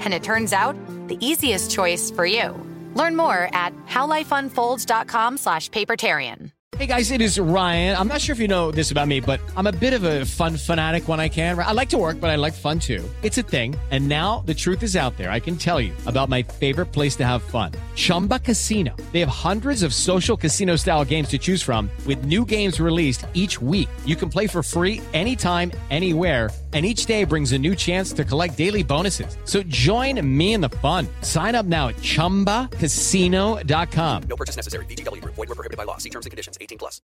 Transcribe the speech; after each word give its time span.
And 0.00 0.12
it 0.12 0.22
turns 0.22 0.52
out, 0.52 0.76
the 1.08 1.18
easiest 1.20 1.70
choice 1.70 2.10
for 2.10 2.26
you. 2.26 2.54
Learn 2.94 3.16
more 3.16 3.48
at 3.54 3.72
howlifeunfolds.com 3.86 5.38
slash 5.38 5.68
papertarian. 5.70 6.52
Hey 6.76 6.86
guys, 6.86 7.10
it 7.10 7.20
is 7.22 7.40
Ryan. 7.40 7.96
I'm 7.96 8.08
not 8.08 8.20
sure 8.20 8.34
if 8.34 8.38
you 8.38 8.46
know 8.46 8.70
this 8.70 8.90
about 8.90 9.08
me, 9.08 9.20
but 9.20 9.40
I'm 9.56 9.66
a 9.66 9.72
bit 9.72 9.94
of 9.94 10.04
a 10.04 10.26
fun 10.26 10.56
fanatic 10.56 11.08
when 11.08 11.18
I 11.18 11.28
can. 11.28 11.58
I 11.58 11.72
like 11.72 11.88
to 11.88 11.96
work, 11.96 12.20
but 12.20 12.28
I 12.28 12.36
like 12.36 12.52
fun 12.52 12.78
too. 12.78 13.02
It's 13.22 13.38
a 13.38 13.42
thing. 13.42 13.74
And 13.90 14.06
now 14.06 14.44
the 14.44 14.54
truth 14.54 14.82
is 14.82 14.94
out 14.94 15.16
there. 15.16 15.30
I 15.30 15.40
can 15.40 15.56
tell 15.56 15.80
you 15.80 15.92
about 16.06 16.28
my 16.28 16.42
favorite 16.42 16.92
place 16.92 17.16
to 17.16 17.26
have 17.26 17.42
fun 17.42 17.72
Chumba 17.96 18.38
Casino. 18.38 18.94
They 19.12 19.20
have 19.20 19.30
hundreds 19.30 19.82
of 19.82 19.94
social 19.94 20.36
casino 20.36 20.76
style 20.76 21.06
games 21.06 21.28
to 21.28 21.38
choose 21.38 21.62
from, 21.62 21.90
with 22.06 22.26
new 22.26 22.44
games 22.44 22.78
released 22.78 23.26
each 23.32 23.60
week. 23.60 23.88
You 24.04 24.14
can 24.14 24.28
play 24.28 24.46
for 24.46 24.62
free 24.62 25.00
anytime, 25.14 25.72
anywhere. 25.90 26.50
And 26.74 26.84
each 26.84 27.06
day 27.06 27.24
brings 27.24 27.52
a 27.52 27.58
new 27.58 27.74
chance 27.74 28.12
to 28.12 28.24
collect 28.24 28.58
daily 28.58 28.82
bonuses. 28.82 29.38
So 29.46 29.62
join 29.62 30.20
me 30.38 30.52
in 30.52 30.60
the 30.60 30.68
fun. 30.68 31.08
Sign 31.22 31.54
up 31.54 31.64
now 31.64 31.88
at 31.88 31.96
chumbacasino.com. 31.96 34.22
No 34.28 34.36
purchase 34.36 34.56
necessary. 34.56 34.84
VGW 34.84 35.22
Group. 35.22 35.36
Void 35.36 35.48
were 35.48 35.54
prohibited 35.54 35.78
by 35.78 35.84
law. 35.84 35.96
See 35.96 36.10
terms 36.10 36.26
and 36.26 36.30
conditions. 36.30 36.58
18 36.60 36.76
plus. 36.76 37.00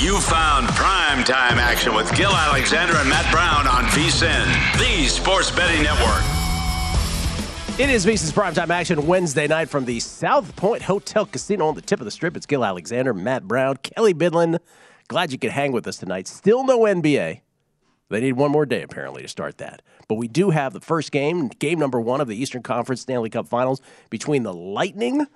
You 0.00 0.18
found 0.18 0.66
prime 0.70 1.22
time 1.24 1.58
action 1.58 1.94
with 1.94 2.12
Gil 2.16 2.32
Alexander 2.32 2.96
and 2.96 3.08
Matt 3.08 3.30
Brown 3.30 3.68
on 3.68 3.84
VSIN, 3.90 4.78
the 4.78 5.06
sports 5.06 5.50
betting 5.50 5.82
network. 5.82 6.22
It 7.78 7.90
is 7.90 8.04
VSIN's 8.04 8.32
primetime 8.32 8.70
action 8.70 9.06
Wednesday 9.06 9.46
night 9.46 9.68
from 9.68 9.84
the 9.84 10.00
South 10.00 10.56
Point 10.56 10.82
Hotel 10.82 11.26
Casino 11.26 11.68
on 11.68 11.74
the 11.74 11.82
tip 11.82 12.00
of 12.00 12.06
the 12.06 12.10
strip. 12.10 12.36
It's 12.36 12.46
Gil 12.46 12.64
Alexander, 12.64 13.14
Matt 13.14 13.46
Brown, 13.46 13.76
Kelly 13.76 14.14
Bidlin. 14.14 14.58
Glad 15.08 15.32
you 15.32 15.38
could 15.38 15.50
hang 15.50 15.72
with 15.72 15.86
us 15.86 15.98
tonight. 15.98 16.26
Still 16.28 16.64
no 16.64 16.80
NBA. 16.80 17.40
They 18.10 18.20
need 18.20 18.32
one 18.32 18.50
more 18.50 18.66
day, 18.66 18.82
apparently, 18.82 19.22
to 19.22 19.28
start 19.28 19.58
that. 19.58 19.82
But 20.08 20.16
we 20.16 20.26
do 20.26 20.50
have 20.50 20.72
the 20.72 20.80
first 20.80 21.12
game, 21.12 21.48
game 21.48 21.78
number 21.78 22.00
one 22.00 22.20
of 22.20 22.26
the 22.26 22.36
Eastern 22.36 22.62
Conference 22.62 23.00
Stanley 23.00 23.30
Cup 23.30 23.46
Finals 23.46 23.80
between 24.10 24.42
the 24.42 24.52
Lightning 24.52 25.26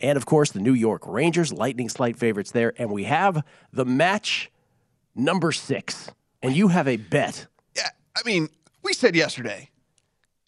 and, 0.00 0.16
of 0.16 0.26
course, 0.26 0.50
the 0.50 0.60
New 0.60 0.74
York 0.74 1.06
Rangers. 1.06 1.52
Lightning 1.52 1.88
slight 1.88 2.18
favorites 2.18 2.50
there. 2.50 2.74
And 2.76 2.90
we 2.90 3.04
have 3.04 3.44
the 3.72 3.84
match 3.84 4.50
number 5.14 5.52
six. 5.52 6.10
And 6.42 6.54
you 6.56 6.68
have 6.68 6.88
a 6.88 6.96
bet. 6.96 7.46
Yeah, 7.76 7.88
I 8.16 8.22
mean, 8.26 8.48
we 8.82 8.92
said 8.92 9.14
yesterday, 9.14 9.70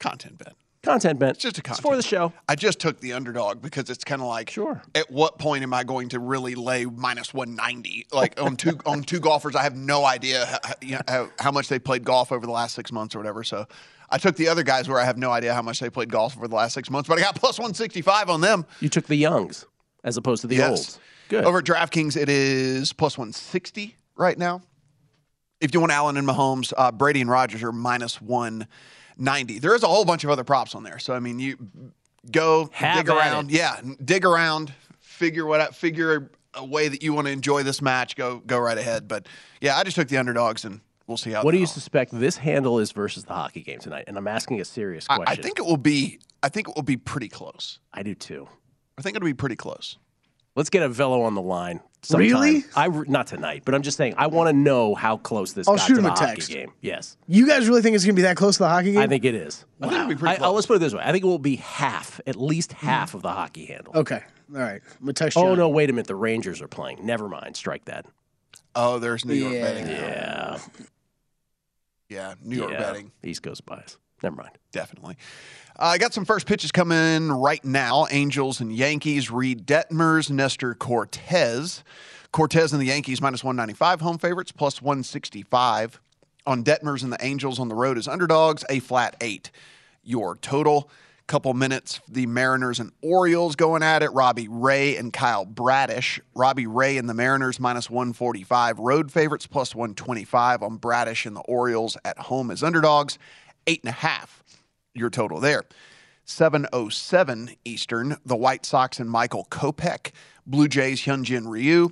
content 0.01 0.39
bet. 0.39 0.55
Content 0.83 1.19
bet. 1.19 1.31
It's 1.31 1.39
just 1.43 1.59
a 1.59 1.63
content. 1.63 1.83
for 1.83 1.97
the 1.97 2.03
show. 2.03 2.33
I 2.49 2.55
just 2.55 2.79
took 2.79 3.01
the 3.01 3.13
underdog 3.13 3.61
because 3.61 3.91
it's 3.91 4.05
kind 4.05 4.23
of 4.23 4.29
like, 4.29 4.51
Sure. 4.51 4.81
At 4.95 5.11
what 5.11 5.39
point 5.39 5.63
am 5.65 5.75
I 5.75 5.83
going 5.85 6.09
to 6.11 6.21
really 6.21 6.55
lay 6.55 6.85
minus 6.85 7.35
one 7.35 7.55
ninety? 7.57 8.07
Like 8.13 8.41
on 8.41 8.57
two 8.57 8.79
on 8.87 9.03
two 9.03 9.19
golfers, 9.21 9.57
I 9.57 9.63
have 9.65 9.77
no 9.77 10.05
idea 10.05 10.47
how, 10.47 10.59
you 10.81 10.93
know, 10.93 11.01
how, 11.09 11.31
how 11.41 11.51
much 11.51 11.69
they 11.69 11.79
played 11.79 12.05
golf 12.05 12.31
over 12.31 12.47
the 12.47 12.53
last 12.53 12.75
six 12.75 12.93
months 12.93 13.15
or 13.15 13.19
whatever. 13.19 13.43
So 13.43 13.67
I 14.09 14.19
took 14.19 14.37
the 14.37 14.49
other 14.49 14.63
guys 14.63 14.89
where 14.89 15.01
I 15.01 15.05
have 15.05 15.19
no 15.19 15.31
idea 15.33 15.53
how 15.53 15.63
much 15.63 15.81
they 15.81 15.91
played 15.91 16.11
golf 16.11 16.37
over 16.37 16.47
the 16.49 16.55
last 16.55 16.75
six 16.75 16.91
months, 16.91 17.09
but 17.09 17.19
I 17.19 17.23
got 17.23 17.35
plus 17.41 17.59
one 17.59 17.75
sixty 17.75 18.01
five 18.01 18.31
on 18.31 18.41
them. 18.41 18.65
You 18.81 18.89
took 18.89 19.07
the 19.07 19.17
youngs 19.17 19.67
as 20.05 20.17
opposed 20.17 20.43
to 20.43 20.47
the 20.47 20.57
Yes. 20.57 20.71
olds. 20.71 21.01
Good. 21.29 21.45
Over 21.45 21.59
at 21.59 21.65
DraftKings, 21.65 22.17
it 22.17 22.29
is 22.31 22.95
plus 22.95 23.19
160 23.19 23.97
right 24.17 24.39
now. 24.39 24.63
If 25.61 25.75
you 25.75 25.81
want 25.81 25.93
Allen 25.93 26.17
and 26.17 26.27
Mahomes, 26.27 26.73
uh, 26.75 26.91
Brady 26.91 27.21
and 27.21 27.29
Rodgers 27.29 27.63
are 27.63 27.73
minus 27.73 28.23
190. 29.19 29.59
There 29.59 29.75
is 29.75 29.83
a 29.83 29.89
whole 29.89 30.05
bunch 30.05 30.25
of 30.25 30.31
other 30.31 30.45
props 30.45 30.75
on 30.75 30.83
there. 30.83 30.99
So, 30.99 31.13
I 31.13 31.21
mean, 31.21 31.39
you 31.39 31.57
go 32.31 32.71
Have 32.73 33.05
dig 33.05 33.09
around. 33.09 33.51
it. 33.51 33.57
Yeah, 33.57 33.81
dig 34.05 34.25
around, 34.25 34.73
figure 35.01 35.45
what 35.45 35.61
out, 35.61 35.75
figure 35.75 36.31
a 36.55 36.65
way 36.65 36.89
that 36.89 37.03
you 37.03 37.13
want 37.13 37.27
to 37.27 37.33
enjoy 37.33 37.63
this 37.63 37.83
match. 37.83 38.17
Go 38.17 38.39
go 38.39 38.59
right 38.59 38.79
ahead. 38.79 39.09
But 39.09 39.27
yeah, 39.61 39.77
I 39.77 39.85
just 39.85 39.97
took 39.97 40.09
the 40.09 40.17
underdogs 40.17 40.65
and 40.65 40.81
we'll 41.07 41.17
see 41.17 41.31
how 41.31 41.43
What 41.43 41.53
do 41.53 41.59
you 41.59 41.67
suspect 41.67 42.13
this 42.13 42.37
handle 42.37 42.79
is 42.79 42.93
versus 42.93 43.25
the 43.25 43.35
hockey 43.35 43.63
game 43.63 43.79
tonight? 43.81 44.05
And 44.07 44.17
I'm 44.17 44.29
asking 44.29 44.61
a 44.61 44.65
serious 44.65 45.07
I, 45.09 45.17
question. 45.17 45.39
I 45.39 45.43
think 45.43 45.59
it 45.59 45.65
will 45.65 45.77
be 45.77 46.21
I 46.43 46.49
think 46.49 46.69
it 46.69 46.77
will 46.77 46.83
be 46.83 46.97
pretty 46.97 47.29
close. 47.29 47.79
I 47.93 48.03
do 48.03 48.15
too. 48.15 48.49
I 48.97 49.03
think 49.03 49.17
it'll 49.17 49.27
be 49.27 49.35
pretty 49.35 49.57
close. 49.57 49.99
Let's 50.57 50.71
get 50.71 50.83
a 50.83 50.89
Velo 50.89 51.23
on 51.23 51.35
the 51.35 51.43
line. 51.43 51.81
Sometime. 52.03 52.21
Really? 52.29 52.65
I 52.77 52.89
not 52.89 53.27
tonight, 53.27 53.63
but 53.65 53.75
I'm 53.75 53.83
just 53.83 53.97
saying 53.97 54.15
I 54.17 54.27
want 54.29 54.49
to 54.49 54.53
know 54.53 54.95
how 54.95 55.17
close 55.17 55.53
this 55.53 55.67
I'll 55.69 55.77
got 55.77 55.87
shoot 55.87 55.95
to 55.95 56.01
him 56.01 56.05
the 56.05 56.13
a 56.13 56.15
hockey 56.15 56.27
text. 56.37 56.51
game. 56.51 56.73
Yes, 56.81 57.17
You 57.27 57.47
guys 57.47 57.69
really 57.69 57.83
think 57.83 57.95
it's 57.97 58.05
going 58.05 58.15
to 58.15 58.21
be 58.21 58.23
that 58.23 58.37
close 58.37 58.57
to 58.57 58.63
the 58.65 58.69
hockey 58.69 58.93
game? 58.93 59.01
I 59.01 59.07
think 59.07 59.25
it 59.25 59.35
is. 59.35 59.65
I 59.81 59.87
think 59.89 59.95
it'll 59.95 60.09
be 60.09 60.15
pretty 60.17 60.35
I, 60.35 60.39
close. 60.39 60.55
let's 60.55 60.67
put 60.67 60.77
it 60.77 60.79
this 60.81 60.95
way: 60.95 61.03
I 61.05 61.13
think 61.13 61.25
it 61.25 61.27
will 61.29 61.39
be 61.39 61.57
half, 61.57 62.21
at 62.27 62.37
least 62.37 62.73
half 62.73 63.15
of 63.15 63.23
the 63.23 63.31
hockey 63.31 63.67
handle. 63.67 63.93
Okay. 63.97 64.23
All 64.55 64.61
right. 64.61 64.81
I'm 64.99 65.05
going 65.05 65.15
to 65.15 65.25
text 65.25 65.37
Oh 65.37 65.55
no! 65.55 65.69
Wait 65.69 65.91
a 65.91 65.93
minute. 65.93 66.07
The 66.07 66.15
Rangers 66.17 66.63
are 66.63 66.69
playing. 66.69 67.05
Never 67.05 67.29
mind. 67.29 67.57
Strike 67.57 67.85
that. 67.87 68.07
Oh, 68.75 68.99
there's 68.99 69.25
New 69.25 69.35
York 69.35 69.53
Yeah. 69.55 69.63
betting. 69.63 69.87
Yeah. 69.89 70.59
Yeah, 72.09 72.35
New 72.43 72.57
York 72.57 72.71
yeah. 72.73 72.79
betting. 72.79 73.13
East 73.23 73.43
Coast 73.43 73.67
bias. 73.67 73.99
Never 74.23 74.37
mind. 74.37 74.51
Definitely. 74.73 75.17
Uh, 75.79 75.85
I 75.85 75.99
got 75.99 76.13
some 76.13 76.25
first 76.25 76.47
pitches 76.47 76.73
coming 76.73 77.29
right 77.31 77.65
now. 77.65 78.07
Angels 78.11 78.61
and 78.61 78.73
Yankees. 78.73 79.31
Reid 79.31 79.67
Detmers, 79.67 80.31
Nestor 80.31 80.75
Cortes. 80.75 81.83
Cortes 82.33 82.73
and 82.73 82.81
the 82.81 82.87
Yankees 82.87 83.21
minus 83.21 83.43
195 83.43 84.01
home 84.01 84.19
favorites, 84.19 84.53
plus 84.53 84.83
165. 84.83 86.01
On 86.47 86.65
Detmers 86.65 87.03
and 87.03 87.13
the 87.13 87.25
Angels 87.25 87.59
on 87.59 87.69
the 87.69 87.75
road 87.75 87.99
as 87.99 88.09
underdogs, 88.09 88.65
a 88.69 88.81
flat 88.81 89.17
eight. 89.21 89.51
Your 90.03 90.37
total. 90.37 90.91
Couple 91.27 91.53
minutes, 91.53 92.01
the 92.09 92.25
Mariners 92.25 92.81
and 92.81 92.91
Orioles 93.03 93.55
going 93.55 93.83
at 93.83 94.03
it. 94.03 94.11
Robbie 94.15 94.49
Ray 94.49 94.97
and 94.97 95.13
Kyle 95.13 95.45
Bradish. 95.45 96.21
Robbie 96.35 96.67
Ray 96.67 96.97
and 96.97 97.07
the 97.07 97.13
Mariners 97.13 97.61
minus 97.61 97.91
145. 97.91 98.79
Road 98.79 99.13
favorites 99.13 99.47
plus 99.47 99.75
125 99.75 100.63
on 100.63 100.79
Bradish 100.79 101.27
and 101.27 101.37
the 101.37 101.41
Orioles 101.41 101.99
at 102.03 102.17
home 102.19 102.51
as 102.51 102.63
underdogs. 102.63 103.19
Eight 103.69 103.83
and 103.85 103.91
a 103.91 103.93
half 103.93 104.43
your 104.95 105.11
total 105.11 105.41
there. 105.41 105.63
707 106.25 107.51
Eastern, 107.67 108.17
the 108.25 108.35
White 108.35 108.65
Sox 108.65 108.99
and 108.99 109.11
Michael 109.11 109.47
Kopech, 109.51 110.13
Blue 110.47 110.69
Jays 110.69 111.03
Hyunjin 111.03 111.47
Ryu. 111.47 111.91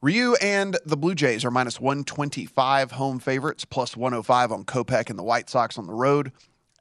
Ryu 0.00 0.36
and 0.40 0.78
the 0.86 0.96
Blue 0.96 1.16
Jays 1.16 1.44
are 1.44 1.50
minus 1.50 1.80
125 1.80 2.92
home 2.92 3.18
favorites, 3.18 3.64
plus 3.64 3.96
105 3.96 4.52
on 4.52 4.64
Kopech 4.64 5.10
and 5.10 5.18
the 5.18 5.24
White 5.24 5.50
Sox 5.50 5.76
on 5.76 5.88
the 5.88 5.92
road. 5.92 6.30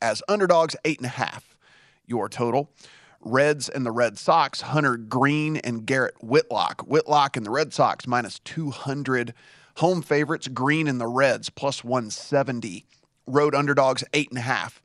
As 0.04 0.22
underdogs, 0.28 0.76
eight 0.86 1.00
and 1.00 1.08
a 1.08 1.10
half 1.10 1.58
your 2.06 2.30
total. 2.30 2.72
Reds 3.20 3.68
and 3.70 3.88
the 3.88 3.92
Red 3.92 4.20
Sox, 4.20 4.62
Hunter 4.62 4.98
Greene 4.98 5.58
and 5.58 5.84
Garrett 5.84 6.24
Whitlock. 6.24 6.82
Whitlock 6.82 7.36
and 7.36 7.46
the 7.46 7.50
Red 7.52 7.74
Sox 7.74 8.06
minus 8.06 8.38
200 8.40 9.34
home 9.78 10.04
favorites. 10.04 10.48
Greene 10.48 10.88
and 10.88 11.02
the 11.02 11.08
Reds 11.08 11.50
plus 11.50 11.84
170. 11.84 12.86
Road 13.28 13.54
underdogs, 13.54 14.04
eight 14.14 14.30
and 14.30 14.40
a 14.40 14.42
half 14.42 14.82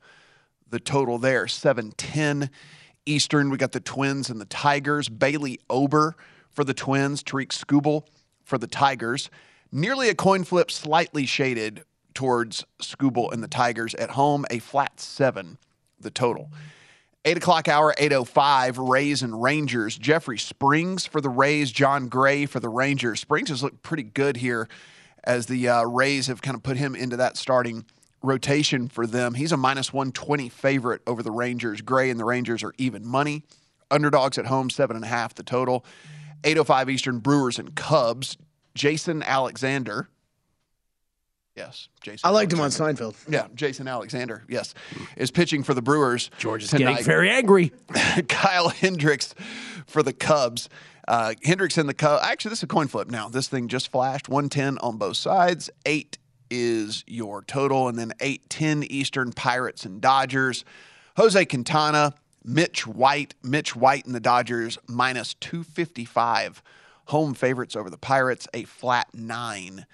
the 0.73 0.79
total 0.79 1.19
there. 1.19 1.47
710 1.47 2.49
Eastern. 3.05 3.51
We 3.51 3.57
got 3.57 3.73
the 3.73 3.79
Twins 3.79 4.31
and 4.31 4.41
the 4.41 4.45
Tigers. 4.45 5.07
Bailey 5.07 5.59
Ober 5.69 6.15
for 6.49 6.63
the 6.63 6.73
Twins. 6.73 7.21
Tarik 7.21 7.49
Skubal 7.49 8.07
for 8.43 8.57
the 8.57 8.67
Tigers. 8.67 9.29
Nearly 9.71 10.09
a 10.09 10.15
coin 10.15 10.43
flip, 10.43 10.71
slightly 10.71 11.27
shaded 11.27 11.83
towards 12.15 12.65
Skubal 12.79 13.31
and 13.31 13.43
the 13.43 13.47
Tigers 13.47 13.93
at 13.95 14.11
home. 14.11 14.45
A 14.49 14.57
flat 14.57 14.99
seven, 14.99 15.59
the 15.99 16.11
total. 16.11 16.49
Eight 17.23 17.37
o'clock 17.37 17.67
hour, 17.67 17.93
805, 17.99 18.79
Rays 18.79 19.21
and 19.21 19.41
Rangers. 19.41 19.95
Jeffrey 19.97 20.39
Springs 20.39 21.05
for 21.05 21.21
the 21.21 21.29
Rays, 21.29 21.71
Jon 21.71 22.07
Gray 22.07 22.47
for 22.47 22.59
the 22.59 22.69
Rangers. 22.69 23.19
Springs 23.19 23.49
has 23.49 23.61
looked 23.61 23.83
pretty 23.83 24.03
good 24.03 24.37
here 24.37 24.67
as 25.23 25.45
the 25.45 25.69
uh, 25.69 25.83
Rays 25.83 26.25
have 26.27 26.41
kind 26.41 26.55
of 26.55 26.63
put 26.63 26.77
him 26.77 26.95
into 26.95 27.15
that 27.17 27.37
starting 27.37 27.85
rotation 28.23 28.87
for 28.87 29.05
them. 29.05 29.33
He's 29.33 29.51
a 29.51 29.57
minus 29.57 29.93
120 29.93 30.49
favorite 30.49 31.01
over 31.05 31.21
the 31.21 31.31
Rangers. 31.31 31.81
Gray 31.81 32.09
and 32.09 32.19
the 32.19 32.25
Rangers 32.25 32.63
are 32.63 32.73
even 32.77 33.05
money. 33.05 33.43
Underdogs 33.91 34.37
at 34.37 34.47
home, 34.47 34.69
seven 34.69 34.95
and 34.95 35.05
a 35.05 35.07
half 35.07 35.35
the 35.35 35.43
total. 35.43 35.85
805 36.43 36.89
Eastern, 36.89 37.19
Brewers 37.19 37.59
and 37.59 37.75
Cubs. 37.75 38.37
Jason 38.73 39.21
Alexander. 39.21 40.09
Yes, 41.55 41.87
Jason. 42.01 42.21
I 42.23 42.31
liked 42.31 42.51
him 42.51 42.59
on 42.61 42.71
Seinfeld. 42.71 43.15
Yeah, 43.29 43.45
Jason 43.53 43.87
Alexander, 43.87 44.43
yes, 44.49 44.73
is 45.15 45.29
pitching 45.29 45.61
for 45.61 45.75
the 45.75 45.83
Brewers. 45.83 46.31
George 46.39 46.63
is 46.63 46.71
tonight. 46.71 46.93
getting 46.93 47.05
very 47.05 47.29
angry. 47.29 47.71
Kyle 48.27 48.69
Hendricks 48.69 49.35
for 49.85 50.01
the 50.01 50.13
Cubs. 50.13 50.67
Uh, 51.07 51.35
Hendricks 51.43 51.77
in 51.77 51.85
the 51.85 51.93
Cubs. 51.93 52.23
Actually, 52.25 52.49
this 52.49 52.59
is 52.59 52.63
a 52.63 52.67
coin 52.67 52.87
flip 52.87 53.11
now. 53.11 53.29
This 53.29 53.47
thing 53.49 53.67
just 53.67 53.91
flashed 53.91 54.29
110 54.29 54.79
on 54.79 54.97
both 54.97 55.17
sides. 55.17 55.69
Eight 55.85 56.17
is 56.55 57.03
your 57.07 57.41
total, 57.41 57.87
and 57.87 57.97
then 57.97 58.13
810 58.19 58.83
Eastern 58.83 59.33
Pirates 59.33 59.85
and 59.85 59.99
Dodgers. 59.99 60.63
Jose 61.17 61.43
Quintana, 61.45 62.13
Mitch 62.45 62.85
White. 62.85 63.33
Mitch 63.41 63.75
White 63.75 64.05
and 64.05 64.13
the 64.13 64.19
Dodgers 64.19 64.77
minus 64.87 65.33
255. 65.35 66.61
Home 67.05 67.33
favorites 67.33 67.75
over 67.75 67.89
the 67.89 67.97
Pirates, 67.97 68.47
a 68.53 68.65
flat 68.65 69.07
nine 69.15 69.87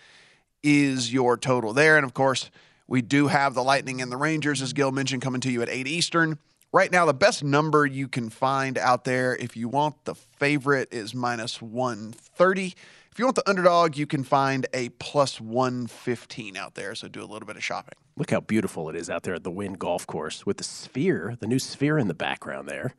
is 0.62 1.14
your 1.14 1.38
total 1.38 1.72
there. 1.72 1.96
And 1.96 2.06
of 2.06 2.14
course, 2.14 2.52
we 2.88 3.02
do 3.02 3.28
have 3.28 3.54
the 3.54 3.64
Lightning 3.64 4.02
and 4.02 4.12
the 4.12 4.18
Rangers, 4.18 4.62
as 4.62 4.74
Gil 4.74 4.92
mentioned, 4.92 5.22
coming 5.22 5.40
to 5.42 5.52
you 5.52 5.62
at 5.62 5.70
8 5.70 5.88
Eastern. 5.88 6.40
Right 6.74 6.92
now, 6.92 7.06
the 7.06 7.14
best 7.14 7.44
number 7.44 7.86
you 7.86 8.08
can 8.10 8.30
find 8.30 8.78
out 8.78 9.06
there, 9.06 9.36
if 9.36 9.56
you 9.56 9.70
want 9.70 10.04
the 10.04 10.14
favorite, 10.14 10.90
is 10.92 11.16
minus 11.16 11.62
130. 11.62 12.76
If 13.20 13.22
you 13.22 13.28
want 13.28 13.36
the 13.36 13.50
underdog, 13.50 13.98
you 13.98 14.08
can 14.08 14.24
find 14.24 14.66
a 14.74 14.88
plus 14.92 15.42
115 15.42 16.56
out 16.56 16.76
there. 16.76 16.96
So 16.96 17.10
do 17.10 17.22
a 17.22 17.28
little 17.28 17.46
bit 17.46 17.58
of 17.58 17.64
shopping. 17.66 17.96
Look 18.16 18.32
how 18.32 18.40
beautiful 18.40 18.88
it 18.88 18.96
is 18.96 19.10
out 19.10 19.24
there 19.24 19.34
at 19.34 19.44
the 19.44 19.52
Wynn 19.52 19.74
Golf 19.74 20.08
Course 20.08 20.46
with 20.46 20.56
the 20.56 20.64
sphere, 20.64 21.36
the 21.38 21.46
new 21.46 21.60
sphere 21.60 21.98
in 21.98 22.08
the 22.08 22.14
background 22.14 22.70
there. 22.70 22.94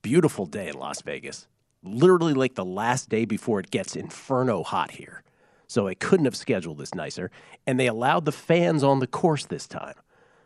Beautiful 0.00 0.46
day 0.46 0.68
in 0.68 0.78
Las 0.78 1.02
Vegas. 1.02 1.48
Literally 1.82 2.32
like 2.32 2.54
the 2.54 2.64
last 2.64 3.10
day 3.10 3.26
before 3.26 3.60
it 3.60 3.70
gets 3.70 3.94
inferno 3.94 4.62
hot 4.62 4.92
here. 4.92 5.22
So 5.66 5.84
they 5.84 5.94
couldn't 5.94 6.24
have 6.24 6.34
scheduled 6.34 6.78
this 6.78 6.94
nicer. 6.94 7.30
And 7.66 7.78
they 7.78 7.88
allowed 7.88 8.24
the 8.24 8.32
fans 8.32 8.82
on 8.82 9.00
the 9.00 9.06
course 9.06 9.44
this 9.44 9.66
time. 9.66 9.96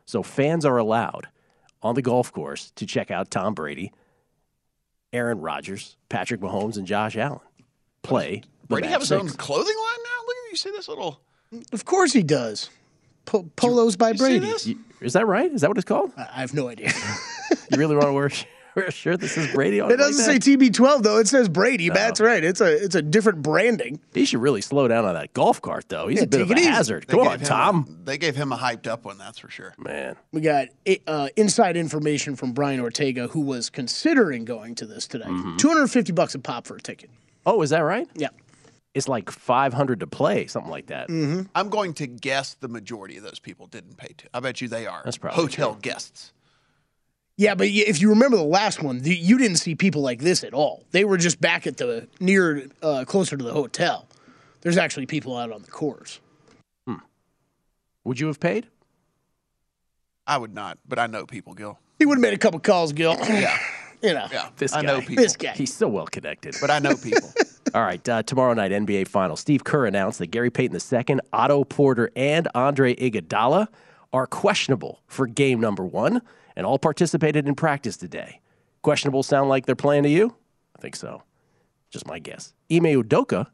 So 0.05 0.25
fans 0.25 0.65
are 0.65 0.79
allowed 0.79 1.29
on 1.81 1.95
the 1.95 2.03
golf 2.03 2.33
course 2.33 2.73
to 2.73 2.87
check 2.87 3.13
out 3.13 3.31
Tom 3.31 3.55
Brady, 3.55 3.93
Aaron 5.13 5.41
Rodgers, 5.41 5.97
Patrick 6.09 6.41
Mahomes, 6.41 6.77
and 6.77 6.89
Josh 6.89 7.17
Allen 7.17 7.39
play. 8.03 8.43
the 8.63 8.67
Brady 8.69 8.83
match 8.87 8.93
have 8.93 9.01
his 9.03 9.09
six. 9.09 9.21
own 9.21 9.29
clothing 9.31 9.77
line 9.77 9.99
now? 10.05 10.27
Look 10.27 10.37
at 10.47 10.51
you 10.51 10.57
see 10.57 10.71
this 10.71 10.89
little. 10.89 11.21
Of 11.73 11.85
course 11.85 12.13
he 12.13 12.23
does. 12.23 12.71
Po- 13.25 13.49
polos 13.57 13.97
by 13.97 14.11
you 14.11 14.15
see 14.19 14.25
Brady. 14.25 14.39
this? 14.41 14.67
You- 14.67 14.79
Is 15.01 15.13
that 15.13 15.27
right? 15.27 15.51
Is 15.53 15.61
that 15.61 15.69
what 15.71 15.79
it's 15.79 15.85
called? 15.85 16.13
I 16.17 16.23
I 16.23 16.41
have 16.41 16.55
no 16.55 16.69
idea. 16.69 16.93
You 17.71 17.79
really 17.79 17.95
want 17.97 18.09
to 18.09 18.13
wear, 18.13 18.31
wear 18.75 18.87
a 18.87 18.91
shirt 18.91 19.21
that 19.21 19.29
says 19.29 19.51
Brady 19.53 19.81
on 19.81 19.91
it? 19.91 19.95
It 19.95 19.97
doesn't 19.99 20.27
like 20.27 20.43
say? 20.43 20.57
TB12 20.57 21.03
though. 21.03 21.19
It 21.19 21.29
says 21.29 21.49
Brady. 21.49 21.89
That's 21.91 22.21
right. 22.21 22.43
It's 22.43 22.61
a 22.61 22.85
it's 22.85 22.95
a 22.95 23.01
different 23.03 23.41
branding. 23.43 23.99
He 24.15 24.25
should 24.27 24.41
really 24.41 24.61
slow 24.61 24.89
down 24.89 25.05
on 25.07 25.15
that 25.15 25.33
golf 25.35 25.61
cart, 25.63 25.87
though. 25.89 26.07
He's 26.09 26.19
Yeah, 26.19 26.25
a 26.25 26.29
bit 26.29 26.41
of 26.43 26.51
a 26.51 26.55
easy. 26.55 26.65
hazard. 26.65 27.05
They 27.09 27.17
Come 27.17 27.27
on, 27.29 27.41
Tom. 27.41 27.87
A, 27.89 28.05
they 28.05 28.19
gave 28.19 28.37
him 28.37 28.53
a 28.53 28.57
hyped 28.59 28.87
up 28.87 29.05
one, 29.07 29.17
that's 29.19 29.39
for 29.39 29.49
sure. 29.51 29.75
Man, 29.79 30.17
We 30.33 30.41
got 30.43 30.69
uh, 31.07 31.29
inside 31.37 31.77
information 31.77 32.37
from 32.37 32.53
Brian 32.53 32.81
Ortega, 32.81 33.29
who 33.29 33.41
was 33.41 33.71
considering 33.71 34.45
going 34.45 34.75
to 34.77 34.87
this 34.87 35.07
today. 35.07 35.25
Mm-hmm. 35.27 35.57
250 35.59 36.13
bucks 36.13 36.35
a 36.35 36.39
pop 36.39 36.67
for 36.67 36.77
a 36.77 36.81
ticket. 36.81 37.11
Oh, 37.47 37.63
is 37.63 37.71
that 37.71 37.81
right? 37.81 38.09
Yeah. 38.15 38.29
It's 38.95 39.09
like 39.09 39.31
five 39.31 39.73
hundred 39.73 40.01
to 40.01 40.07
play, 40.07 40.47
something 40.47 40.71
like 40.71 40.87
that. 40.87 41.09
Mm-hmm. 41.09 41.43
I'm 41.55 41.71
going 41.71 41.95
to 41.95 42.07
guess 42.07 42.55
the 42.55 42.69
majority 42.69 43.17
of 43.17 43.23
those 43.23 43.39
people 43.39 43.67
didn't 43.67 43.97
pay 43.97 44.13
to. 44.19 44.29
I 44.35 44.41
bet 44.41 44.61
you 44.61 44.69
they 44.69 44.87
are 44.87 45.01
That's 45.05 45.17
probably 45.17 45.43
hotel 45.43 45.73
true. 45.73 45.81
guests. 45.81 46.33
Yeah, 47.39 47.55
but 47.55 47.69
if 47.69 48.01
you 48.03 48.11
remember 48.11 48.37
the 48.37 48.43
last 48.43 48.83
one, 48.83 48.99
the, 48.99 49.15
you 49.17 49.39
didn't 49.39 49.57
see 49.57 49.75
people 49.75 50.03
like 50.03 50.21
this 50.21 50.45
at 50.45 50.53
all. 50.53 50.85
They 50.91 51.05
were 51.05 51.17
just 51.17 51.41
back 51.41 51.67
at 51.67 51.79
the 51.79 52.07
near, 52.21 52.69
uh, 52.83 53.05
closer 53.07 53.39
to 53.39 53.43
the 53.43 53.53
hotel. 53.55 54.07
There's 54.61 54.77
actually 54.77 55.07
people 55.07 55.37
out 55.37 55.51
on 55.51 55.63
the 55.63 55.71
course. 55.71 56.21
Hmm. 56.87 56.97
Would 58.05 58.21
you 58.21 58.27
have 58.27 58.39
paid? 58.39 58.67
I 60.27 60.37
would 60.37 60.55
not, 60.55 60.79
but 60.87 60.99
I 60.99 61.07
know 61.07 61.25
people, 61.27 61.55
Gil. 61.55 61.79
He 61.99 62.05
would 62.07 62.19
have 62.19 62.23
made 62.23 62.35
a 62.35 62.39
couple 62.39 62.61
calls, 62.61 62.93
Gil. 62.93 63.17
Yeah, 63.29 63.57
you 64.03 64.15
know, 64.15 64.27
yeah. 64.33 64.49
This 64.57 64.73
I 64.73 64.83
guy. 64.83 64.87
know 64.87 65.01
people, 65.01 65.23
this 65.23 65.37
guy. 65.37 65.53
He's 65.53 65.73
so 65.73 65.89
well 65.89 66.07
connected. 66.07 66.57
but 66.61 66.71
I 66.71 66.79
know 66.79 66.97
people. 66.97 67.33
All 67.75 67.83
right, 67.83 68.07
uh, 68.09 68.23
tomorrow 68.23 68.53
night 68.55 68.73
NBA 68.73 69.09
Finals. 69.09 69.41
Steve 69.41 69.65
Kerr 69.65 69.87
announced 69.87 70.19
that 70.19 70.27
Gary 70.27 70.51
Payton 70.51 70.79
II, 70.79 71.19
Otto 71.33 71.65
Porter, 71.65 72.11
and 72.15 72.49
Andre 72.55 72.95
Iguodala 72.97 73.69
are 74.13 74.27
questionable 74.27 75.01
for 75.07 75.27
game 75.27 75.59
number 75.61 75.85
one, 75.85 76.21
and 76.55 76.67
all 76.67 76.79
participated 76.79 77.49
in 77.49 77.55
practice 77.55 77.97
today. 77.97 78.41
Questionable 78.83 79.23
sound 79.23 79.49
like 79.49 79.65
they're 79.65 79.75
playing 79.75 80.03
to 80.03 80.11
you? 80.11 80.35
I 80.77 80.81
think 80.83 80.97
so. 80.97 81.23
Just 81.91 82.07
my 82.07 82.19
guess. 82.19 82.53
Ime 82.71 82.85
Udoka 82.85 83.47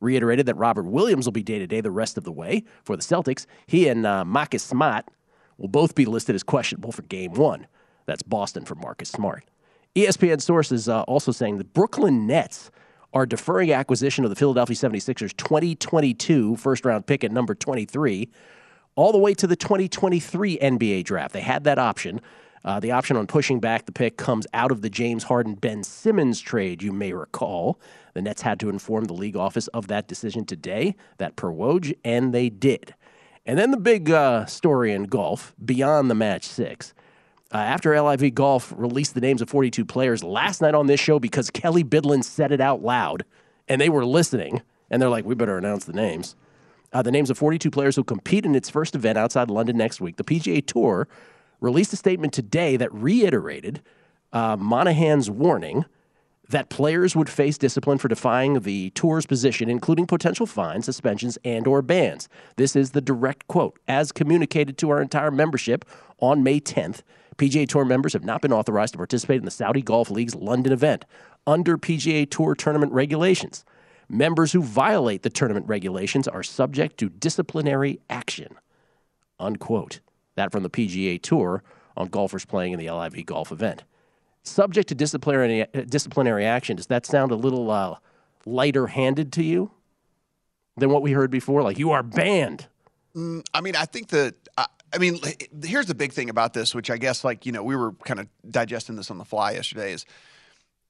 reiterated 0.00 0.46
that 0.46 0.54
Robert 0.56 0.84
Williams 0.84 1.24
will 1.26 1.32
be 1.32 1.42
day 1.42 1.58
to 1.58 1.66
day 1.66 1.80
the 1.80 1.90
rest 1.90 2.18
of 2.18 2.24
the 2.24 2.32
way 2.32 2.62
for 2.84 2.96
the 2.96 3.02
Celtics. 3.02 3.46
He 3.66 3.88
and 3.88 4.06
uh, 4.06 4.24
Marcus 4.24 4.62
Smart 4.62 5.06
will 5.58 5.68
both 5.68 5.94
be 5.94 6.04
listed 6.04 6.34
as 6.34 6.42
questionable 6.42 6.92
for 6.92 7.02
game 7.02 7.32
one. 7.32 7.66
That's 8.04 8.22
Boston 8.22 8.64
for 8.64 8.74
Marcus 8.74 9.08
Smart. 9.08 9.44
ESPN 9.96 10.42
sources 10.42 10.90
uh, 10.90 11.02
also 11.02 11.32
saying 11.32 11.56
the 11.56 11.64
Brooklyn 11.64 12.26
Nets 12.26 12.70
are 13.14 13.24
deferring 13.24 13.72
acquisition 13.72 14.24
of 14.24 14.30
the 14.30 14.36
Philadelphia 14.36 14.76
76ers 14.76 15.34
2022 15.34 16.56
first 16.56 16.84
round 16.84 17.06
pick 17.06 17.24
at 17.24 17.32
number 17.32 17.54
23 17.54 18.28
all 18.94 19.10
the 19.10 19.18
way 19.18 19.32
to 19.32 19.46
the 19.46 19.56
2023 19.56 20.58
NBA 20.58 21.04
draft. 21.04 21.32
They 21.32 21.40
had 21.40 21.64
that 21.64 21.78
option. 21.78 22.20
Uh, 22.62 22.78
the 22.78 22.90
option 22.90 23.16
on 23.16 23.26
pushing 23.26 23.58
back 23.58 23.86
the 23.86 23.92
pick 23.92 24.18
comes 24.18 24.46
out 24.52 24.70
of 24.70 24.82
the 24.82 24.90
James 24.90 25.24
Harden 25.24 25.54
Ben 25.54 25.82
Simmons 25.82 26.40
trade, 26.40 26.82
you 26.82 26.92
may 26.92 27.14
recall. 27.14 27.80
The 28.12 28.20
Nets 28.20 28.42
had 28.42 28.60
to 28.60 28.68
inform 28.68 29.04
the 29.04 29.14
league 29.14 29.36
office 29.36 29.68
of 29.68 29.86
that 29.86 30.08
decision 30.08 30.44
today, 30.44 30.94
that 31.16 31.36
per 31.36 31.48
Woj, 31.48 31.94
and 32.04 32.34
they 32.34 32.50
did. 32.50 32.94
And 33.46 33.58
then 33.58 33.70
the 33.70 33.76
big 33.76 34.10
uh, 34.10 34.44
story 34.46 34.92
in 34.92 35.04
golf, 35.04 35.54
beyond 35.64 36.10
the 36.10 36.14
match 36.14 36.44
six. 36.44 36.92
Uh, 37.52 37.58
after 37.58 38.00
LIV 38.00 38.34
Golf 38.34 38.72
released 38.76 39.14
the 39.14 39.20
names 39.20 39.40
of 39.40 39.48
42 39.48 39.84
players 39.84 40.24
last 40.24 40.60
night 40.60 40.74
on 40.74 40.86
this 40.86 41.00
show 41.00 41.18
because 41.18 41.50
Kelly 41.50 41.84
Bidlin 41.84 42.24
said 42.24 42.50
it 42.50 42.60
out 42.60 42.82
loud 42.82 43.24
and 43.68 43.80
they 43.80 43.88
were 43.88 44.04
listening, 44.04 44.62
and 44.90 45.00
they're 45.00 45.08
like, 45.08 45.24
we 45.24 45.34
better 45.34 45.58
announce 45.58 45.84
the 45.84 45.92
names. 45.92 46.36
Uh, 46.92 47.02
the 47.02 47.10
names 47.10 47.30
of 47.30 47.38
42 47.38 47.70
players 47.70 47.96
who 47.96 48.04
compete 48.04 48.44
in 48.44 48.54
its 48.54 48.70
first 48.70 48.94
event 48.94 49.18
outside 49.18 49.50
London 49.50 49.76
next 49.76 50.00
week. 50.00 50.16
The 50.16 50.24
PGA 50.24 50.64
Tour 50.64 51.08
released 51.60 51.92
a 51.92 51.96
statement 51.96 52.32
today 52.32 52.76
that 52.76 52.92
reiterated 52.92 53.82
uh, 54.32 54.56
Monahan's 54.56 55.30
warning 55.30 55.84
that 56.48 56.68
players 56.68 57.16
would 57.16 57.28
face 57.28 57.58
discipline 57.58 57.98
for 57.98 58.08
defying 58.08 58.60
the 58.60 58.90
tour's 58.90 59.26
position, 59.26 59.68
including 59.68 60.06
potential 60.06 60.46
fines, 60.46 60.84
suspensions, 60.84 61.38
and 61.44 61.66
or 61.66 61.82
bans. 61.82 62.28
This 62.56 62.76
is 62.76 62.92
the 62.92 63.00
direct 63.00 63.48
quote. 63.48 63.78
As 63.88 64.12
communicated 64.12 64.78
to 64.78 64.90
our 64.90 65.02
entire 65.02 65.32
membership 65.32 65.84
on 66.18 66.44
May 66.44 66.60
10th, 66.60 67.02
PGA 67.38 67.68
Tour 67.68 67.84
members 67.84 68.12
have 68.12 68.24
not 68.24 68.40
been 68.42 68.52
authorized 68.52 68.94
to 68.94 68.98
participate 68.98 69.38
in 69.38 69.44
the 69.44 69.50
Saudi 69.50 69.82
Golf 69.82 70.10
League's 70.10 70.34
London 70.34 70.72
event 70.72 71.04
under 71.46 71.76
PGA 71.76 72.28
Tour 72.30 72.54
tournament 72.54 72.92
regulations. 72.92 73.64
Members 74.08 74.52
who 74.52 74.62
violate 74.62 75.22
the 75.22 75.30
tournament 75.30 75.66
regulations 75.66 76.28
are 76.28 76.42
subject 76.42 76.96
to 76.98 77.08
disciplinary 77.08 78.00
action. 78.08 78.56
Unquote. 79.38 80.00
That 80.36 80.52
from 80.52 80.62
the 80.62 80.70
PGA 80.70 81.20
Tour 81.20 81.62
on 81.96 82.08
golfers 82.08 82.44
playing 82.44 82.72
in 82.72 82.78
the 82.78 82.90
LIV 82.90 83.26
golf 83.26 83.50
event. 83.50 83.84
Subject 84.42 84.88
to 84.88 84.94
disciplinary 84.94 85.66
disciplinary 85.88 86.44
action. 86.44 86.76
Does 86.76 86.86
that 86.86 87.04
sound 87.04 87.32
a 87.32 87.36
little 87.36 87.70
uh, 87.70 87.96
lighter 88.44 88.86
handed 88.86 89.32
to 89.34 89.42
you 89.42 89.72
than 90.76 90.90
what 90.90 91.02
we 91.02 91.12
heard 91.12 91.30
before? 91.30 91.62
Like 91.62 91.78
you 91.78 91.90
are 91.90 92.02
banned. 92.02 92.68
I 93.16 93.60
mean, 93.60 93.76
I 93.76 93.86
think 93.86 94.08
that. 94.08 94.34
I, 94.92 94.98
mean, 94.98 95.18
here's 95.64 95.86
the 95.86 95.94
big 95.94 96.12
thing 96.12 96.30
about 96.30 96.54
this, 96.54 96.74
which 96.74 96.90
I 96.90 96.96
guess, 96.96 97.24
like 97.24 97.44
you 97.46 97.52
know, 97.52 97.62
we 97.62 97.76
were 97.76 97.92
kind 98.04 98.20
of 98.20 98.28
digesting 98.50 98.96
this 98.96 99.10
on 99.10 99.18
the 99.18 99.24
fly 99.24 99.52
yesterday. 99.52 99.92
Is 99.92 100.06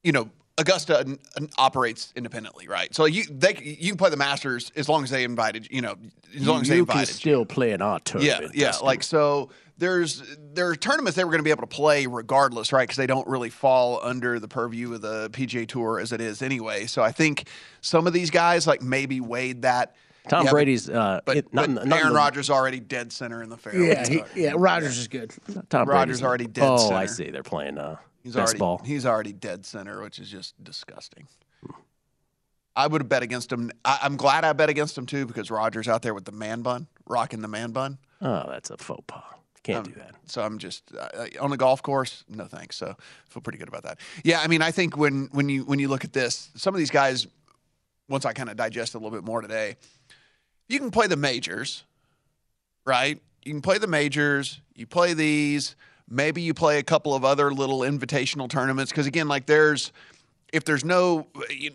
you 0.03 0.11
know, 0.11 0.29
Augusta 0.57 0.99
n- 0.99 1.19
n- 1.39 1.49
operates 1.57 2.13
independently, 2.15 2.67
right? 2.67 2.93
So 2.93 3.05
you 3.05 3.23
they 3.29 3.55
you 3.61 3.89
can 3.91 3.97
play 3.97 4.09
the 4.09 4.17
Masters 4.17 4.71
as 4.75 4.87
long 4.87 5.03
as 5.03 5.09
they 5.09 5.23
invited, 5.23 5.67
you 5.71 5.81
know, 5.81 5.95
as 6.35 6.47
long 6.47 6.61
as 6.61 6.67
they 6.69 6.79
invited. 6.79 7.01
you 7.01 7.05
can 7.07 7.15
still 7.15 7.45
play 7.45 7.71
an 7.71 7.81
Yeah, 7.81 7.97
tournament. 8.03 8.55
yeah. 8.55 8.67
Dustin. 8.67 8.85
Like 8.85 9.03
so, 9.03 9.49
there's 9.77 10.23
there 10.53 10.67
are 10.69 10.75
tournaments 10.75 11.15
they 11.15 11.23
were 11.23 11.31
going 11.31 11.39
to 11.39 11.43
be 11.43 11.51
able 11.51 11.61
to 11.61 11.67
play 11.67 12.07
regardless, 12.07 12.71
right? 12.71 12.83
Because 12.83 12.97
they 12.97 13.07
don't 13.07 13.27
really 13.27 13.49
fall 13.49 13.99
under 14.03 14.39
the 14.39 14.47
purview 14.47 14.93
of 14.93 15.01
the 15.01 15.29
PGA 15.31 15.67
Tour 15.67 15.99
as 15.99 16.11
it 16.11 16.21
is 16.21 16.41
anyway. 16.41 16.85
So 16.85 17.01
I 17.01 17.11
think 17.11 17.47
some 17.81 18.07
of 18.07 18.13
these 18.13 18.29
guys 18.31 18.67
like 18.67 18.81
maybe 18.81 19.19
weighed 19.21 19.63
that. 19.63 19.95
Tom 20.29 20.45
Yeah, 20.45 20.51
Brady's 20.51 20.89
uh, 20.89 21.21
But, 21.25 21.37
it- 21.37 21.53
not 21.53 21.61
but 21.61 21.69
in 21.69 21.75
the- 21.75 21.85
not 21.85 21.95
in 21.97 22.01
Aaron 22.03 22.13
the- 22.13 22.15
Rodgers 22.17 22.49
already 22.49 22.79
dead 22.79 23.11
center 23.11 23.41
in 23.43 23.49
the 23.49 23.57
fairway. 23.57 23.87
Yeah, 23.87 24.07
he, 24.07 24.23
yeah. 24.35 24.53
Rodgers 24.55 24.97
is 24.97 25.07
good. 25.07 25.33
Tom 25.69 25.87
Rodgers 25.87 26.19
Brady's 26.19 26.23
already 26.23 26.47
dead 26.47 26.63
Oh, 26.67 26.77
center. 26.77 26.95
I 26.95 27.05
see. 27.05 27.29
They're 27.29 27.43
playing 27.43 27.77
uh, 27.77 27.97
He's 28.23 28.33
best 28.35 28.47
already 28.47 28.59
ball. 28.59 28.81
he's 28.85 29.05
already 29.05 29.33
dead 29.33 29.65
center, 29.65 30.01
which 30.01 30.19
is 30.19 30.29
just 30.29 30.61
disgusting. 30.63 31.27
I 32.75 32.85
would 32.87 33.01
have 33.01 33.09
bet 33.09 33.23
against 33.23 33.51
him. 33.51 33.71
I, 33.83 33.99
I'm 34.03 34.17
glad 34.17 34.45
I 34.45 34.53
bet 34.53 34.69
against 34.69 34.97
him 34.97 35.05
too 35.07 35.25
because 35.25 35.49
Rodgers 35.49 35.87
out 35.87 36.01
there 36.03 36.13
with 36.13 36.25
the 36.25 36.31
man 36.31 36.61
bun, 36.61 36.87
rocking 37.07 37.41
the 37.41 37.47
man 37.47 37.71
bun. 37.71 37.97
Oh, 38.21 38.45
that's 38.49 38.69
a 38.69 38.77
faux 38.77 39.03
pas. 39.07 39.23
Can't 39.63 39.79
Um, 39.87 39.93
do 39.93 39.99
that. 39.99 40.11
So 40.27 40.43
I'm 40.43 40.59
just 40.59 40.91
uh, 40.97 41.25
on 41.41 41.49
the 41.49 41.57
golf 41.57 41.81
course. 41.81 42.23
No 42.29 42.45
thanks. 42.45 42.75
So 42.77 42.87
I 42.97 43.03
feel 43.29 43.41
pretty 43.41 43.57
good 43.57 43.67
about 43.67 43.83
that. 43.83 43.99
Yeah, 44.23 44.39
I 44.41 44.47
mean, 44.47 44.61
I 44.61 44.71
think 44.71 44.95
when 44.95 45.27
when 45.31 45.49
you 45.49 45.63
when 45.65 45.79
you 45.79 45.87
look 45.87 46.03
at 46.03 46.13
this, 46.13 46.51
some 46.55 46.73
of 46.75 46.77
these 46.77 46.91
guys, 46.91 47.25
once 48.07 48.25
I 48.25 48.33
kind 48.33 48.49
of 48.49 48.55
digest 48.55 48.93
a 48.93 48.97
little 48.99 49.11
bit 49.11 49.25
more 49.25 49.41
today, 49.41 49.75
you 50.67 50.79
can 50.79 50.91
play 50.91 51.07
the 51.07 51.17
majors, 51.17 51.83
right? 52.85 53.19
You 53.43 53.53
can 53.53 53.61
play 53.61 53.77
the 53.77 53.87
majors. 53.87 54.61
You 54.75 54.85
play 54.85 55.13
these. 55.13 55.75
Maybe 56.09 56.41
you 56.41 56.53
play 56.53 56.79
a 56.79 56.83
couple 56.83 57.13
of 57.13 57.25
other 57.25 57.51
little 57.51 57.79
invitational 57.79 58.49
tournaments 58.49 58.91
because 58.91 59.07
again, 59.07 59.27
like 59.27 59.45
there's 59.45 59.91
if 60.53 60.63
there's 60.63 60.85
no. 60.85 61.27
You, 61.49 61.71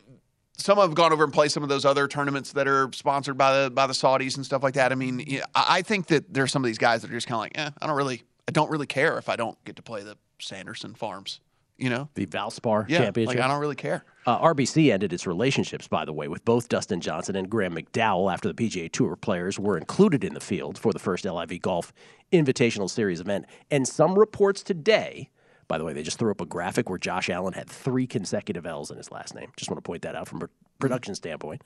some 0.59 0.79
have 0.79 0.95
gone 0.95 1.13
over 1.13 1.25
and 1.25 1.33
played 1.33 1.51
some 1.51 1.63
of 1.63 1.69
those 1.69 1.85
other 1.85 2.07
tournaments 2.07 2.53
that 2.53 2.69
are 2.69 2.89
sponsored 2.93 3.37
by 3.37 3.65
the 3.65 3.71
by 3.71 3.87
the 3.87 3.93
Saudis 3.93 4.37
and 4.37 4.45
stuff 4.45 4.63
like 4.63 4.75
that. 4.75 4.93
I 4.93 4.95
mean, 4.95 5.21
yeah, 5.27 5.45
I 5.55 5.79
I 5.79 5.83
think 5.83 6.07
that 6.09 6.33
there's 6.33 6.53
some 6.53 6.63
of 6.63 6.67
these 6.67 6.79
guys 6.79 7.03
that 7.03 7.11
are 7.11 7.15
just 7.15 7.27
kind 7.27 7.37
of 7.37 7.41
like, 7.41 7.59
eh, 7.59 7.71
I 7.81 7.87
don't 7.87 7.97
really, 7.97 8.23
I 8.47 8.53
don't 8.53 8.71
really 8.71 8.87
care 8.87 9.19
if 9.19 9.29
I 9.29 9.37
don't 9.37 9.63
get 9.65 9.77
to 9.77 9.83
play 9.83 10.03
the 10.03 10.17
Sanderson 10.39 10.95
Farms, 10.95 11.41
you 11.83 11.91
know, 11.91 12.09
The 12.15 12.27
Valspar 12.27 12.89
yeah, 12.89 12.99
Championship. 12.99 13.37
like 13.37 13.45
I 13.45 13.49
don't 13.49 13.61
really 13.61 13.75
care. 13.75 14.05
Uh, 14.25 14.39
RBC 14.39 14.93
ended 14.93 15.13
its 15.13 15.27
relationships, 15.27 15.89
by 15.89 16.05
the 16.05 16.13
way, 16.13 16.29
with 16.29 16.45
both 16.45 16.69
Dustin 16.69 17.01
Johnson 17.01 17.35
and 17.35 17.51
Graham 17.51 17.75
McDowell 17.75 18.33
after 18.33 18.53
the 18.53 18.55
PGA 18.55 18.89
Tour 18.91 19.17
players 19.17 19.59
were 19.59 19.77
included 19.77 20.23
in 20.23 20.33
the 20.33 20.41
field 20.41 20.79
for 20.79 20.93
the 20.93 21.01
first 21.01 21.25
LIV 21.25 21.61
Golf 21.61 21.93
Invitational 22.33 22.89
Series 22.89 23.21
event. 23.21 23.47
And 23.69 23.89
some 23.89 24.17
reports 24.17 24.63
today, 24.63 25.31
by 25.67 25.77
the 25.77 25.85
way, 25.85 25.93
they 25.93 26.05
just 26.05 26.21
threw 26.21 26.31
up 26.31 26.41
a 26.41 26.47
graphic 26.47 26.89
where 26.89 26.99
Josh 26.99 27.29
Allen 27.29 27.55
had 27.55 27.69
three 27.69 28.07
consecutive 28.07 28.65
L's 28.65 28.93
in 28.93 28.97
his 28.97 29.11
last 29.11 29.35
name. 29.35 29.51
Just 29.57 29.69
want 29.69 29.79
to 29.79 29.83
point 29.83 30.03
that 30.03 30.15
out 30.15 30.29
from 30.29 30.43
a 30.43 30.49
production 30.79 31.17
standpoint. 31.17 31.65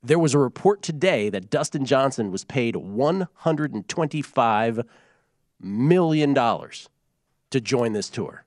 There 0.00 0.20
was 0.20 0.32
a 0.32 0.38
report 0.38 0.80
today 0.80 1.28
that 1.30 1.50
Dustin 1.50 1.84
Johnson 1.84 2.30
was 2.30 2.44
paid 2.44 2.76
$125 2.76 4.84
million 5.60 6.34
to 7.50 7.60
join 7.60 7.94
this 7.94 8.08
tour. 8.08 8.44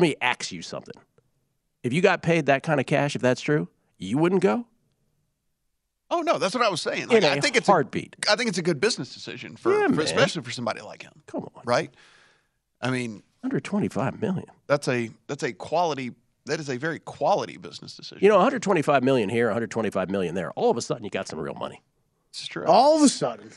Let 0.00 0.08
me 0.08 0.16
ask 0.22 0.50
you 0.50 0.62
something. 0.62 0.94
If 1.82 1.92
you 1.92 2.00
got 2.00 2.22
paid 2.22 2.46
that 2.46 2.62
kind 2.62 2.80
of 2.80 2.86
cash, 2.86 3.14
if 3.14 3.20
that's 3.22 3.40
true, 3.42 3.68
you 3.98 4.16
wouldn't 4.16 4.42
go? 4.42 4.66
Oh 6.10 6.22
no, 6.22 6.38
that's 6.38 6.54
what 6.54 6.64
I 6.64 6.68
was 6.70 6.80
saying. 6.80 7.02
In 7.02 7.08
Like, 7.10 7.24
I 7.24 7.36
a 7.36 7.40
think 7.42 7.54
it's 7.56 7.66
heartbeat. 7.68 8.16
A, 8.26 8.32
I 8.32 8.36
think 8.36 8.48
it's 8.48 8.58
a 8.58 8.62
good 8.62 8.80
business 8.80 9.12
decision 9.14 9.56
for, 9.56 9.78
Yeah, 9.78 9.88
for 9.88 10.00
especially 10.00 10.42
for 10.42 10.50
somebody 10.50 10.80
like 10.80 11.02
him. 11.02 11.12
Come 11.26 11.42
on. 11.54 11.62
right? 11.66 11.92
I 12.80 12.90
mean, 12.90 13.22
Under 13.44 13.60
25 13.60 14.20
million. 14.22 14.46
that's 14.66 14.88
a 14.88 15.10
that's 15.26 15.42
a 15.42 15.52
quality. 15.52 16.12
That 16.46 16.58
is 16.58 16.70
a 16.70 16.78
very 16.78 16.98
quality 16.98 17.58
business 17.58 17.94
decision. 17.94 18.18
You 18.22 18.28
know, 18.30 18.36
125 18.36 19.04
million 19.04 19.28
here, 19.28 19.46
125 19.48 20.08
million 20.10 20.34
there. 20.34 20.50
All 20.52 20.70
of 20.70 20.76
a 20.78 20.82
sudden, 20.82 21.04
you 21.04 21.10
got 21.10 21.28
some 21.28 21.38
real 21.38 21.54
money. 21.54 21.82
it's 22.30 22.46
true. 22.46 22.64
All 22.64 22.96
of 22.96 23.02
a 23.02 23.08
sudden, 23.08 23.50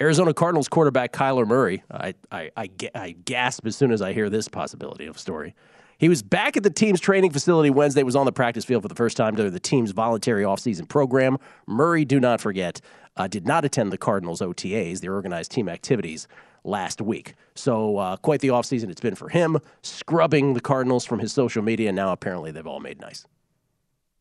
Arizona 0.00 0.34
Cardinals 0.34 0.68
quarterback 0.68 1.12
Kyler 1.12 1.46
Murray. 1.46 1.82
I, 1.90 2.14
I, 2.30 2.50
I, 2.56 2.70
I 2.94 3.10
gasp 3.24 3.66
as 3.66 3.74
soon 3.74 3.90
as 3.90 4.02
I 4.02 4.12
hear 4.12 4.28
this 4.28 4.46
possibility 4.46 5.06
of 5.06 5.16
a 5.16 5.18
story. 5.18 5.54
He 5.98 6.08
was 6.08 6.22
back 6.22 6.56
at 6.56 6.62
the 6.62 6.70
team's 6.70 7.00
training 7.00 7.30
facility 7.30 7.70
Wednesday, 7.70 8.02
was 8.02 8.16
on 8.16 8.26
the 8.26 8.32
practice 8.32 8.64
field 8.64 8.82
for 8.82 8.88
the 8.88 8.94
first 8.94 9.16
time 9.16 9.34
during 9.34 9.52
the 9.52 9.60
team's 9.60 9.92
voluntary 9.92 10.44
offseason 10.44 10.88
program. 10.88 11.38
Murray, 11.66 12.04
do 12.04 12.20
not 12.20 12.40
forget, 12.40 12.80
uh, 13.16 13.26
did 13.26 13.46
not 13.46 13.64
attend 13.64 13.92
the 13.92 13.98
Cardinals 13.98 14.40
OTAs, 14.40 15.00
their 15.00 15.14
organized 15.14 15.50
team 15.52 15.68
activities, 15.68 16.28
last 16.64 17.00
week. 17.00 17.34
So, 17.54 17.96
uh, 17.96 18.16
quite 18.16 18.40
the 18.40 18.48
offseason 18.48 18.90
it's 18.90 19.00
been 19.00 19.14
for 19.14 19.28
him, 19.28 19.58
scrubbing 19.82 20.54
the 20.54 20.60
Cardinals 20.60 21.06
from 21.06 21.20
his 21.20 21.32
social 21.32 21.62
media, 21.62 21.88
and 21.88 21.96
now 21.96 22.12
apparently 22.12 22.50
they've 22.50 22.66
all 22.66 22.80
made 22.80 23.00
nice. 23.00 23.26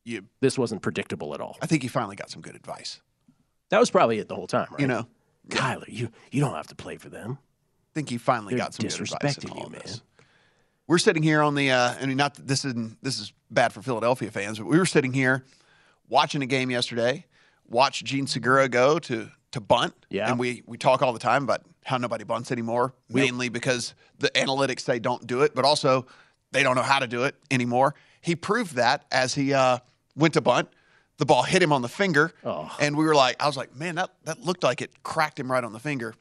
You, 0.06 0.26
This 0.40 0.58
wasn't 0.58 0.82
predictable 0.82 1.34
at 1.34 1.42
all. 1.42 1.58
I 1.62 1.66
think 1.66 1.82
he 1.82 1.88
finally 1.88 2.16
got 2.16 2.30
some 2.30 2.42
good 2.42 2.56
advice. 2.56 3.02
That 3.70 3.80
was 3.80 3.90
probably 3.90 4.20
it 4.20 4.30
the 4.30 4.36
whole 4.36 4.48
time, 4.48 4.68
right? 4.72 4.80
You 4.80 4.88
know, 4.88 5.08
Kyler, 5.50 5.86
you, 5.88 6.10
you 6.32 6.40
don't 6.40 6.54
have 6.54 6.68
to 6.68 6.76
play 6.76 6.98
for 6.98 7.10
them. 7.10 7.40
I 7.40 7.94
think 7.96 8.10
he 8.10 8.18
finally 8.18 8.52
They're 8.54 8.64
got 8.64 8.76
some 8.76 8.88
good 8.88 9.02
advice. 9.02 9.38
in 9.40 9.50
all 9.50 9.58
you, 9.58 9.66
of 9.66 9.72
man. 9.72 9.82
this. 9.84 10.02
We're 10.88 10.98
sitting 11.00 11.24
here 11.24 11.42
on 11.42 11.56
the. 11.56 11.72
Uh, 11.72 11.96
I 12.00 12.06
mean, 12.06 12.18
not 12.18 12.36
that 12.36 12.48
this 12.48 12.64
is 12.66 12.74
this 13.02 13.20
is 13.20 13.34
bad 13.50 13.74
for 13.74 13.82
Philadelphia 13.82 14.30
fans, 14.32 14.60
but 14.60 14.68
we 14.68 14.78
were 14.78 14.86
sitting 14.86 15.14
here 15.14 15.44
watching 16.10 16.42
a 16.42 16.46
game 16.46 16.70
yesterday. 16.70 17.26
Watched 17.68 18.06
Jean 18.06 18.28
Segura 18.28 18.70
go 18.70 19.00
to 19.00 19.30
to 19.52 19.60
bunt. 19.62 19.94
Yeah. 20.10 20.30
and 20.30 20.38
we 20.40 20.62
we 20.68 20.78
talk 20.78 21.02
all 21.02 21.14
the 21.14 21.20
time 21.20 21.44
about 21.44 21.62
how 21.86 21.98
nobody 21.98 22.24
bunts 22.24 22.52
anymore, 22.52 22.94
mainly 23.10 23.50
because 23.50 23.96
the 24.20 24.30
analytics 24.30 24.82
say 24.82 25.00
don't 25.00 25.26
do 25.26 25.42
it, 25.42 25.56
but 25.56 25.66
also 25.66 26.06
they 26.52 26.62
don't 26.64 26.76
know 26.76 26.82
how 26.84 27.00
to 27.00 27.08
do 27.08 27.24
it 27.24 27.36
anymore. 27.50 27.96
He 28.22 28.36
proved 28.36 28.76
that 28.76 29.06
as 29.12 29.34
he 29.36 29.54
uh, 29.54 29.80
went 30.16 30.34
to 30.36 30.42
bunt. 30.42 30.70
The 31.18 31.26
ball 31.26 31.44
hit 31.44 31.64
him 31.64 31.72
on 31.72 31.82
the 31.82 31.88
finger, 31.90 32.34
and 32.80 32.98
we 32.98 33.06
were 33.06 33.16
like, 33.16 33.42
I 33.42 33.48
was 33.48 33.56
like, 33.56 33.76
man, 33.76 33.96
that 33.96 34.12
that 34.26 34.42
looked 34.42 34.64
like 34.64 34.82
it 34.82 35.02
cracked 35.04 35.40
him 35.40 35.52
right 35.52 35.64
on 35.64 35.74
the 35.74 35.80
finger. 35.80 36.14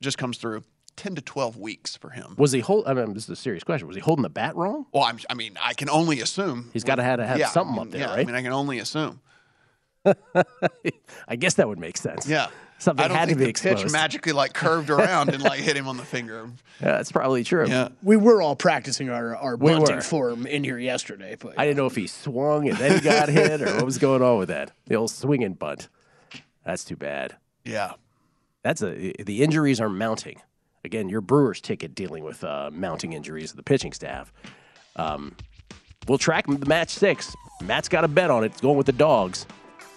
Just 0.00 0.18
comes 0.18 0.38
through. 0.38 0.62
10 0.98 1.14
to 1.14 1.22
12 1.22 1.56
weeks 1.56 1.96
for 1.96 2.10
him. 2.10 2.34
Was 2.36 2.52
he 2.52 2.60
hold? 2.60 2.86
I 2.86 2.92
mean, 2.92 3.14
this 3.14 3.24
is 3.24 3.30
a 3.30 3.36
serious 3.36 3.64
question. 3.64 3.86
Was 3.86 3.96
he 3.96 4.00
holding 4.02 4.22
the 4.24 4.28
bat 4.28 4.54
wrong? 4.56 4.84
Well, 4.92 5.04
I'm, 5.04 5.18
I 5.30 5.34
mean, 5.34 5.56
I 5.62 5.72
can 5.72 5.88
only 5.88 6.20
assume 6.20 6.68
He's 6.74 6.84
gotta 6.84 7.02
have 7.02 7.18
to 7.18 7.26
have 7.26 7.38
Yeah, 7.38 7.48
something 7.48 7.78
I 7.78 7.82
up 7.82 7.90
there, 7.90 8.00
yeah, 8.02 8.06
right? 8.10 8.18
I 8.20 8.24
mean, 8.24 8.34
I 8.34 8.42
can 8.42 8.52
only 8.52 8.78
assume. 8.78 9.20
I 11.28 11.36
guess 11.36 11.54
that 11.54 11.68
would 11.68 11.78
make 11.78 11.96
sense. 11.96 12.26
Yeah, 12.28 12.48
Something 12.78 13.04
I 13.04 13.08
don't 13.08 13.16
had 13.16 13.24
to 13.24 13.30
think 13.30 13.38
be 13.38 13.44
the 13.44 13.50
exposed. 13.50 13.82
pitch 13.84 13.92
magically 13.92 14.32
like 14.32 14.54
curved 14.54 14.88
around 14.90 15.30
and 15.30 15.42
like 15.42 15.58
hit 15.60 15.76
him 15.76 15.88
on 15.88 15.96
the 15.96 16.04
finger. 16.04 16.50
Yeah, 16.80 16.92
that's 16.92 17.10
probably 17.10 17.42
true. 17.42 17.66
Yeah, 17.68 17.88
we 18.04 18.16
were 18.16 18.40
all 18.40 18.54
practicing 18.54 19.10
our, 19.10 19.34
our 19.34 19.56
We 19.56 19.72
bunting 19.72 19.96
were. 19.96 20.00
for 20.00 20.30
him 20.30 20.46
in 20.46 20.62
here 20.62 20.78
yesterday. 20.78 21.36
But 21.36 21.58
I 21.58 21.64
didn't 21.64 21.76
know 21.76 21.86
if 21.86 21.96
he 21.96 22.06
swung 22.06 22.68
and 22.68 22.78
then 22.78 22.92
he 22.94 23.00
got 23.00 23.28
hit 23.28 23.60
or 23.62 23.74
what 23.74 23.84
was 23.84 23.98
going 23.98 24.22
on 24.22 24.38
with 24.38 24.48
that. 24.48 24.70
The 24.86 24.94
old 24.94 25.10
swinging 25.10 25.54
bunt. 25.54 25.88
That's 26.64 26.84
too 26.84 26.94
bad. 26.94 27.36
yeah. 27.64 27.94
That's 28.62 28.80
a 28.82 29.12
the 29.24 29.42
injuries 29.42 29.80
are 29.80 29.88
mounting. 29.88 30.40
Again, 30.88 31.10
your 31.10 31.20
Brewers 31.20 31.60
ticket 31.60 31.94
dealing 31.94 32.24
with 32.24 32.42
uh, 32.42 32.70
mounting 32.72 33.12
injuries 33.12 33.50
of 33.50 33.58
the 33.58 33.62
pitching 33.62 33.92
staff. 33.92 34.32
Um, 34.96 35.36
we'll 36.08 36.16
track 36.16 36.46
the 36.46 36.64
match 36.64 36.88
six. 36.88 37.36
Matt's 37.62 37.90
got 37.90 38.04
a 38.04 38.08
bet 38.08 38.30
on 38.30 38.42
it. 38.42 38.52
It's 38.52 38.62
going 38.62 38.78
with 38.78 38.86
the 38.86 38.92
dogs. 38.92 39.44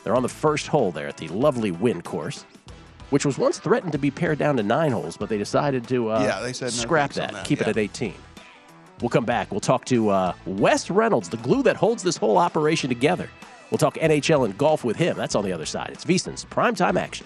They're 0.03 0.17
on 0.17 0.21
the 0.21 0.27
first 0.27 0.67
hole 0.67 0.91
there 0.91 1.07
at 1.07 1.15
the 1.15 1.29
lovely 1.29 1.71
Wynn 1.71 2.01
course, 2.01 2.43
which 3.09 3.25
was 3.25 3.37
once 3.37 3.57
threatened 3.57 3.93
to 3.93 3.97
be 3.97 4.11
pared 4.11 4.37
down 4.37 4.57
to 4.57 4.63
nine 4.63 4.91
holes, 4.91 5.15
but 5.15 5.29
they 5.29 5.37
decided 5.37 5.87
to 5.87 6.11
uh, 6.11 6.23
Yeah, 6.23 6.41
they 6.41 6.51
said 6.51 6.65
no 6.65 6.71
scrap 6.71 7.13
that, 7.13 7.31
that, 7.31 7.45
keep 7.45 7.61
it 7.61 7.69
at 7.69 7.77
18. 7.77 8.13
We'll 8.99 9.07
come 9.07 9.23
back. 9.23 9.49
We'll 9.49 9.61
talk 9.61 9.85
to 9.85 10.09
uh, 10.09 10.33
Wes 10.45 10.89
Reynolds, 10.89 11.29
the 11.29 11.37
glue 11.37 11.63
that 11.63 11.77
holds 11.77 12.03
this 12.03 12.17
whole 12.17 12.37
operation 12.37 12.89
together. 12.89 13.29
We'll 13.69 13.77
talk 13.77 13.93
NHL 13.93 14.43
and 14.43 14.57
golf 14.57 14.83
with 14.83 14.97
him. 14.97 15.15
That's 15.15 15.35
on 15.35 15.45
the 15.45 15.53
other 15.53 15.65
side. 15.65 15.91
It's 15.93 16.03
VSiN's 16.03 16.43
primetime 16.43 16.99
action. 16.99 17.25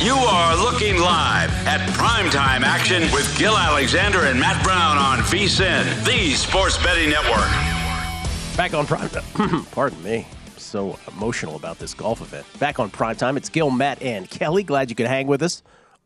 You 0.00 0.14
are 0.14 0.56
looking 0.56 0.98
live 0.98 1.50
at 1.66 1.80
primetime 1.90 2.62
action 2.62 3.02
with 3.12 3.36
Gil 3.38 3.56
Alexander 3.56 4.24
and 4.24 4.38
Matt 4.38 4.62
Brown 4.62 4.98
on 4.98 5.18
VSIN, 5.20 6.04
the 6.04 6.34
Sports 6.34 6.76
Betting 6.82 7.08
Network. 7.08 7.48
Back 8.56 8.74
on 8.74 8.86
prime. 8.86 9.08
Pardon 9.70 10.02
me. 10.02 10.26
So 10.56 10.98
emotional 11.08 11.56
about 11.56 11.78
this 11.78 11.94
golf 11.94 12.20
event. 12.20 12.44
Back 12.58 12.78
on 12.78 12.90
prime 12.90 13.16
time. 13.16 13.36
It's 13.36 13.48
Gil, 13.48 13.70
Matt, 13.70 14.02
and 14.02 14.28
Kelly. 14.28 14.62
Glad 14.62 14.90
you 14.90 14.96
could 14.96 15.06
hang 15.06 15.26
with 15.26 15.42
us 15.42 15.62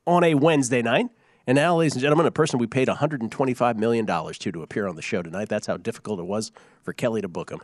on 0.07 0.23
a 0.23 0.35
Wednesday 0.35 0.83
night. 0.83 1.09
And 1.47 1.57
now, 1.57 1.76
ladies 1.76 1.95
and 1.95 2.02
gentlemen, 2.02 2.26
a 2.26 2.30
person 2.30 2.59
we 2.59 2.66
paid 2.66 2.88
$125 2.88 3.76
million 3.76 4.07
to 4.07 4.52
to 4.52 4.62
appear 4.62 4.87
on 4.87 4.97
the 4.97 5.02
show 5.02 5.23
tonight. 5.23 5.49
That's 5.49 5.66
how 5.66 5.76
difficult 5.76 6.21
it 6.21 6.26
was 6.26 6.52
for 6.83 6.92
Kelly 6.92 7.21
to 7.23 7.28
book 7.28 7.50
him. 7.50 7.61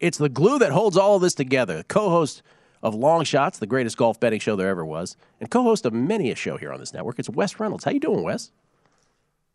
It's 0.00 0.18
the 0.18 0.28
glue 0.28 0.58
that 0.58 0.72
holds 0.72 0.96
all 0.96 1.16
of 1.16 1.22
this 1.22 1.34
together. 1.34 1.82
Co 1.88 2.10
host 2.10 2.42
of 2.82 2.94
Long 2.94 3.24
Shots, 3.24 3.58
the 3.58 3.66
greatest 3.66 3.96
golf 3.96 4.20
betting 4.20 4.40
show 4.40 4.56
there 4.56 4.68
ever 4.68 4.84
was, 4.84 5.16
and 5.40 5.50
co-host 5.50 5.86
of 5.86 5.92
many 5.92 6.30
a 6.30 6.34
show 6.34 6.56
here 6.56 6.72
on 6.72 6.80
this 6.80 6.92
network. 6.92 7.18
It's 7.18 7.30
Wes 7.30 7.58
Reynolds. 7.58 7.84
How 7.84 7.90
you 7.90 8.00
doing, 8.00 8.22
Wes? 8.22 8.50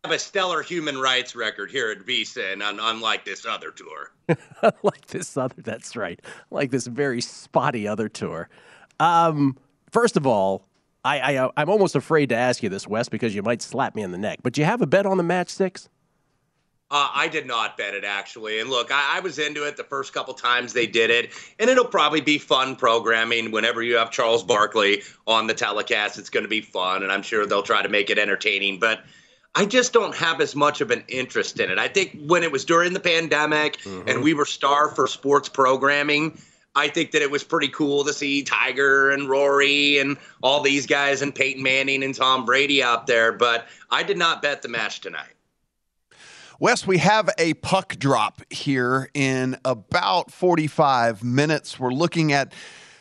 have 0.04 0.12
a 0.12 0.18
stellar 0.18 0.62
human 0.62 0.98
rights 0.98 1.34
record 1.34 1.70
here 1.70 1.90
at 1.90 1.98
VSiN, 2.00 2.52
and 2.52 2.62
un- 2.62 2.78
unlike 2.80 3.24
this 3.24 3.46
other 3.46 3.70
tour. 3.70 4.12
like 4.82 5.06
this 5.06 5.36
other, 5.36 5.54
that's 5.58 5.96
right. 5.96 6.20
Like 6.50 6.70
this 6.70 6.86
very 6.86 7.22
spotty 7.22 7.88
other 7.88 8.10
tour. 8.10 8.50
Um, 9.00 9.56
first 9.90 10.18
of 10.18 10.26
all, 10.26 10.66
I, 11.06 11.38
I 11.38 11.50
I'm 11.56 11.70
almost 11.70 11.96
afraid 11.96 12.28
to 12.30 12.36
ask 12.36 12.62
you 12.62 12.68
this, 12.68 12.86
Wes, 12.86 13.08
because 13.08 13.34
you 13.34 13.42
might 13.42 13.62
slap 13.62 13.94
me 13.94 14.02
in 14.02 14.12
the 14.12 14.18
neck. 14.18 14.40
But 14.42 14.58
you 14.58 14.64
have 14.64 14.82
a 14.82 14.86
bet 14.86 15.06
on 15.06 15.16
the 15.16 15.22
match 15.22 15.48
six? 15.48 15.88
Uh, 16.94 17.10
I 17.12 17.26
did 17.26 17.44
not 17.44 17.76
bet 17.76 17.92
it 17.94 18.04
actually, 18.04 18.60
and 18.60 18.70
look, 18.70 18.92
I, 18.92 19.16
I 19.16 19.20
was 19.20 19.40
into 19.40 19.66
it 19.66 19.76
the 19.76 19.82
first 19.82 20.12
couple 20.12 20.32
times 20.32 20.72
they 20.72 20.86
did 20.86 21.10
it, 21.10 21.30
and 21.58 21.68
it'll 21.68 21.84
probably 21.84 22.20
be 22.20 22.38
fun 22.38 22.76
programming. 22.76 23.50
Whenever 23.50 23.82
you 23.82 23.96
have 23.96 24.12
Charles 24.12 24.44
Barkley 24.44 25.02
on 25.26 25.48
the 25.48 25.54
telecast, 25.54 26.20
it's 26.20 26.30
going 26.30 26.44
to 26.44 26.48
be 26.48 26.60
fun, 26.60 27.02
and 27.02 27.10
I'm 27.10 27.22
sure 27.22 27.46
they'll 27.46 27.64
try 27.64 27.82
to 27.82 27.88
make 27.88 28.10
it 28.10 28.18
entertaining. 28.18 28.78
But 28.78 29.00
I 29.56 29.66
just 29.66 29.92
don't 29.92 30.14
have 30.14 30.40
as 30.40 30.54
much 30.54 30.80
of 30.80 30.92
an 30.92 31.02
interest 31.08 31.58
in 31.58 31.68
it. 31.68 31.78
I 31.80 31.88
think 31.88 32.16
when 32.26 32.44
it 32.44 32.52
was 32.52 32.64
during 32.64 32.92
the 32.92 33.00
pandemic 33.00 33.78
Mm-hmm. 33.78 34.08
and 34.08 34.22
we 34.22 34.32
were 34.32 34.44
starved 34.44 34.94
for 34.94 35.08
sports 35.08 35.48
programming, 35.48 36.38
I 36.76 36.86
think 36.86 37.10
that 37.10 37.22
it 37.22 37.30
was 37.30 37.42
pretty 37.42 37.68
cool 37.68 38.04
to 38.04 38.12
see 38.12 38.44
Tiger 38.44 39.10
and 39.10 39.28
Rory 39.28 39.98
and 39.98 40.16
all 40.44 40.60
these 40.60 40.86
guys 40.86 41.22
and 41.22 41.34
Peyton 41.34 41.62
Manning 41.64 42.04
and 42.04 42.14
Tom 42.14 42.44
Brady 42.44 42.84
out 42.84 43.08
there. 43.08 43.32
But 43.32 43.66
I 43.90 44.04
did 44.04 44.16
not 44.16 44.42
bet 44.42 44.62
the 44.62 44.68
match 44.68 45.00
tonight. 45.00 45.33
Wes, 46.64 46.86
we 46.86 46.96
have 46.96 47.28
a 47.36 47.52
puck 47.52 47.96
drop 47.98 48.40
here 48.48 49.10
in 49.12 49.58
about 49.66 50.30
45 50.30 51.22
minutes. 51.22 51.78
We're 51.78 51.90
looking 51.90 52.32
at 52.32 52.54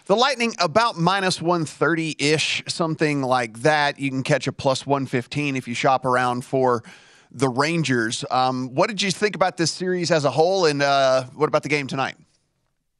the 0.03 0.17
Lightning 0.17 0.53
about 0.59 0.97
minus 0.97 1.41
130 1.41 2.17
ish, 2.19 2.61
something 2.67 3.21
like 3.21 3.59
that. 3.59 4.01
You 4.01 4.09
can 4.09 4.21
catch 4.21 4.47
a 4.47 4.51
plus 4.51 4.85
115 4.85 5.55
if 5.55 5.65
you 5.65 5.75
shop 5.75 6.03
around 6.03 6.43
for 6.43 6.83
the 7.31 7.47
Rangers. 7.47 8.25
Um, 8.29 8.75
what 8.75 8.89
did 8.89 9.01
you 9.01 9.11
think 9.11 9.33
about 9.33 9.55
this 9.55 9.71
series 9.71 10.11
as 10.11 10.25
a 10.25 10.31
whole, 10.31 10.65
and 10.65 10.81
uh, 10.81 11.23
what 11.33 11.47
about 11.47 11.63
the 11.63 11.69
game 11.69 11.87
tonight? 11.87 12.17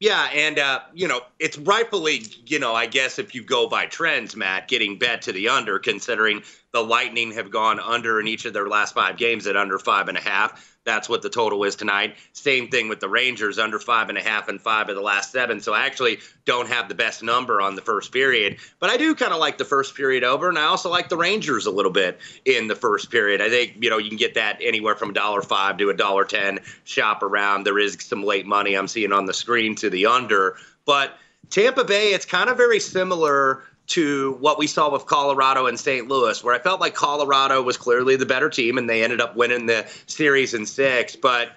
Yeah, 0.04 0.28
and 0.34 0.60
uh, 0.60 0.82
you 0.94 1.08
know, 1.08 1.22
it's 1.40 1.58
rightfully, 1.58 2.26
you 2.46 2.60
know, 2.60 2.76
I 2.76 2.88
guess 2.88 3.20
if 3.20 3.34
you 3.34 3.42
go 3.42 3.70
by 3.70 3.86
trends, 3.86 4.36
Matt, 4.36 4.68
getting 4.68 5.00
bet 5.00 5.22
to 5.22 5.32
the 5.32 5.48
under, 5.48 5.80
considering 5.80 6.44
the 6.74 6.84
Lightning 6.84 7.32
have 7.32 7.50
gone 7.50 7.80
under 7.80 8.20
in 8.20 8.28
each 8.28 8.44
of 8.44 8.52
their 8.52 8.68
last 8.68 8.96
five 8.96 9.16
games 9.16 9.48
at 9.48 9.56
under 9.56 9.80
five 9.80 10.10
and 10.10 10.18
a 10.18 10.22
half. 10.22 10.73
That's 10.86 11.08
what 11.08 11.22
the 11.22 11.30
total 11.30 11.64
is 11.64 11.76
tonight. 11.76 12.16
Same 12.34 12.68
thing 12.68 12.90
with 12.90 13.00
the 13.00 13.08
Rangers, 13.08 13.58
under 13.58 13.80
five 13.80 14.10
and 14.10 14.18
a 14.18 14.22
half 14.22 14.50
and 14.50 14.60
five 14.60 14.90
of 14.90 14.96
the 14.96 15.02
last 15.02 15.32
seven. 15.32 15.62
So 15.62 15.74
I 15.74 15.86
actually 15.86 16.20
don't 16.46 16.68
have 16.68 16.90
the 16.90 16.96
best 16.96 17.24
number 17.24 17.62
on 17.62 17.76
the 17.76 17.82
first 17.82 18.12
period, 18.12 18.58
but 18.80 18.90
I 18.90 18.98
do 18.98 19.16
kind 19.16 19.32
of 19.32 19.40
like 19.40 19.58
the 19.58 19.66
first 19.66 19.96
period 19.96 20.24
over, 20.24 20.50
and 20.50 20.60
I 20.60 20.64
also 20.64 20.90
like 20.90 21.08
the 21.08 21.18
Rangers 21.18 21.66
a 21.66 21.72
little 21.72 21.92
bit 21.92 22.20
in 22.46 22.68
the 22.68 22.76
first 22.76 23.12
period. 23.12 23.42
I 23.42 23.50
think 23.50 23.78
you 23.80 23.90
know 23.90 23.98
you 23.98 24.10
can 24.10 24.18
get 24.18 24.34
that 24.34 24.58
anywhere 24.62 24.96
from 24.96 25.12
a 25.12 25.14
dollar 25.14 25.42
five 25.42 25.78
to 25.78 25.90
a 25.90 25.94
dollar 25.94 26.26
ten. 26.26 26.60
Shop 26.84 27.24
around. 27.24 27.64
There 27.64 27.80
is 27.80 27.98
some 28.02 28.24
late 28.24 28.46
money 28.46 28.76
I'm 28.76 28.88
seeing 28.88 29.14
on 29.14 29.26
the 29.26 29.34
screen 29.34 29.76
to 29.76 29.90
the 29.90 30.06
under, 30.06 30.58
but 30.86 31.18
Tampa 31.50 31.84
Bay, 31.84 32.14
it's 32.14 32.26
kind 32.26 32.50
of 32.50 32.58
very 32.58 32.80
similar 32.80 33.64
to 33.88 34.34
what 34.40 34.58
we 34.58 34.68
saw 34.68 34.92
with 34.92 35.06
Colorado 35.06 35.66
and 35.66 35.80
St. 35.80 36.08
Louis, 36.08 36.44
where 36.44 36.56
I 36.56 36.60
felt 36.60 36.80
like 36.80 36.96
Colorado 36.96 37.62
was 37.62 37.78
clearly 37.78 38.16
the 38.16 38.26
better 38.26 38.50
team 38.50 38.78
and 38.78 38.90
they 38.90 39.04
ended 39.04 39.22
up 39.22 39.36
winning 39.36 39.66
the 39.66 39.86
series 40.08 40.54
in 40.54 40.66
six. 40.66 41.16
But, 41.16 41.50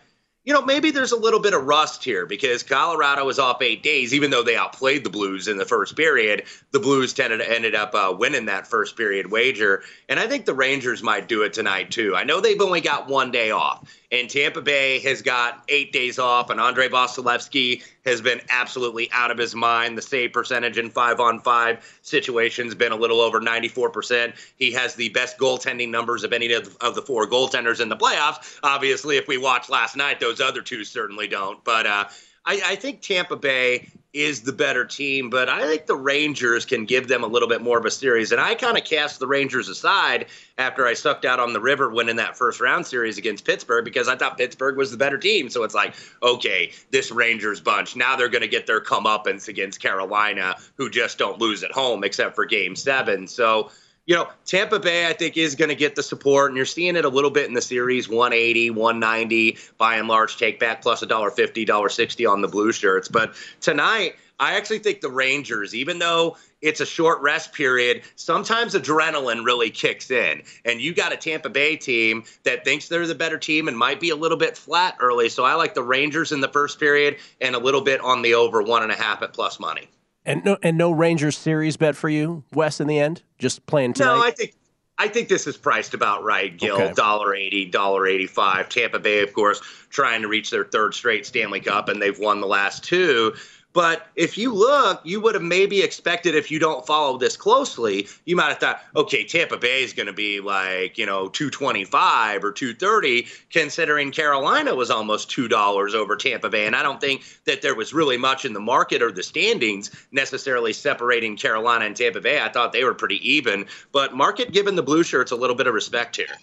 you 0.44 0.52
know, 0.52 0.62
maybe 0.62 0.90
there's 0.90 1.12
a 1.12 1.18
little 1.18 1.40
bit 1.40 1.54
of 1.54 1.64
rust 1.64 2.02
here 2.02 2.26
because 2.26 2.62
Colorado 2.62 3.24
was 3.24 3.38
off 3.38 3.62
eight 3.62 3.82
days, 3.82 4.12
even 4.12 4.30
though 4.30 4.42
they 4.42 4.56
outplayed 4.56 5.04
the 5.04 5.10
Blues 5.10 5.46
in 5.46 5.56
the 5.56 5.64
first 5.64 5.96
period. 5.96 6.44
The 6.72 6.80
Blues 6.80 7.12
tended 7.12 7.40
to 7.40 7.50
ended 7.50 7.74
up 7.76 7.94
uh, 7.94 8.14
winning 8.16 8.46
that 8.46 8.66
first 8.66 8.96
period 8.96 9.30
wager. 9.30 9.82
And 10.08 10.18
I 10.18 10.26
think 10.26 10.46
the 10.46 10.54
Rangers 10.54 11.02
might 11.02 11.28
do 11.28 11.42
it 11.42 11.52
tonight, 11.52 11.90
too. 11.92 12.16
I 12.16 12.24
know 12.24 12.40
they've 12.40 12.60
only 12.60 12.80
got 12.80 13.08
one 13.08 13.30
day 13.30 13.50
off, 13.52 13.88
and 14.10 14.28
Tampa 14.28 14.62
Bay 14.62 14.98
has 15.00 15.22
got 15.22 15.62
eight 15.68 15.92
days 15.92 16.18
off, 16.18 16.50
and 16.50 16.60
Andre 16.60 16.88
Vasilevskiy 16.88 17.82
has 18.06 18.20
been 18.20 18.40
absolutely 18.48 19.10
out 19.12 19.30
of 19.30 19.36
his 19.36 19.54
mind. 19.54 19.98
The 19.98 20.02
save 20.02 20.32
percentage 20.32 20.78
in 20.78 20.90
five 20.90 21.20
on 21.20 21.40
five 21.40 21.98
situations 22.02 22.74
been 22.74 22.92
a 22.92 22.96
little 22.96 23.20
over 23.20 23.40
94%. 23.40 24.34
He 24.56 24.72
has 24.72 24.94
the 24.94 25.08
best 25.10 25.38
goaltending 25.38 25.90
numbers 25.90 26.24
of 26.24 26.32
any 26.32 26.52
of, 26.52 26.76
of 26.80 26.94
the 26.94 27.02
four 27.02 27.26
goaltenders 27.26 27.80
in 27.80 27.88
the 27.88 27.96
playoffs. 27.96 28.58
Obviously, 28.62 29.16
if 29.16 29.26
we 29.26 29.36
watched 29.38 29.68
last 29.68 29.96
night, 29.96 30.20
those 30.20 30.40
other 30.40 30.62
two 30.62 30.84
certainly 30.84 31.26
don't. 31.26 31.62
But 31.64 31.86
uh, 31.86 32.04
I, 32.44 32.60
I 32.64 32.76
think 32.76 33.02
Tampa 33.02 33.36
Bay 33.36 33.88
is 34.16 34.40
the 34.40 34.52
better 34.52 34.84
team, 34.84 35.28
but 35.28 35.48
I 35.48 35.66
think 35.66 35.84
the 35.84 35.94
Rangers 35.94 36.64
can 36.64 36.86
give 36.86 37.06
them 37.06 37.22
a 37.22 37.26
little 37.26 37.48
bit 37.48 37.60
more 37.60 37.78
of 37.78 37.84
a 37.84 37.90
series. 37.90 38.32
And 38.32 38.40
I 38.40 38.54
kind 38.54 38.78
of 38.78 38.84
cast 38.84 39.20
the 39.20 39.26
Rangers 39.26 39.68
aside 39.68 40.26
after 40.56 40.86
I 40.86 40.94
sucked 40.94 41.26
out 41.26 41.38
on 41.38 41.52
the 41.52 41.60
river 41.60 41.90
winning 41.90 42.16
that 42.16 42.34
first 42.34 42.58
round 42.58 42.86
series 42.86 43.18
against 43.18 43.44
Pittsburgh 43.44 43.84
because 43.84 44.08
I 44.08 44.16
thought 44.16 44.38
Pittsburgh 44.38 44.78
was 44.78 44.90
the 44.90 44.96
better 44.96 45.18
team. 45.18 45.50
So 45.50 45.64
it's 45.64 45.74
like, 45.74 45.94
okay, 46.22 46.72
this 46.90 47.12
Rangers 47.12 47.60
bunch, 47.60 47.94
now 47.94 48.16
they're 48.16 48.30
going 48.30 48.40
to 48.40 48.48
get 48.48 48.66
their 48.66 48.80
comeuppance 48.80 49.48
against 49.48 49.80
Carolina, 49.82 50.56
who 50.76 50.88
just 50.88 51.18
don't 51.18 51.38
lose 51.38 51.62
at 51.62 51.72
home 51.72 52.02
except 52.02 52.34
for 52.34 52.46
game 52.46 52.74
seven. 52.74 53.26
So 53.26 53.70
you 54.06 54.14
know, 54.14 54.28
Tampa 54.44 54.78
Bay, 54.78 55.08
I 55.08 55.12
think, 55.12 55.36
is 55.36 55.56
going 55.56 55.68
to 55.68 55.74
get 55.74 55.96
the 55.96 56.02
support, 56.02 56.50
and 56.50 56.56
you're 56.56 56.64
seeing 56.64 56.94
it 56.94 57.04
a 57.04 57.08
little 57.08 57.30
bit 57.30 57.46
in 57.46 57.54
the 57.54 57.60
series 57.60 58.08
180, 58.08 58.70
190, 58.70 59.58
by 59.78 59.96
and 59.96 60.06
large, 60.06 60.36
take 60.36 60.60
back 60.60 60.80
plus 60.80 61.02
$1.50, 61.04 61.66
$1.60 61.66 62.30
on 62.30 62.40
the 62.40 62.48
blue 62.48 62.70
shirts. 62.70 63.08
But 63.08 63.34
tonight, 63.60 64.14
I 64.38 64.56
actually 64.56 64.78
think 64.78 65.00
the 65.00 65.10
Rangers, 65.10 65.74
even 65.74 65.98
though 65.98 66.36
it's 66.62 66.80
a 66.80 66.86
short 66.86 67.20
rest 67.20 67.52
period, 67.52 68.02
sometimes 68.14 68.74
adrenaline 68.74 69.44
really 69.44 69.70
kicks 69.70 70.10
in. 70.10 70.42
And 70.64 70.80
you 70.80 70.94
got 70.94 71.12
a 71.12 71.16
Tampa 71.16 71.48
Bay 71.48 71.76
team 71.76 72.24
that 72.44 72.64
thinks 72.64 72.88
they're 72.88 73.06
the 73.06 73.14
better 73.14 73.38
team 73.38 73.66
and 73.66 73.76
might 73.76 73.98
be 73.98 74.10
a 74.10 74.16
little 74.16 74.38
bit 74.38 74.56
flat 74.56 74.96
early. 75.00 75.30
So 75.30 75.44
I 75.44 75.54
like 75.54 75.74
the 75.74 75.82
Rangers 75.82 76.32
in 76.32 76.40
the 76.40 76.48
first 76.48 76.78
period 76.78 77.16
and 77.40 77.56
a 77.56 77.58
little 77.58 77.80
bit 77.80 78.00
on 78.02 78.22
the 78.22 78.34
over 78.34 78.62
one 78.62 78.82
and 78.82 78.92
a 78.92 78.96
half 78.96 79.22
at 79.22 79.32
plus 79.32 79.58
money. 79.58 79.88
And 80.26 80.44
no, 80.44 80.58
and 80.60 80.76
no 80.76 80.90
Rangers 80.90 81.38
series 81.38 81.76
bet 81.76 81.94
for 81.96 82.08
you, 82.08 82.42
Wes. 82.52 82.80
In 82.80 82.88
the 82.88 82.98
end, 82.98 83.22
just 83.38 83.64
playing 83.66 83.94
tonight. 83.94 84.14
No, 84.16 84.22
I 84.22 84.32
think 84.32 84.54
I 84.98 85.08
think 85.08 85.28
this 85.28 85.46
is 85.46 85.56
priced 85.56 85.94
about 85.94 86.24
right, 86.24 86.56
Gil. 86.56 86.92
Dollar 86.94 87.34
eighty, 87.34 87.64
dollar 87.64 88.06
eighty-five. 88.06 88.68
Tampa 88.68 88.98
Bay, 88.98 89.22
of 89.22 89.32
course, 89.32 89.60
trying 89.88 90.22
to 90.22 90.28
reach 90.28 90.50
their 90.50 90.64
third 90.64 90.94
straight 90.94 91.26
Stanley 91.26 91.60
Cup, 91.60 91.88
and 91.88 92.02
they've 92.02 92.18
won 92.18 92.40
the 92.40 92.46
last 92.46 92.82
two. 92.82 93.34
But 93.76 94.06
if 94.16 94.38
you 94.38 94.54
look, 94.54 95.02
you 95.04 95.20
would 95.20 95.34
have 95.34 95.44
maybe 95.44 95.82
expected 95.82 96.34
if 96.34 96.50
you 96.50 96.58
don't 96.58 96.86
follow 96.86 97.18
this 97.18 97.36
closely, 97.36 98.08
you 98.24 98.34
might 98.34 98.48
have 98.48 98.56
thought, 98.56 98.80
okay, 98.96 99.22
Tampa 99.22 99.58
Bay 99.58 99.82
is 99.82 99.92
going 99.92 100.06
to 100.06 100.14
be 100.14 100.40
like, 100.40 100.96
you 100.96 101.04
know, 101.04 101.28
225 101.28 102.42
or 102.42 102.52
230, 102.52 103.26
considering 103.50 104.12
Carolina 104.12 104.74
was 104.74 104.90
almost 104.90 105.28
$2 105.28 105.92
over 105.92 106.16
Tampa 106.16 106.48
Bay. 106.48 106.66
And 106.66 106.74
I 106.74 106.82
don't 106.82 107.02
think 107.02 107.24
that 107.44 107.60
there 107.60 107.74
was 107.74 107.92
really 107.92 108.16
much 108.16 108.46
in 108.46 108.54
the 108.54 108.60
market 108.60 109.02
or 109.02 109.12
the 109.12 109.22
standings 109.22 109.90
necessarily 110.10 110.72
separating 110.72 111.36
Carolina 111.36 111.84
and 111.84 111.94
Tampa 111.94 112.22
Bay. 112.22 112.40
I 112.40 112.48
thought 112.48 112.72
they 112.72 112.82
were 112.82 112.94
pretty 112.94 113.20
even. 113.30 113.66
But 113.92 114.14
market 114.14 114.52
giving 114.52 114.76
the 114.76 114.82
blue 114.82 115.02
shirts 115.02 115.32
a 115.32 115.36
little 115.36 115.54
bit 115.54 115.66
of 115.66 115.74
respect 115.74 116.16
here. 116.16 116.38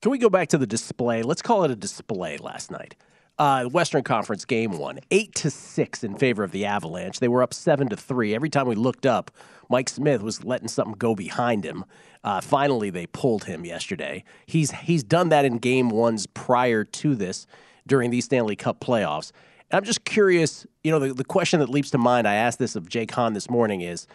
Can 0.00 0.12
we 0.12 0.16
go 0.16 0.30
back 0.30 0.48
to 0.48 0.56
the 0.56 0.66
display? 0.66 1.22
Let's 1.22 1.42
call 1.42 1.64
it 1.64 1.70
a 1.70 1.76
display 1.76 2.38
last 2.38 2.70
night. 2.70 2.94
Uh, 3.38 3.66
Western 3.66 4.02
Conference 4.02 4.44
game 4.44 4.78
one, 4.78 4.98
eight 5.12 5.32
to 5.36 5.48
six 5.48 6.02
in 6.02 6.16
favor 6.16 6.42
of 6.42 6.50
the 6.50 6.64
Avalanche. 6.64 7.20
They 7.20 7.28
were 7.28 7.42
up 7.42 7.54
seven 7.54 7.88
to 7.90 7.96
three. 7.96 8.34
Every 8.34 8.50
time 8.50 8.66
we 8.66 8.74
looked 8.74 9.06
up, 9.06 9.30
Mike 9.68 9.88
Smith 9.88 10.22
was 10.22 10.42
letting 10.42 10.66
something 10.66 10.96
go 10.98 11.14
behind 11.14 11.64
him. 11.64 11.84
Uh, 12.24 12.40
finally, 12.40 12.90
they 12.90 13.06
pulled 13.06 13.44
him 13.44 13.64
yesterday. 13.64 14.24
He's 14.46 14.72
he's 14.72 15.04
done 15.04 15.28
that 15.28 15.44
in 15.44 15.58
game 15.58 15.88
ones 15.88 16.26
prior 16.26 16.82
to 16.82 17.14
this 17.14 17.46
during 17.86 18.10
these 18.10 18.24
Stanley 18.24 18.56
Cup 18.56 18.80
playoffs. 18.80 19.30
And 19.70 19.78
I'm 19.78 19.84
just 19.84 20.04
curious. 20.04 20.66
You 20.82 20.90
know, 20.90 20.98
the, 20.98 21.14
the 21.14 21.24
question 21.24 21.60
that 21.60 21.68
leaps 21.68 21.90
to 21.90 21.98
mind. 21.98 22.26
I 22.26 22.34
asked 22.34 22.58
this 22.58 22.74
of 22.74 22.88
Jake 22.88 23.12
Hahn 23.12 23.34
this 23.34 23.48
morning 23.48 23.82
is, 23.82 24.08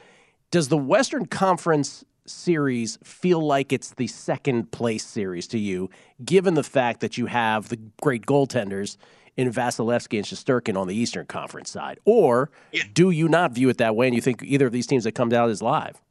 does 0.51 0.67
the 0.67 0.77
Western 0.77 1.27
Conference 1.27 2.03
series 2.25 2.97
feel 3.03 3.41
like 3.41 3.73
it's 3.73 3.91
the 3.91 4.07
second 4.07 4.71
place 4.71 5.05
series 5.05 5.47
to 5.47 5.59
you, 5.59 5.89
given 6.23 6.53
the 6.53 6.63
fact 6.63 6.99
that 7.01 7.17
you 7.17 7.25
have 7.25 7.69
the 7.69 7.79
great 8.01 8.25
goaltenders 8.25 8.97
in 9.37 9.51
Vasilevskiy 9.51 10.17
and 10.17 10.25
Shesterkin 10.25 10.77
on 10.77 10.87
the 10.87 10.95
Eastern 10.95 11.25
Conference 11.25 11.69
side? 11.69 11.99
Or 12.05 12.51
yeah. 12.71 12.83
do 12.93 13.09
you 13.11 13.27
not 13.27 13.53
view 13.53 13.69
it 13.69 13.77
that 13.77 13.95
way 13.95 14.07
and 14.07 14.15
you 14.15 14.21
think 14.21 14.43
either 14.43 14.67
of 14.67 14.71
these 14.71 14.87
teams 14.87 15.03
that 15.05 15.13
come 15.13 15.29
down 15.29 15.49
is 15.49 15.61
live? 15.61 16.01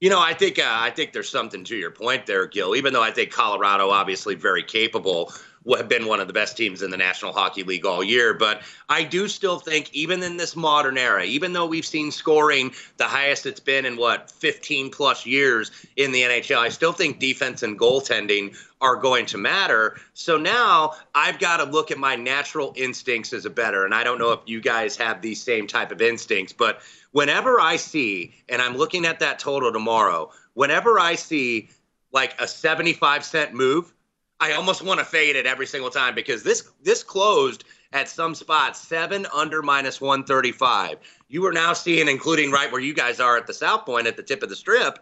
You 0.00 0.10
know, 0.10 0.20
I 0.20 0.32
think 0.32 0.60
uh, 0.60 0.64
I 0.64 0.90
think 0.90 1.12
there's 1.12 1.28
something 1.28 1.64
to 1.64 1.76
your 1.76 1.90
point 1.90 2.26
there, 2.26 2.46
Gil. 2.46 2.76
Even 2.76 2.92
though 2.92 3.02
I 3.02 3.10
think 3.10 3.32
Colorado 3.32 3.90
obviously 3.90 4.36
very 4.36 4.62
capable, 4.62 5.32
have 5.76 5.88
been 5.88 6.06
one 6.06 6.20
of 6.20 6.26
the 6.26 6.32
best 6.32 6.56
teams 6.56 6.82
in 6.82 6.90
the 6.90 6.96
National 6.96 7.32
Hockey 7.32 7.62
League 7.62 7.84
all 7.84 8.02
year. 8.02 8.34
But 8.34 8.62
I 8.88 9.04
do 9.04 9.28
still 9.28 9.58
think, 9.58 9.92
even 9.92 10.22
in 10.22 10.36
this 10.36 10.56
modern 10.56 10.98
era, 10.98 11.24
even 11.24 11.52
though 11.52 11.66
we've 11.66 11.86
seen 11.86 12.10
scoring 12.10 12.72
the 12.96 13.04
highest 13.04 13.46
it's 13.46 13.60
been 13.60 13.84
in 13.84 13.96
what 13.96 14.30
15 14.30 14.90
plus 14.90 15.26
years 15.26 15.70
in 15.96 16.12
the 16.12 16.22
NHL, 16.22 16.58
I 16.58 16.68
still 16.68 16.92
think 16.92 17.18
defense 17.18 17.62
and 17.62 17.78
goaltending 17.78 18.56
are 18.80 18.96
going 18.96 19.26
to 19.26 19.38
matter. 19.38 19.98
So 20.14 20.36
now 20.36 20.94
I've 21.14 21.38
got 21.38 21.58
to 21.58 21.64
look 21.64 21.90
at 21.90 21.98
my 21.98 22.16
natural 22.16 22.72
instincts 22.76 23.32
as 23.32 23.44
a 23.44 23.50
better. 23.50 23.84
And 23.84 23.94
I 23.94 24.04
don't 24.04 24.18
know 24.18 24.32
if 24.32 24.40
you 24.46 24.60
guys 24.60 24.96
have 24.96 25.20
these 25.20 25.42
same 25.42 25.66
type 25.66 25.90
of 25.90 26.00
instincts, 26.00 26.52
but 26.52 26.80
whenever 27.12 27.60
I 27.60 27.76
see, 27.76 28.34
and 28.48 28.62
I'm 28.62 28.76
looking 28.76 29.04
at 29.04 29.20
that 29.20 29.38
total 29.38 29.72
tomorrow, 29.72 30.30
whenever 30.54 30.98
I 30.98 31.14
see 31.16 31.68
like 32.12 32.40
a 32.40 32.46
75 32.46 33.24
cent 33.24 33.54
move, 33.54 33.92
I 34.40 34.52
almost 34.52 34.82
want 34.82 35.00
to 35.00 35.04
fade 35.04 35.36
it 35.36 35.46
every 35.46 35.66
single 35.66 35.90
time 35.90 36.14
because 36.14 36.42
this 36.42 36.68
this 36.82 37.02
closed 37.02 37.64
at 37.92 38.08
some 38.08 38.34
spots 38.34 38.80
seven 38.80 39.26
under 39.34 39.62
minus 39.62 40.00
135. 40.00 40.98
You 41.28 41.44
are 41.46 41.52
now 41.52 41.72
seeing, 41.72 42.08
including 42.08 42.50
right 42.50 42.70
where 42.70 42.80
you 42.80 42.94
guys 42.94 43.20
are 43.20 43.36
at 43.36 43.46
the 43.46 43.54
South 43.54 43.84
Point 43.84 44.06
at 44.06 44.16
the 44.16 44.22
tip 44.22 44.42
of 44.42 44.48
the 44.48 44.56
strip, 44.56 44.98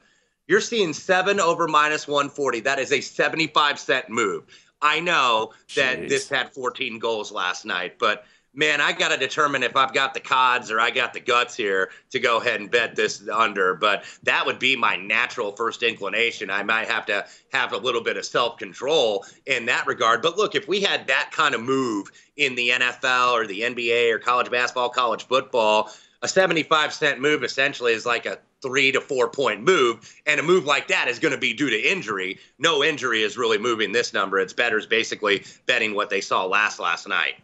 you're 0.49 0.61
seeing 0.61 0.92
seven 0.92 1.40
over 1.40 1.66
minus 1.66 2.07
140. 2.07 2.61
That 2.61 2.79
is 2.79 2.92
a 2.92 3.01
75 3.01 3.79
cent 3.79 4.09
move. 4.09 4.44
I 4.83 5.01
know 5.01 5.53
that 5.75 6.01
Jeez. 6.01 6.09
this 6.09 6.29
had 6.29 6.53
14 6.53 6.99
goals 6.99 7.33
last 7.33 7.64
night, 7.64 7.99
but 7.99 8.25
man, 8.57 8.81
I 8.81 8.92
got 8.92 9.09
to 9.09 9.19
determine 9.19 9.62
if 9.62 9.77
I've 9.77 9.92
got 9.92 10.14
the 10.14 10.21
cods 10.21 10.71
or 10.71 10.81
I 10.81 10.90
got 10.90 11.12
the 11.12 11.21
guts 11.21 11.55
here 11.55 11.90
to 12.11 12.19
go 12.19 12.40
ahead 12.40 12.61
and 12.61 12.71
bet 12.71 12.97
this 12.97 13.29
under. 13.29 13.75
But 13.75 14.05
that 14.23 14.45
would 14.45 14.59
be 14.59 14.75
my 14.75 14.97
natural 14.97 15.53
first 15.53 15.83
inclination. 15.83 16.51
I 16.51 16.62
might 16.62 16.88
have 16.88 17.07
to 17.07 17.27
have 17.53 17.73
a 17.73 17.77
little 17.77 18.03
bit 18.03 18.16
of 18.16 18.25
self 18.25 18.57
control 18.59 19.25
in 19.45 19.66
that 19.66 19.87
regard. 19.87 20.23
But 20.23 20.38
look, 20.38 20.55
if 20.55 20.66
we 20.66 20.81
had 20.81 21.07
that 21.07 21.31
kind 21.33 21.55
of 21.55 21.61
move 21.61 22.11
in 22.37 22.55
the 22.55 22.71
NFL 22.71 23.33
or 23.33 23.47
the 23.47 23.61
NBA 23.61 24.11
or 24.11 24.19
college 24.19 24.51
basketball, 24.51 24.88
college 24.88 25.27
football, 25.27 25.90
a 26.23 26.29
75 26.29 26.95
cent 26.95 27.21
move 27.21 27.45
essentially 27.45 27.92
is 27.92 28.07
like 28.07 28.25
a 28.25 28.38
three 28.62 28.90
to 28.90 29.03
four 29.03 29.29
point 29.29 29.62
move. 29.62 30.14
And 30.25 30.40
a 30.40 30.42
move 30.42 30.64
like 30.64 30.88
that 30.88 31.09
is 31.09 31.19
going 31.19 31.35
to 31.35 31.38
be 31.38 31.53
due 31.53 31.69
to 31.69 31.79
injury. 31.79 32.38
No 32.59 32.83
injury 32.83 33.23
is 33.23 33.37
really 33.37 33.59
moving 33.59 33.92
this 33.92 34.14
number. 34.14 34.40
It's 34.40 34.55
betters 34.55 34.87
basically 34.87 35.45
betting 35.66 35.95
what 35.95 36.09
they 36.09 36.23
saw 36.23 36.47
last 36.47 36.81
last 36.81 37.07
night. 37.07 37.35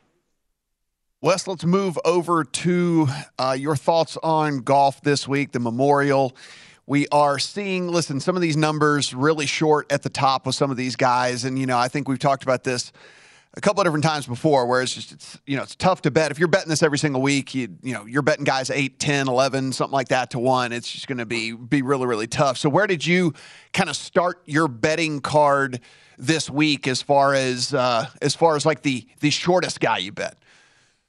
Wes, 1.24 1.46
let's 1.46 1.64
move 1.64 1.96
over 2.04 2.42
to 2.42 3.06
uh, 3.38 3.56
your 3.56 3.76
thoughts 3.76 4.18
on 4.24 4.58
golf 4.58 5.00
this 5.02 5.28
week, 5.28 5.52
the 5.52 5.60
Memorial. 5.60 6.36
We 6.84 7.06
are 7.12 7.38
seeing, 7.38 7.86
listen, 7.86 8.18
some 8.18 8.34
of 8.34 8.42
these 8.42 8.56
numbers 8.56 9.14
really 9.14 9.46
short 9.46 9.92
at 9.92 10.02
the 10.02 10.08
top 10.08 10.46
with 10.46 10.56
some 10.56 10.72
of 10.72 10.76
these 10.76 10.96
guys. 10.96 11.44
And, 11.44 11.56
you 11.60 11.64
know, 11.64 11.78
I 11.78 11.86
think 11.86 12.08
we've 12.08 12.18
talked 12.18 12.42
about 12.42 12.64
this 12.64 12.90
a 13.54 13.60
couple 13.60 13.80
of 13.80 13.86
different 13.86 14.02
times 14.02 14.26
before 14.26 14.66
where 14.66 14.82
it's 14.82 14.94
just, 14.94 15.12
it's, 15.12 15.38
you 15.46 15.56
know, 15.56 15.62
it's 15.62 15.76
tough 15.76 16.02
to 16.02 16.10
bet. 16.10 16.32
If 16.32 16.40
you're 16.40 16.48
betting 16.48 16.70
this 16.70 16.82
every 16.82 16.98
single 16.98 17.22
week, 17.22 17.54
you, 17.54 17.68
you 17.84 17.94
know, 17.94 18.04
you're 18.04 18.22
betting 18.22 18.42
guys 18.42 18.68
8, 18.68 18.98
10, 18.98 19.28
11, 19.28 19.70
something 19.74 19.94
like 19.94 20.08
that 20.08 20.30
to 20.30 20.40
one. 20.40 20.72
It's 20.72 20.90
just 20.90 21.06
going 21.06 21.18
to 21.18 21.26
be, 21.26 21.52
be 21.52 21.82
really, 21.82 22.06
really 22.06 22.26
tough. 22.26 22.58
So 22.58 22.68
where 22.68 22.88
did 22.88 23.06
you 23.06 23.32
kind 23.72 23.88
of 23.88 23.94
start 23.94 24.42
your 24.46 24.66
betting 24.66 25.20
card 25.20 25.82
this 26.18 26.50
week 26.50 26.88
as 26.88 27.00
far 27.00 27.32
as, 27.32 27.72
uh, 27.72 28.06
as 28.20 28.34
far 28.34 28.56
as 28.56 28.66
like 28.66 28.82
the, 28.82 29.06
the 29.20 29.30
shortest 29.30 29.78
guy 29.78 29.98
you 29.98 30.10
bet? 30.10 30.41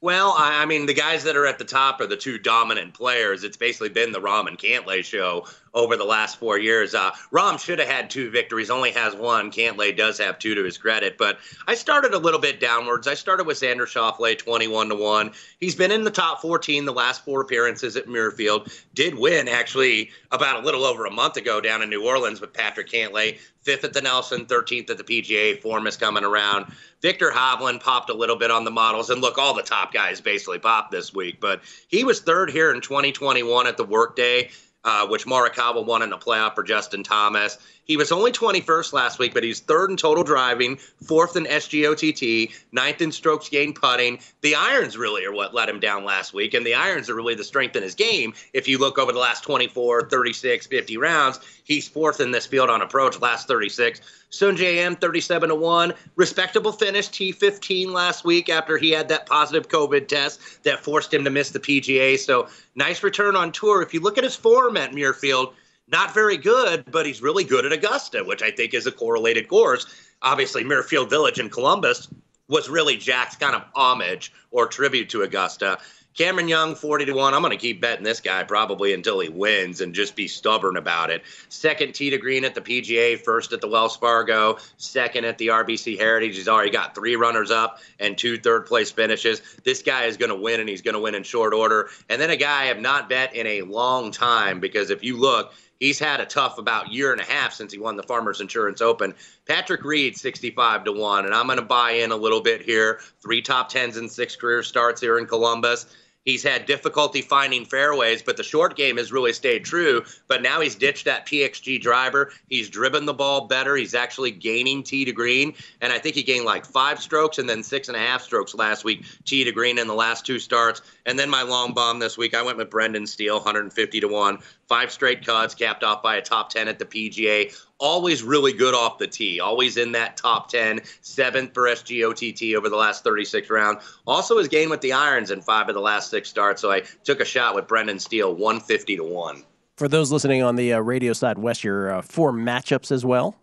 Well, 0.03 0.35
I, 0.37 0.63
I, 0.63 0.65
mean, 0.65 0.85
the 0.85 0.93
guys 0.93 1.23
that 1.23 1.37
are 1.37 1.45
at 1.45 1.59
the 1.59 1.63
top 1.63 2.01
are 2.01 2.05
the 2.05 2.17
two 2.17 2.37
dominant 2.37 2.93
players. 2.93 3.45
It's 3.45 3.55
basically 3.55 3.87
been 3.87 4.11
the 4.11 4.19
Rahm 4.19 4.49
and 4.49 4.57
Cantlay 4.57 5.01
show 5.01 5.45
over 5.73 5.95
the 5.95 6.03
last 6.03 6.39
four 6.39 6.59
years. 6.59 6.93
Uh, 6.93 7.11
Rahm 7.31 7.57
should 7.57 7.79
have 7.79 7.87
had 7.87 8.09
two 8.09 8.29
victories, 8.29 8.69
only 8.69 8.91
has 8.91 9.15
one. 9.15 9.49
Cantlay 9.49 9.95
does 9.95 10.17
have 10.17 10.39
two 10.39 10.55
to 10.55 10.63
his 10.65 10.77
credit. 10.77 11.17
But 11.17 11.39
I 11.67 11.75
started 11.75 12.13
a 12.13 12.17
little 12.17 12.41
bit 12.41 12.59
downwards. 12.59 13.07
I 13.07 13.13
started 13.13 13.47
with 13.47 13.57
Xander 13.57 13.87
Schauffele, 13.87 14.37
21 14.37 14.89
to 14.89 14.95
1. 14.95 15.31
He's 15.61 15.75
been 15.75 15.89
in 15.89 16.03
the 16.03 16.11
top 16.11 16.41
14 16.41 16.83
the 16.83 16.91
last 16.91 17.23
four 17.23 17.39
appearances 17.39 17.95
at 17.95 18.07
Muirfield. 18.07 18.77
Did 18.93 19.15
win, 19.15 19.47
actually, 19.47 20.11
about 20.33 20.61
a 20.61 20.65
little 20.65 20.83
over 20.83 21.05
a 21.05 21.11
month 21.11 21.37
ago 21.37 21.61
down 21.61 21.81
in 21.81 21.89
New 21.89 22.05
Orleans 22.05 22.41
with 22.41 22.51
Patrick 22.51 22.89
Cantlay. 22.89 23.37
Fifth 23.63 23.83
at 23.83 23.93
the 23.93 24.01
Nelson, 24.01 24.45
13th 24.45 24.89
at 24.89 24.97
the 24.97 25.03
PGA. 25.03 25.59
Form 25.59 25.87
is 25.87 25.97
coming 25.97 26.23
around. 26.23 26.73
Viktor 27.01 27.31
Hovland 27.31 27.81
popped 27.81 28.09
a 28.09 28.13
little 28.13 28.35
bit 28.35 28.51
on 28.51 28.65
the 28.65 28.71
models. 28.71 29.09
And 29.09 29.21
look, 29.21 29.37
all 29.37 29.53
the 29.53 29.63
top 29.63 29.93
guys 29.93 30.21
basically 30.21 30.59
popped 30.59 30.91
this 30.91 31.13
week. 31.13 31.39
But 31.39 31.61
he 31.87 32.03
was 32.03 32.21
third 32.21 32.51
here 32.51 32.73
in 32.73 32.81
2021 32.81 33.67
at 33.67 33.77
the 33.77 33.83
workday 33.83 34.49
uh, 34.83 35.07
which 35.07 35.25
Morikawa 35.25 35.85
won 35.85 36.01
in 36.01 36.09
the 36.09 36.17
playoff 36.17 36.55
for 36.55 36.63
Justin 36.63 37.03
Thomas. 37.03 37.57
He 37.85 37.97
was 37.97 38.11
only 38.11 38.31
21st 38.31 38.93
last 38.93 39.19
week, 39.19 39.33
but 39.33 39.43
he's 39.43 39.59
third 39.59 39.89
in 39.89 39.97
total 39.97 40.23
driving, 40.23 40.77
fourth 41.05 41.35
in 41.35 41.45
SGOTT, 41.45 42.53
ninth 42.71 43.01
in 43.01 43.11
strokes 43.11 43.49
gained 43.49 43.75
putting. 43.75 44.19
The 44.41 44.55
irons 44.55 44.97
really 44.97 45.25
are 45.25 45.33
what 45.33 45.53
let 45.53 45.67
him 45.67 45.81
down 45.81 46.05
last 46.05 46.33
week, 46.33 46.53
and 46.53 46.65
the 46.65 46.75
irons 46.75 47.09
are 47.09 47.15
really 47.15 47.35
the 47.35 47.43
strength 47.43 47.75
in 47.75 47.83
his 47.83 47.95
game. 47.95 48.33
If 48.53 48.67
you 48.69 48.77
look 48.77 48.97
over 48.97 49.11
the 49.11 49.19
last 49.19 49.43
24, 49.43 50.09
36, 50.09 50.67
50 50.67 50.97
rounds, 50.97 51.39
he's 51.65 51.87
fourth 51.87 52.21
in 52.21 52.31
this 52.31 52.45
field 52.45 52.69
on 52.69 52.81
approach, 52.81 53.19
last 53.19 53.47
36. 53.47 53.99
Sungjae 54.31 54.77
Im, 54.77 54.95
37 54.95 55.49
to 55.49 55.55
1. 55.55 55.93
Respectable 56.15 56.71
finish, 56.71 57.09
T15 57.09 57.89
last 57.89 58.23
week 58.23 58.49
after 58.49 58.77
he 58.77 58.91
had 58.91 59.09
that 59.09 59.25
positive 59.25 59.67
COVID 59.67 60.07
test 60.07 60.63
that 60.63 60.83
forced 60.83 61.13
him 61.13 61.23
to 61.23 61.29
miss 61.29 61.51
the 61.51 61.59
PGA. 61.59 62.17
So 62.17 62.47
nice 62.75 63.03
return 63.03 63.35
on 63.35 63.51
tour. 63.51 63.81
If 63.81 63.93
you 63.93 63.99
look 63.99 64.17
at 64.17 64.23
his 64.23 64.35
form 64.35 64.77
at 64.77 64.91
Muirfield, 64.91 65.53
not 65.87 66.13
very 66.13 66.37
good, 66.37 66.89
but 66.91 67.05
he's 67.05 67.21
really 67.21 67.43
good 67.43 67.65
at 67.65 67.73
Augusta, 67.73 68.23
which 68.23 68.41
I 68.41 68.51
think 68.51 68.73
is 68.73 68.87
a 68.87 68.91
correlated 68.91 69.47
course. 69.47 69.85
Obviously, 70.21 70.63
Muirfield 70.63 71.09
Village 71.09 71.39
in 71.39 71.49
Columbus 71.49 72.07
was 72.47 72.69
really 72.69 72.97
Jack's 72.97 73.35
kind 73.35 73.55
of 73.55 73.63
homage 73.75 74.31
or 74.51 74.67
tribute 74.67 75.09
to 75.09 75.23
Augusta. 75.23 75.77
Cameron 76.15 76.47
Young, 76.47 76.75
40 76.75 77.05
to 77.05 77.13
1. 77.13 77.33
I'm 77.33 77.41
going 77.41 77.49
to 77.51 77.57
keep 77.57 77.81
betting 77.81 78.03
this 78.03 78.19
guy 78.19 78.43
probably 78.43 78.93
until 78.93 79.19
he 79.19 79.29
wins 79.29 79.81
and 79.81 79.95
just 79.95 80.15
be 80.15 80.27
stubborn 80.27 80.77
about 80.77 81.09
it. 81.09 81.23
Second 81.49 81.95
tee 81.95 82.11
to 82.11 82.19
green 82.19 82.45
at 82.45 82.53
the 82.53 82.61
PGA, 82.61 83.19
first 83.19 83.51
at 83.51 83.61
the 83.61 83.67
Wells 83.67 83.97
Fargo, 83.97 84.57
second 84.77 85.25
at 85.25 85.39
the 85.39 85.47
RBC 85.47 85.97
Heritage. 85.97 86.35
He's 86.35 86.47
already 86.47 86.69
got 86.69 86.93
three 86.93 87.15
runners 87.15 87.49
up 87.49 87.79
and 87.99 88.15
two 88.15 88.37
third 88.37 88.67
place 88.67 88.91
finishes. 88.91 89.41
This 89.63 89.81
guy 89.81 90.05
is 90.05 90.15
going 90.15 90.29
to 90.29 90.35
win, 90.35 90.59
and 90.59 90.69
he's 90.69 90.83
going 90.83 90.93
to 90.93 90.99
win 90.99 91.15
in 91.15 91.23
short 91.23 91.51
order. 91.51 91.89
And 92.09 92.21
then 92.21 92.29
a 92.29 92.37
guy 92.37 92.63
I 92.63 92.65
have 92.65 92.79
not 92.79 93.09
bet 93.09 93.33
in 93.35 93.47
a 93.47 93.63
long 93.63 94.11
time 94.11 94.59
because 94.59 94.91
if 94.91 95.03
you 95.03 95.17
look, 95.17 95.51
he's 95.83 95.99
had 95.99 96.21
a 96.21 96.25
tough 96.25 96.57
about 96.57 96.93
year 96.93 97.11
and 97.11 97.19
a 97.19 97.25
half 97.25 97.53
since 97.53 97.73
he 97.73 97.77
won 97.77 97.97
the 97.97 98.03
Farmers 98.03 98.39
Insurance 98.39 98.81
Open. 98.81 99.13
Patrick 99.45 99.83
Reed, 99.83 100.15
65 100.15 100.85
to 100.85 100.93
1, 100.93 101.25
and 101.25 101.35
I'm 101.35 101.45
going 101.45 101.59
to 101.59 101.65
buy 101.65 101.91
in 101.91 102.11
a 102.11 102.15
little 102.15 102.39
bit 102.39 102.61
here. 102.61 103.01
Three 103.21 103.41
top 103.41 103.67
tens 103.67 103.97
and 103.97 104.09
six 104.09 104.35
career 104.37 104.63
starts 104.63 105.01
here 105.01 105.19
in 105.19 105.25
Columbus. 105.25 105.85
He's 106.25 106.43
had 106.43 106.65
difficulty 106.65 107.21
finding 107.21 107.65
fairways, 107.65 108.21
but 108.21 108.37
the 108.37 108.43
short 108.43 108.77
game 108.77 108.95
has 108.95 109.11
really 109.11 109.33
stayed 109.33 109.65
true. 109.65 110.05
But 110.29 110.41
now 110.41 110.61
he's 110.61 110.75
ditched 110.75 111.03
that 111.05 111.25
PXG 111.25 111.81
driver. 111.81 112.31
He's 112.47 112.69
driven 112.69 113.05
the 113.05 113.13
ball 113.13 113.47
better. 113.47 113.75
He's 113.75 113.93
actually 113.93 114.31
gaining 114.31 114.83
tee 114.83 115.03
to 115.03 115.11
green. 115.11 115.53
And 115.81 115.91
I 115.91 115.99
think 115.99 116.15
he 116.15 116.23
gained 116.23 116.45
like 116.45 116.65
five 116.65 117.01
strokes 117.01 117.39
and 117.39 117.49
then 117.49 117.61
six 117.61 117.89
and 117.89 117.97
a 117.97 117.99
half 117.99 118.21
strokes 118.21 118.55
last 118.55 118.85
week, 118.85 119.03
tee 119.25 119.43
to 119.43 119.51
green 119.51 119.77
in 119.77 119.87
the 119.87 119.93
last 119.93 120.25
two 120.25 120.39
starts. 120.39 120.81
And 121.05 121.19
then 121.19 121.29
my 121.29 121.43
long 121.43 121.73
bomb 121.73 121.99
this 121.99 122.17
week, 122.17 122.33
I 122.33 122.41
went 122.41 122.57
with 122.57 122.69
Brendan 122.69 123.05
Steele, 123.05 123.35
150 123.35 123.99
to 123.99 124.07
1. 124.07 124.39
Five 124.73 124.91
straight 124.91 125.23
cuts, 125.23 125.53
capped 125.53 125.83
off 125.83 126.01
by 126.01 126.15
a 126.15 126.21
top 126.23 126.49
10 126.49 126.67
at 126.67 126.79
the 126.79 126.85
PGA. 126.85 127.55
Always 127.77 128.23
really 128.23 128.53
good 128.53 128.73
off 128.73 128.97
the 128.97 129.05
tee. 129.05 129.39
Always 129.39 129.77
in 129.77 129.91
that 129.91 130.17
top 130.17 130.49
10, 130.49 130.81
seventh 131.01 131.53
for 131.53 131.67
SGOTT 131.67 132.55
over 132.55 132.69
the 132.69 132.75
last 132.75 133.03
36 133.03 133.51
rounds. 133.51 133.83
Also 134.07 134.39
has 134.39 134.47
gained 134.47 134.71
with 134.71 134.81
the 134.81 134.91
irons 134.91 135.29
in 135.29 135.41
five 135.41 135.69
of 135.69 135.75
the 135.75 135.79
last 135.79 136.09
six 136.09 136.27
starts. 136.27 136.59
So 136.59 136.71
I 136.71 136.81
took 137.03 137.19
a 137.19 137.25
shot 137.25 137.53
with 137.53 137.67
Brendan 137.67 137.99
Steele, 137.99 138.33
150 138.33 138.95
to 138.95 139.03
1. 139.03 139.43
For 139.77 139.87
those 139.87 140.11
listening 140.11 140.41
on 140.41 140.55
the 140.55 140.73
uh, 140.73 140.79
radio 140.79 141.13
side, 141.13 141.37
Wes, 141.37 141.63
your 141.63 141.91
uh, 141.91 142.01
four 142.01 142.31
matchups 142.31 142.91
as 142.91 143.05
well. 143.05 143.35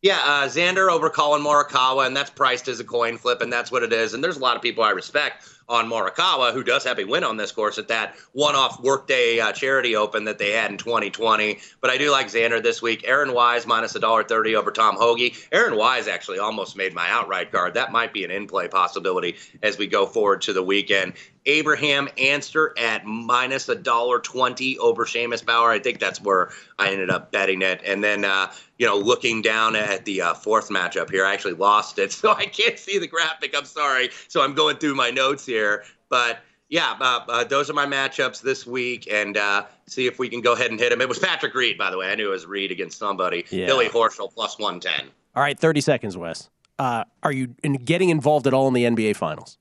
Yeah, 0.00 0.20
uh, 0.22 0.46
Xander 0.46 0.88
over 0.88 1.10
Collin 1.10 1.42
Morikawa, 1.42 2.06
and 2.06 2.16
that's 2.16 2.30
priced 2.30 2.68
as 2.68 2.78
a 2.78 2.84
coin 2.84 3.18
flip, 3.18 3.42
and 3.42 3.52
that's 3.52 3.72
what 3.72 3.82
it 3.82 3.92
is. 3.92 4.14
And 4.14 4.22
there's 4.22 4.36
a 4.36 4.40
lot 4.40 4.54
of 4.54 4.62
people 4.62 4.84
I 4.84 4.90
respect 4.90 5.44
on 5.68 5.88
Morikawa, 5.88 6.52
who 6.52 6.62
does 6.62 6.84
have 6.84 6.98
a 6.98 7.04
win 7.04 7.24
on 7.24 7.36
this 7.36 7.52
course 7.52 7.78
at 7.78 7.88
that 7.88 8.14
one-off 8.32 8.80
Workday 8.80 9.40
uh, 9.40 9.52
Charity 9.52 9.96
Open 9.96 10.24
that 10.24 10.38
they 10.38 10.52
had 10.52 10.70
in 10.70 10.78
2020. 10.78 11.58
But 11.80 11.90
I 11.90 11.98
do 11.98 12.10
like 12.10 12.28
Xander 12.28 12.62
this 12.62 12.80
week. 12.80 13.02
Aaron 13.06 13.32
Wise 13.32 13.66
minus 13.66 13.94
a 13.94 14.00
dollar 14.00 14.22
thirty 14.22 14.54
over 14.54 14.70
Tom 14.70 14.96
Hoge. 14.96 15.48
Aaron 15.50 15.76
Wise 15.76 16.08
actually 16.08 16.38
almost 16.38 16.76
made 16.76 16.94
my 16.94 17.08
outright 17.10 17.50
card. 17.50 17.74
That 17.74 17.92
might 17.92 18.12
be 18.12 18.24
an 18.24 18.30
in-play 18.30 18.68
possibility 18.68 19.36
as 19.62 19.78
we 19.78 19.86
go 19.86 20.06
forward 20.06 20.42
to 20.42 20.52
the 20.52 20.62
weekend. 20.62 21.14
Abraham 21.46 22.08
Ancer 22.18 22.74
at 22.78 23.04
minus 23.04 23.68
a 23.68 23.74
dollar 23.74 24.18
twenty 24.18 24.78
over 24.78 25.04
Seamus 25.04 25.44
Power. 25.44 25.70
I 25.70 25.78
think 25.78 25.98
that's 25.98 26.20
where 26.20 26.50
I 26.78 26.90
ended 26.90 27.10
up 27.10 27.32
betting 27.32 27.62
it. 27.62 27.80
And 27.84 28.02
then 28.04 28.24
uh, 28.24 28.52
you 28.78 28.86
know, 28.86 28.96
looking 28.96 29.42
down 29.42 29.76
at 29.76 30.04
the 30.04 30.22
uh, 30.22 30.34
fourth 30.34 30.68
matchup 30.68 31.10
here, 31.10 31.24
I 31.24 31.32
actually 31.32 31.54
lost 31.54 31.98
it, 31.98 32.12
so 32.12 32.32
I 32.32 32.46
can't 32.46 32.78
see 32.78 32.98
the 32.98 33.08
graphic. 33.08 33.54
I'm 33.56 33.64
sorry. 33.64 34.10
So 34.28 34.42
I'm 34.42 34.54
going 34.54 34.76
through 34.76 34.94
my 34.94 35.10
notes 35.10 35.46
here, 35.46 35.84
but 36.08 36.40
yeah, 36.68 36.96
uh, 37.00 37.20
uh, 37.28 37.44
those 37.44 37.70
are 37.70 37.74
my 37.74 37.86
matchups 37.86 38.42
this 38.42 38.66
week, 38.66 39.08
and 39.10 39.36
uh, 39.36 39.66
see 39.86 40.06
if 40.06 40.18
we 40.18 40.28
can 40.28 40.40
go 40.40 40.52
ahead 40.52 40.70
and 40.70 40.80
hit 40.80 40.90
him. 40.90 41.00
It 41.00 41.08
was 41.08 41.18
Patrick 41.18 41.54
Reed, 41.54 41.78
by 41.78 41.90
the 41.90 41.98
way. 41.98 42.10
I 42.10 42.16
knew 42.16 42.28
it 42.28 42.32
was 42.32 42.46
Reed 42.46 42.72
against 42.72 42.98
somebody. 42.98 43.44
Yeah. 43.50 43.66
Billy 43.66 43.88
Horschel 43.88 44.32
plus 44.32 44.58
one 44.58 44.80
ten. 44.80 45.10
All 45.36 45.42
right, 45.42 45.58
30 45.58 45.82
seconds, 45.82 46.16
Wes. 46.16 46.48
Uh, 46.78 47.04
are 47.22 47.32
you 47.32 47.54
in 47.62 47.74
getting 47.74 48.08
involved 48.08 48.46
at 48.46 48.54
all 48.54 48.68
in 48.68 48.74
the 48.74 48.84
NBA 48.84 49.16
Finals? 49.16 49.58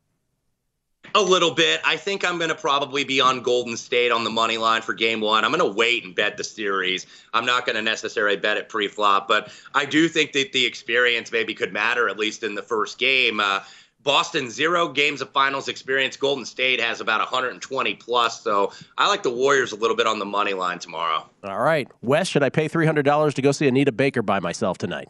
A 1.15 1.21
little 1.21 1.51
bit. 1.51 1.79
I 1.85 1.95
think 1.95 2.25
I'm 2.25 2.37
going 2.37 2.49
to 2.49 2.55
probably 2.55 3.05
be 3.05 3.21
on 3.21 3.41
Golden 3.41 3.77
State 3.77 4.11
on 4.11 4.25
the 4.25 4.29
money 4.29 4.57
line 4.57 4.81
for 4.81 4.93
game 4.93 5.21
one. 5.21 5.45
I'm 5.45 5.51
going 5.51 5.71
to 5.71 5.77
wait 5.77 6.03
and 6.03 6.13
bet 6.13 6.35
the 6.35 6.43
series. 6.43 7.07
I'm 7.33 7.45
not 7.45 7.65
going 7.65 7.77
to 7.77 7.81
necessarily 7.81 8.35
bet 8.35 8.57
it 8.57 8.67
pre 8.67 8.89
flop, 8.89 9.25
but 9.27 9.49
I 9.73 9.85
do 9.85 10.09
think 10.09 10.33
that 10.33 10.51
the 10.51 10.65
experience 10.65 11.31
maybe 11.31 11.53
could 11.53 11.71
matter, 11.71 12.09
at 12.09 12.19
least 12.19 12.43
in 12.43 12.53
the 12.53 12.61
first 12.61 12.97
game. 12.97 13.39
Uh, 13.39 13.61
Boston, 14.03 14.49
zero 14.49 14.89
games 14.89 15.21
of 15.21 15.29
finals 15.31 15.69
experience. 15.69 16.17
Golden 16.17 16.43
State 16.43 16.81
has 16.81 16.99
about 16.99 17.21
120 17.21 17.95
plus. 17.95 18.41
So 18.41 18.73
I 18.97 19.07
like 19.07 19.23
the 19.23 19.31
Warriors 19.31 19.71
a 19.71 19.77
little 19.77 19.95
bit 19.95 20.07
on 20.07 20.19
the 20.19 20.25
money 20.25 20.53
line 20.53 20.79
tomorrow. 20.79 21.27
All 21.45 21.59
right. 21.59 21.87
Wes, 22.01 22.27
should 22.27 22.43
I 22.43 22.49
pay 22.49 22.67
$300 22.67 23.33
to 23.33 23.41
go 23.41 23.51
see 23.53 23.67
Anita 23.67 23.91
Baker 23.93 24.21
by 24.21 24.41
myself 24.41 24.77
tonight? 24.77 25.07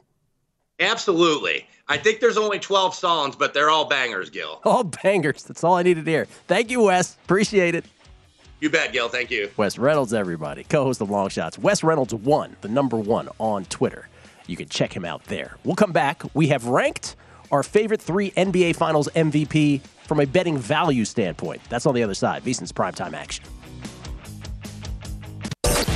Absolutely. 0.80 1.68
I 1.88 1.98
think 1.98 2.20
there's 2.20 2.38
only 2.38 2.60
12 2.60 2.96
songs, 2.96 3.36
but 3.36 3.54
they're 3.54 3.70
all 3.70 3.86
bangers, 3.86 4.30
Gil. 4.30 4.60
All 4.66 4.84
bangers. 4.84 5.44
That's 5.44 5.64
all 5.64 5.76
I 5.76 5.84
needed 5.84 6.06
to 6.06 6.12
hear. 6.12 6.26
Thank 6.48 6.72
you, 6.72 6.82
Wes. 6.82 7.16
Appreciate 7.26 7.76
it. 7.76 7.86
You 8.60 8.70
bet, 8.70 8.92
Gil. 8.92 9.08
Thank 9.08 9.30
you. 9.30 9.52
Wes 9.58 9.78
Reynolds, 9.78 10.14
everybody, 10.14 10.64
co 10.64 10.84
host 10.86 11.02
of 11.02 11.10
Long 11.12 11.30
Shots. 11.30 11.60
Wes 11.60 11.84
Reynolds 11.84 12.14
one, 12.14 12.56
the 12.62 12.68
number 12.70 12.98
one 12.98 13.30
on 13.38 13.66
Twitter. 13.66 14.08
You 14.48 14.58
can 14.58 14.68
check 14.70 14.96
him 14.96 15.06
out 15.06 15.24
there. 15.26 15.58
We'll 15.64 15.76
come 15.76 15.92
back. 15.92 16.24
We 16.34 16.48
have 16.48 16.66
ranked 16.66 17.16
our 17.52 17.62
favorite 17.64 18.02
three 18.02 18.32
NBA 18.32 18.76
Finals 18.76 19.08
MVP 19.16 19.82
from 20.08 20.20
a 20.20 20.26
betting 20.26 20.58
value 20.58 21.06
standpoint. 21.06 21.62
That's 21.70 21.86
on 21.86 21.94
the 21.94 22.04
other 22.04 22.14
side. 22.14 22.44
VSiN's 22.44 22.72
primetime 22.72 23.14
action. 23.14 23.46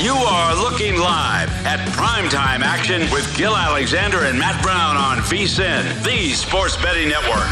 You 0.01 0.13
are 0.13 0.55
looking 0.55 0.95
live 0.97 1.49
at 1.65 1.77
primetime 1.89 2.61
action 2.61 3.01
with 3.11 3.35
Gil 3.35 3.53
Alexander 3.53 4.19
and 4.19 4.39
Matt 4.39 4.63
Brown 4.63 4.95
on 4.95 5.17
VSIN, 5.17 6.05
the 6.05 6.29
sports 6.29 6.81
betting 6.81 7.09
network. 7.09 7.49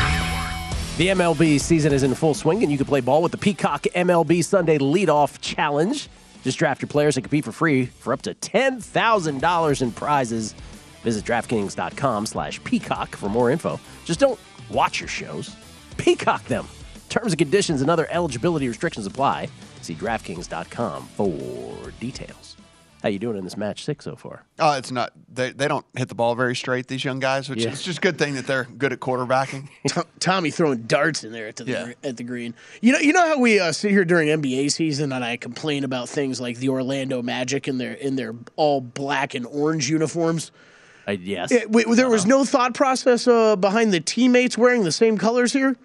The 0.95 1.09
MLB 1.09 1.59
season 1.59 1.91
is 1.91 2.03
in 2.03 2.15
full 2.15 2.33
swing, 2.33 2.63
and 2.63 2.71
you 2.71 2.77
can 2.77 2.87
play 2.87 3.01
ball 3.01 3.21
with 3.21 3.33
the 3.33 3.37
Peacock 3.37 3.83
MLB 3.93 4.45
Sunday 4.45 4.77
Leadoff 4.77 5.41
Challenge. 5.41 6.07
Just 6.43 6.57
draft 6.57 6.81
your 6.81 6.87
players 6.87 7.17
and 7.17 7.25
compete 7.25 7.43
for 7.43 7.51
free 7.51 7.87
for 7.87 8.13
up 8.13 8.21
to 8.21 8.33
$10,000 8.33 9.81
in 9.81 9.91
prizes. 9.91 10.53
Visit 11.03 11.25
DraftKings.com 11.25 12.25
slash 12.25 12.63
Peacock 12.63 13.17
for 13.17 13.27
more 13.27 13.51
info. 13.51 13.77
Just 14.05 14.21
don't 14.21 14.39
watch 14.69 15.01
your 15.01 15.09
shows. 15.09 15.53
Peacock 15.97 16.45
them. 16.45 16.65
Terms 17.09 17.33
and 17.33 17.39
conditions 17.39 17.81
and 17.81 17.89
other 17.89 18.07
eligibility 18.09 18.69
restrictions 18.69 19.05
apply. 19.05 19.49
See 19.81 19.93
DraftKings.com 19.95 21.03
for 21.15 21.91
details. 21.99 22.55
How 23.03 23.09
you 23.09 23.19
doing 23.19 23.37
in 23.37 23.43
this 23.43 23.55
match 23.55 23.83
six 23.85 24.03
so 24.05 24.15
far? 24.15 24.43
Oh, 24.57 24.73
it's 24.75 24.91
not. 24.91 25.13
They, 25.31 25.51
they 25.51 25.67
don't 25.67 25.85
hit 25.95 26.09
the 26.09 26.15
ball 26.15 26.33
very 26.33 26.55
straight. 26.55 26.87
These 26.87 27.05
young 27.05 27.19
guys, 27.19 27.47
which 27.47 27.63
Yeah. 27.63 27.69
is 27.71 27.83
just 27.83 27.99
a 27.99 28.01
good 28.01 28.17
thing 28.17 28.33
that 28.33 28.47
they're 28.47 28.63
good 28.65 28.91
at 28.91 28.99
quarterbacking. 28.99 29.69
T- 29.87 30.01
Tommy 30.19 30.49
throwing 30.49 30.81
darts 30.83 31.23
in 31.23 31.31
there 31.31 31.47
at 31.47 31.57
the 31.57 31.95
at 32.03 32.17
the 32.17 32.23
green. 32.23 32.55
You 32.81 32.93
know, 32.93 32.99
you 32.99 33.13
know 33.13 33.21
how 33.25 33.39
we 33.39 33.59
uh, 33.59 33.71
sit 33.71 33.91
here 33.91 34.03
during 34.03 34.29
NBA 34.29 34.71
season 34.71 35.11
and 35.13 35.23
I 35.23 35.37
complain 35.37 35.83
about 35.83 36.09
things 36.09 36.41
like 36.41 36.57
the 36.57 36.69
Orlando 36.69 37.21
Magic 37.21 37.67
in 37.67 37.77
their 37.77 37.93
in 37.93 38.15
their 38.15 38.33
all 38.55 38.81
black 38.81 39.35
and 39.35 39.45
orange 39.45 39.89
uniforms. 39.89 40.51
Uh, 41.07 41.11
yes. 41.11 41.51
Yeah, 41.51 41.65
wait, 41.69 41.85
there 41.91 42.09
was 42.09 42.25
no 42.25 42.43
thought 42.45 42.73
process 42.73 43.27
uh, 43.27 43.55
behind 43.55 43.93
the 43.93 43.99
teammates 44.01 44.57
wearing 44.57 44.83
the 44.83 44.91
same 44.91 45.17
colors 45.19 45.53
here, 45.53 45.77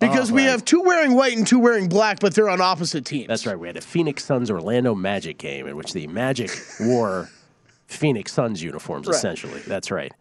because 0.00 0.30
Oh, 0.30 0.34
we 0.34 0.44
have 0.44 0.64
two 0.64 0.82
wearing 0.82 1.14
white 1.14 1.36
and 1.36 1.46
two 1.46 1.58
wearing 1.60 1.88
black, 1.88 2.18
but 2.20 2.34
they're 2.34 2.48
on 2.50 2.60
opposite 2.60 3.04
teams. 3.04 3.28
That's 3.28 3.46
right. 3.46 3.58
We 3.58 3.66
had 3.68 3.76
a 3.76 3.80
Phoenix 3.80 4.24
Suns 4.24 4.50
Orlando 4.50 4.94
Magic 4.94 5.38
game 5.38 5.66
in 5.66 5.76
which 5.76 5.92
the 5.92 6.06
Magic 6.08 6.50
wore 6.80 7.28
Phoenix 7.86 8.32
Suns 8.32 8.62
uniforms. 8.62 9.06
Right. 9.06 9.14
Essentially, 9.16 9.60
that's 9.60 9.90
right. 9.90 10.12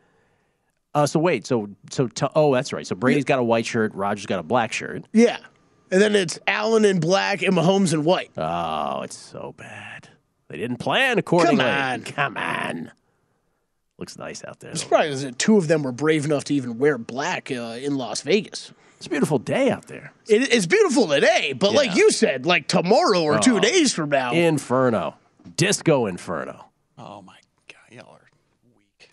Uh, 0.94 1.06
so 1.06 1.20
wait, 1.20 1.46
so 1.46 1.70
so 1.92 2.08
to, 2.08 2.30
oh, 2.36 2.54
that's 2.54 2.74
right. 2.74 2.86
So 2.86 2.96
Brady's 2.96 3.24
got 3.26 3.40
a 3.40 3.44
white 3.44 3.66
shirt, 3.66 3.94
Roger's 3.94 4.26
got 4.26 4.40
a 4.40 4.44
black 4.44 4.74
shirt. 4.74 5.06
Yeah, 5.14 5.38
and 5.92 6.02
then 6.02 6.16
it's 6.16 6.40
Allen 6.48 6.84
in 6.84 7.00
black 7.00 7.42
and 7.44 7.54
Mahomes 7.54 7.94
in 7.94 8.04
white. 8.04 8.32
Oh, 8.38 9.02
it's 9.04 9.18
so 9.18 9.54
bad. 9.56 10.10
They 10.48 10.58
didn't 10.58 10.78
plan 10.78 11.20
accordingly. 11.20 11.58
Come 11.64 11.68
on. 11.68 12.02
Come 12.04 12.38
on. 12.38 12.92
Looks 14.00 14.18
nice 14.18 14.44
out 14.44 14.62
there. 14.62 14.72
I'm 14.72 14.78
surprised 14.78 15.24
that 15.26 15.38
two 15.38 15.58
of 15.58 15.68
them 15.68 15.84
were 15.84 15.92
brave 15.92 16.26
enough 16.26 16.46
to 16.46 16.56
even 16.56 16.80
wear 16.80 16.98
black 16.98 17.52
uh, 17.52 17.78
in 17.80 17.96
Las 17.98 18.22
Vegas. 18.22 18.72
It's 19.00 19.08
a 19.08 19.10
beautiful 19.10 19.40
day 19.40 19.72
out 19.72 19.86
there. 19.88 20.12
It, 20.28 20.54
it's 20.54 20.66
beautiful 20.66 21.08
today, 21.08 21.54
but 21.54 21.72
like 21.74 21.96
you 21.96 22.12
said, 22.12 22.46
like 22.46 22.68
tomorrow 22.68 23.22
or 23.24 23.40
two 23.40 23.56
Oh. 23.56 23.60
days 23.62 23.94
from 23.94 24.10
now, 24.10 24.34
Inferno, 24.34 25.16
Disco 25.56 26.06
Inferno. 26.06 26.66
Oh 26.98 27.22
my 27.22 27.38
god, 27.70 27.78
y'all 27.96 28.12
are 28.14 28.28
weak. 28.76 29.12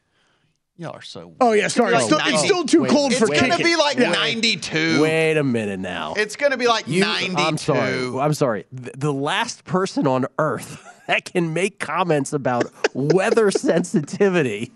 Y'all 0.77 0.91
are 0.97 1.03
so. 1.03 1.29
Weak. 1.29 1.37
Oh 1.41 1.53
yeah, 1.53 1.69
sorry. 1.69 1.93
Like 1.93 2.01
It's 2.03 2.07
still, 2.07 2.19
it's 2.35 2.43
still 2.45 2.65
too 2.65 2.83
wait, 2.83 2.91
cold 2.91 3.13
It's 3.13 3.21
for 3.21 3.31
It's 3.33 3.41
gonna 3.41 3.59
be 3.59 3.77
like 3.77 3.97
Yeah. 3.97 4.11
92. 4.11 5.03
Wait 5.03 5.37
a 5.37 5.45
minute 5.45 5.79
now. 5.79 6.15
It's 6.17 6.35
gonna 6.35 6.57
be 6.57 6.67
like 6.67 6.89
You- 6.89 7.03
92. 7.03 7.37
I'm 7.41 7.57
sorry. 7.57 8.19
I'm 8.21 8.35
sorry. 8.35 8.65
The, 8.73 8.91
the 8.97 9.13
last 9.13 9.65
person 9.65 10.09
on 10.09 10.27
earth 10.41 10.83
that 11.07 11.27
can 11.27 11.55
make 11.55 11.79
comments 11.79 12.33
about 12.33 12.65
weather 12.93 13.51
sensitivity 13.53 14.73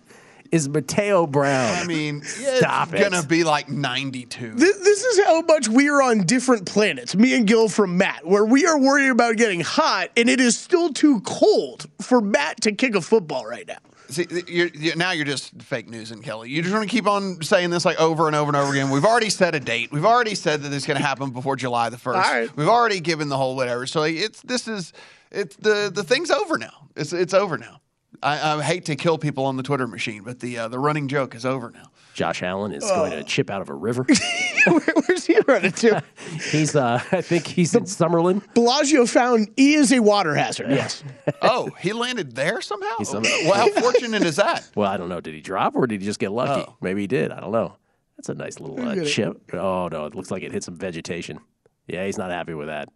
is 0.52 0.68
Mateo 0.68 1.26
Brown. 1.26 1.78
I 1.78 1.84
mean, 1.84 2.22
Stop 2.24 2.92
it's 2.92 3.00
it. 3.06 3.10
gonna 3.10 3.26
be 3.26 3.44
like 3.44 3.68
92. 3.68 4.54
This, 4.54 4.78
this 4.78 5.04
is 5.04 5.24
how 5.24 5.42
much 5.42 5.68
we 5.68 5.88
are 5.88 6.02
on 6.02 6.20
different 6.26 6.66
planets, 6.66 7.14
me 7.14 7.34
and 7.34 7.46
Gil 7.46 7.68
from 7.68 7.96
Matt, 7.96 8.26
where 8.26 8.44
we 8.44 8.66
are 8.66 8.78
worried 8.78 9.10
about 9.10 9.36
getting 9.36 9.60
hot, 9.60 10.10
and 10.16 10.28
it 10.28 10.40
is 10.40 10.56
still 10.58 10.92
too 10.92 11.20
cold 11.20 11.86
for 12.00 12.20
Matt 12.20 12.60
to 12.62 12.72
kick 12.72 12.94
a 12.94 13.00
football 13.00 13.46
right 13.46 13.66
now. 13.66 13.78
See, 14.10 14.26
you're, 14.48 14.66
you're, 14.68 14.96
now 14.96 15.12
you're 15.12 15.24
just 15.24 15.62
fake 15.62 15.88
news 15.88 16.10
and 16.10 16.20
Kelly. 16.22 16.50
You 16.50 16.62
just 16.62 16.74
want 16.74 16.88
to 16.88 16.90
keep 16.92 17.06
on 17.06 17.40
saying 17.42 17.70
this 17.70 17.84
like 17.84 18.00
over 18.00 18.26
and 18.26 18.34
over 18.34 18.48
and 18.48 18.56
over 18.56 18.72
again. 18.72 18.90
We've 18.90 19.04
already 19.04 19.30
set 19.30 19.54
a 19.54 19.60
date. 19.60 19.92
We've 19.92 20.04
already 20.04 20.34
said 20.34 20.62
that 20.62 20.72
it's 20.72 20.84
going 20.84 20.96
to 20.96 21.06
happen 21.06 21.30
before 21.30 21.54
July 21.54 21.90
the 21.90 21.98
first. 21.98 22.16
Right. 22.16 22.56
We've 22.56 22.68
already 22.68 22.98
given 22.98 23.28
the 23.28 23.36
whole 23.36 23.54
whatever. 23.54 23.86
So 23.86 24.02
it's 24.02 24.42
this 24.42 24.66
is 24.66 24.92
it's 25.30 25.54
the 25.56 25.92
the 25.94 26.02
thing's 26.02 26.32
over 26.32 26.58
now. 26.58 26.88
It's 26.96 27.12
it's 27.12 27.34
over 27.34 27.56
now. 27.56 27.79
I, 28.22 28.56
I 28.56 28.62
hate 28.62 28.84
to 28.86 28.96
kill 28.96 29.18
people 29.18 29.44
on 29.46 29.56
the 29.56 29.62
Twitter 29.62 29.86
machine, 29.86 30.22
but 30.24 30.40
the 30.40 30.58
uh, 30.58 30.68
the 30.68 30.78
running 30.78 31.08
joke 31.08 31.34
is 31.34 31.46
over 31.46 31.70
now. 31.70 31.84
Josh 32.12 32.42
Allen 32.42 32.72
is 32.72 32.84
going 32.84 33.12
to 33.12 33.22
chip 33.24 33.50
out 33.50 33.62
of 33.62 33.68
a 33.70 33.74
river. 33.74 34.04
Where's 34.66 35.26
he 35.26 35.38
running 35.46 35.72
to? 35.72 36.02
he's, 36.50 36.74
uh, 36.76 37.00
I 37.12 37.22
think 37.22 37.46
he's 37.46 37.74
in 37.74 37.84
Summerlin. 37.84 38.42
Bellagio 38.52 39.06
found 39.06 39.48
he 39.56 39.74
is 39.74 39.92
a 39.92 40.00
water 40.00 40.34
hazard. 40.34 40.70
Yes. 40.70 41.02
Oh, 41.42 41.70
he 41.80 41.92
landed 41.92 42.34
there 42.34 42.60
somehow. 42.60 42.98
Some- 43.04 43.22
well, 43.22 43.54
how 43.54 43.68
fortunate 43.80 44.22
is 44.24 44.36
that? 44.36 44.68
Well, 44.74 44.90
I 44.90 44.96
don't 44.96 45.08
know. 45.08 45.20
Did 45.20 45.34
he 45.34 45.40
drop 45.40 45.74
or 45.76 45.86
did 45.86 46.00
he 46.00 46.06
just 46.06 46.18
get 46.18 46.32
lucky? 46.32 46.66
Oh. 46.68 46.76
Maybe 46.82 47.02
he 47.02 47.06
did. 47.06 47.30
I 47.30 47.40
don't 47.40 47.52
know. 47.52 47.76
That's 48.16 48.28
a 48.28 48.34
nice 48.34 48.58
little 48.60 48.78
uh, 48.78 48.82
Look 48.90 48.98
at 48.98 49.06
it. 49.06 49.10
chip. 49.10 49.40
Oh 49.54 49.88
no, 49.88 50.04
it 50.06 50.14
looks 50.14 50.30
like 50.30 50.42
it 50.42 50.52
hit 50.52 50.64
some 50.64 50.76
vegetation. 50.76 51.38
Yeah, 51.86 52.04
he's 52.04 52.18
not 52.18 52.30
happy 52.30 52.52
with 52.54 52.66
that. 52.66 52.88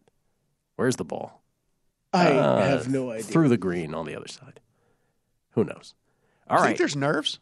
Where's 0.77 0.97
the 0.97 1.05
ball? 1.05 1.43
I 2.13 2.33
Uh, 2.33 2.63
have 2.67 2.89
no 2.91 3.11
idea. 3.11 3.23
Through 3.25 3.49
the 3.49 3.57
green 3.57 3.95
on 3.95 4.05
the 4.05 4.17
other 4.17 4.29
side. 4.29 4.61
Who 5.55 5.65
knows? 5.65 5.95
All 6.49 6.59
I 6.59 6.61
right. 6.61 6.67
think 6.69 6.79
there's 6.79 6.97
nerves. 6.97 7.39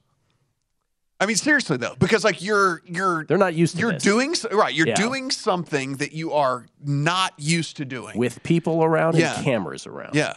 I 1.21 1.27
mean, 1.27 1.37
seriously 1.37 1.77
though, 1.77 1.95
because 1.99 2.25
like 2.25 2.43
you're 2.43 2.83
you're 2.85 3.25
They're 3.25 3.39
not 3.39 3.55
used 3.55 3.75
to 3.77 3.81
you're 3.81 3.93
this. 3.93 4.03
doing 4.03 4.35
right. 4.51 4.75
You're 4.75 4.89
Yeah. 4.89 4.95
doing 4.97 5.31
something 5.31 5.97
that 5.97 6.13
you 6.13 6.33
are 6.33 6.67
not 6.85 7.33
used 7.39 7.77
to 7.77 7.85
doing. 7.85 8.19
with 8.19 8.43
people 8.43 8.83
around 8.83 9.17
Yeah. 9.17 9.35
and 9.37 9.45
cameras 9.45 9.87
around. 9.87 10.15
yeah. 10.15 10.35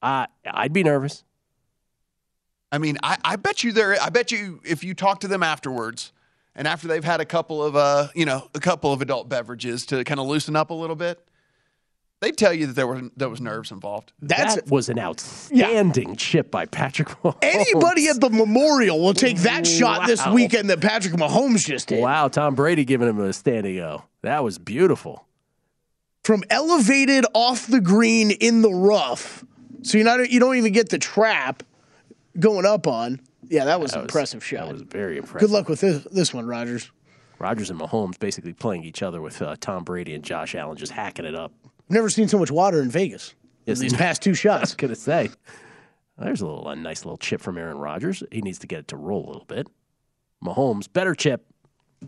Uh, 0.00 0.26
I'd 0.46 0.72
be 0.72 0.82
nervous. 0.82 1.24
I 2.70 2.78
mean, 2.78 2.98
I, 3.02 3.16
I 3.24 3.36
bet 3.36 3.64
you 3.64 3.72
there. 3.72 3.96
I 4.00 4.10
bet 4.10 4.30
you 4.30 4.60
if 4.64 4.84
you 4.84 4.94
talk 4.94 5.20
to 5.20 5.28
them 5.28 5.42
afterwards, 5.42 6.12
and 6.54 6.68
after 6.68 6.86
they've 6.88 7.04
had 7.04 7.20
a 7.20 7.24
couple 7.24 7.62
of 7.64 7.76
uh, 7.76 8.08
you 8.14 8.24
know, 8.24 8.48
a 8.54 8.60
couple 8.60 8.92
of 8.92 9.02
adult 9.02 9.28
beverages 9.28 9.84
to 9.86 10.04
kind 10.04 10.20
of 10.20 10.26
loosen 10.26 10.54
up 10.56 10.70
a 10.70 10.74
little 10.74 10.96
bit, 10.96 11.22
they'd 12.20 12.36
tell 12.36 12.52
you 12.52 12.66
that 12.68 12.72
there 12.74 12.86
were 12.86 13.02
there 13.16 13.28
was 13.28 13.40
nerves 13.40 13.70
involved. 13.70 14.12
That's 14.20 14.56
that 14.56 14.70
was 14.70 14.88
an 14.88 14.98
outstanding 14.98 16.16
chip 16.16 16.50
by 16.50 16.66
Patrick 16.66 17.08
Mahomes. 17.08 17.38
anybody 17.42 18.08
at 18.08 18.20
the 18.20 18.30
memorial 18.30 19.00
will 19.00 19.14
take 19.14 19.38
that 19.38 19.66
shot 19.66 20.06
this 20.06 20.26
weekend 20.28 20.70
that 20.70 20.80
Patrick 20.80 21.14
Mahomes 21.14 21.66
just 21.66 21.88
did. 21.88 22.00
Wow, 22.02 22.28
Tom 22.28 22.54
Brady 22.54 22.84
giving 22.84 23.08
him 23.08 23.20
a 23.20 23.32
standing 23.32 23.78
O. 23.80 24.04
That 24.22 24.42
was 24.44 24.58
beautiful. 24.58 25.24
From 26.24 26.42
elevated 26.50 27.24
off 27.32 27.66
the 27.66 27.80
green 27.80 28.30
in 28.32 28.60
the 28.62 28.70
rough, 28.72 29.44
so 29.82 29.96
you're 29.96 30.04
not 30.04 30.30
you 30.30 30.40
don't 30.40 30.56
even 30.56 30.72
get 30.72 30.90
the 30.90 30.98
trap 30.98 31.62
going 32.38 32.66
up 32.66 32.86
on. 32.86 33.20
Yeah, 33.48 33.64
that 33.64 33.80
was 33.80 33.92
That 33.92 33.98
an 33.98 34.02
was- 34.02 34.10
impressive 34.10 34.44
shot. 34.44 34.66
That 34.66 34.72
was 34.74 34.82
very 34.82 35.16
impressive. 35.16 35.48
Good 35.48 35.54
luck 35.54 35.68
with 35.70 35.80
this 35.80 36.04
this 36.12 36.34
one, 36.34 36.46
Rodgers. 36.46 36.90
Rodgers 37.38 37.70
and 37.70 37.80
Mahomes 37.80 38.18
basically 38.18 38.52
playing 38.52 38.82
each 38.82 39.00
other 39.02 39.22
with 39.22 39.40
uh, 39.40 39.54
Tom 39.60 39.84
Brady 39.84 40.12
and 40.14 40.24
Josh 40.24 40.56
Allen 40.56 40.76
just 40.76 40.90
hacking 40.92 41.24
it 41.24 41.36
up. 41.36 41.52
Never 41.88 42.10
seen 42.10 42.28
so 42.28 42.38
much 42.38 42.50
water 42.50 42.80
in 42.82 42.90
Vegas. 42.90 43.34
Yes, 43.66 43.78
these 43.78 43.94
past 43.94 44.22
two 44.22 44.30
I 44.30 44.32
was 44.32 44.38
shots. 44.38 44.74
gonna 44.74 44.94
say. 44.94 45.30
There's 46.18 46.40
a 46.40 46.46
little 46.46 46.68
a 46.68 46.76
nice 46.76 47.04
little 47.04 47.16
chip 47.18 47.40
from 47.40 47.58
Aaron 47.58 47.78
Rodgers. 47.78 48.22
He 48.32 48.42
needs 48.42 48.58
to 48.60 48.66
get 48.66 48.80
it 48.80 48.88
to 48.88 48.96
roll 48.96 49.26
a 49.26 49.28
little 49.28 49.44
bit. 49.46 49.68
Mahomes, 50.44 50.92
better 50.92 51.14
chip. 51.14 51.44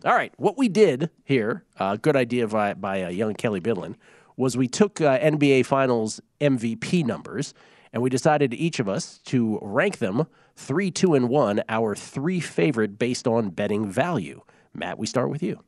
All 0.04 0.14
right, 0.14 0.32
what 0.36 0.56
we 0.56 0.68
did 0.68 1.10
here, 1.24 1.64
uh, 1.78 1.96
good 1.96 2.14
idea 2.14 2.46
by, 2.46 2.74
by 2.74 3.02
uh, 3.02 3.08
young 3.08 3.34
Kelly 3.34 3.60
Bidlin, 3.60 3.96
was 4.36 4.56
we 4.56 4.68
took 4.68 5.00
uh, 5.00 5.18
NBA 5.18 5.66
Finals 5.66 6.20
MVP 6.40 7.04
numbers 7.04 7.54
and 7.92 8.00
we 8.02 8.08
decided 8.08 8.54
each 8.54 8.78
of 8.78 8.88
us 8.88 9.18
to 9.26 9.58
rank 9.60 9.98
them 9.98 10.26
three, 10.54 10.92
two, 10.92 11.14
and 11.14 11.28
one, 11.28 11.62
our 11.68 11.96
three 11.96 12.38
favorite 12.38 12.98
based 12.98 13.26
on 13.26 13.50
betting 13.50 13.90
value. 13.90 14.42
Matt, 14.72 14.96
we 14.96 15.06
start 15.08 15.28
with 15.28 15.42
you. 15.42 15.60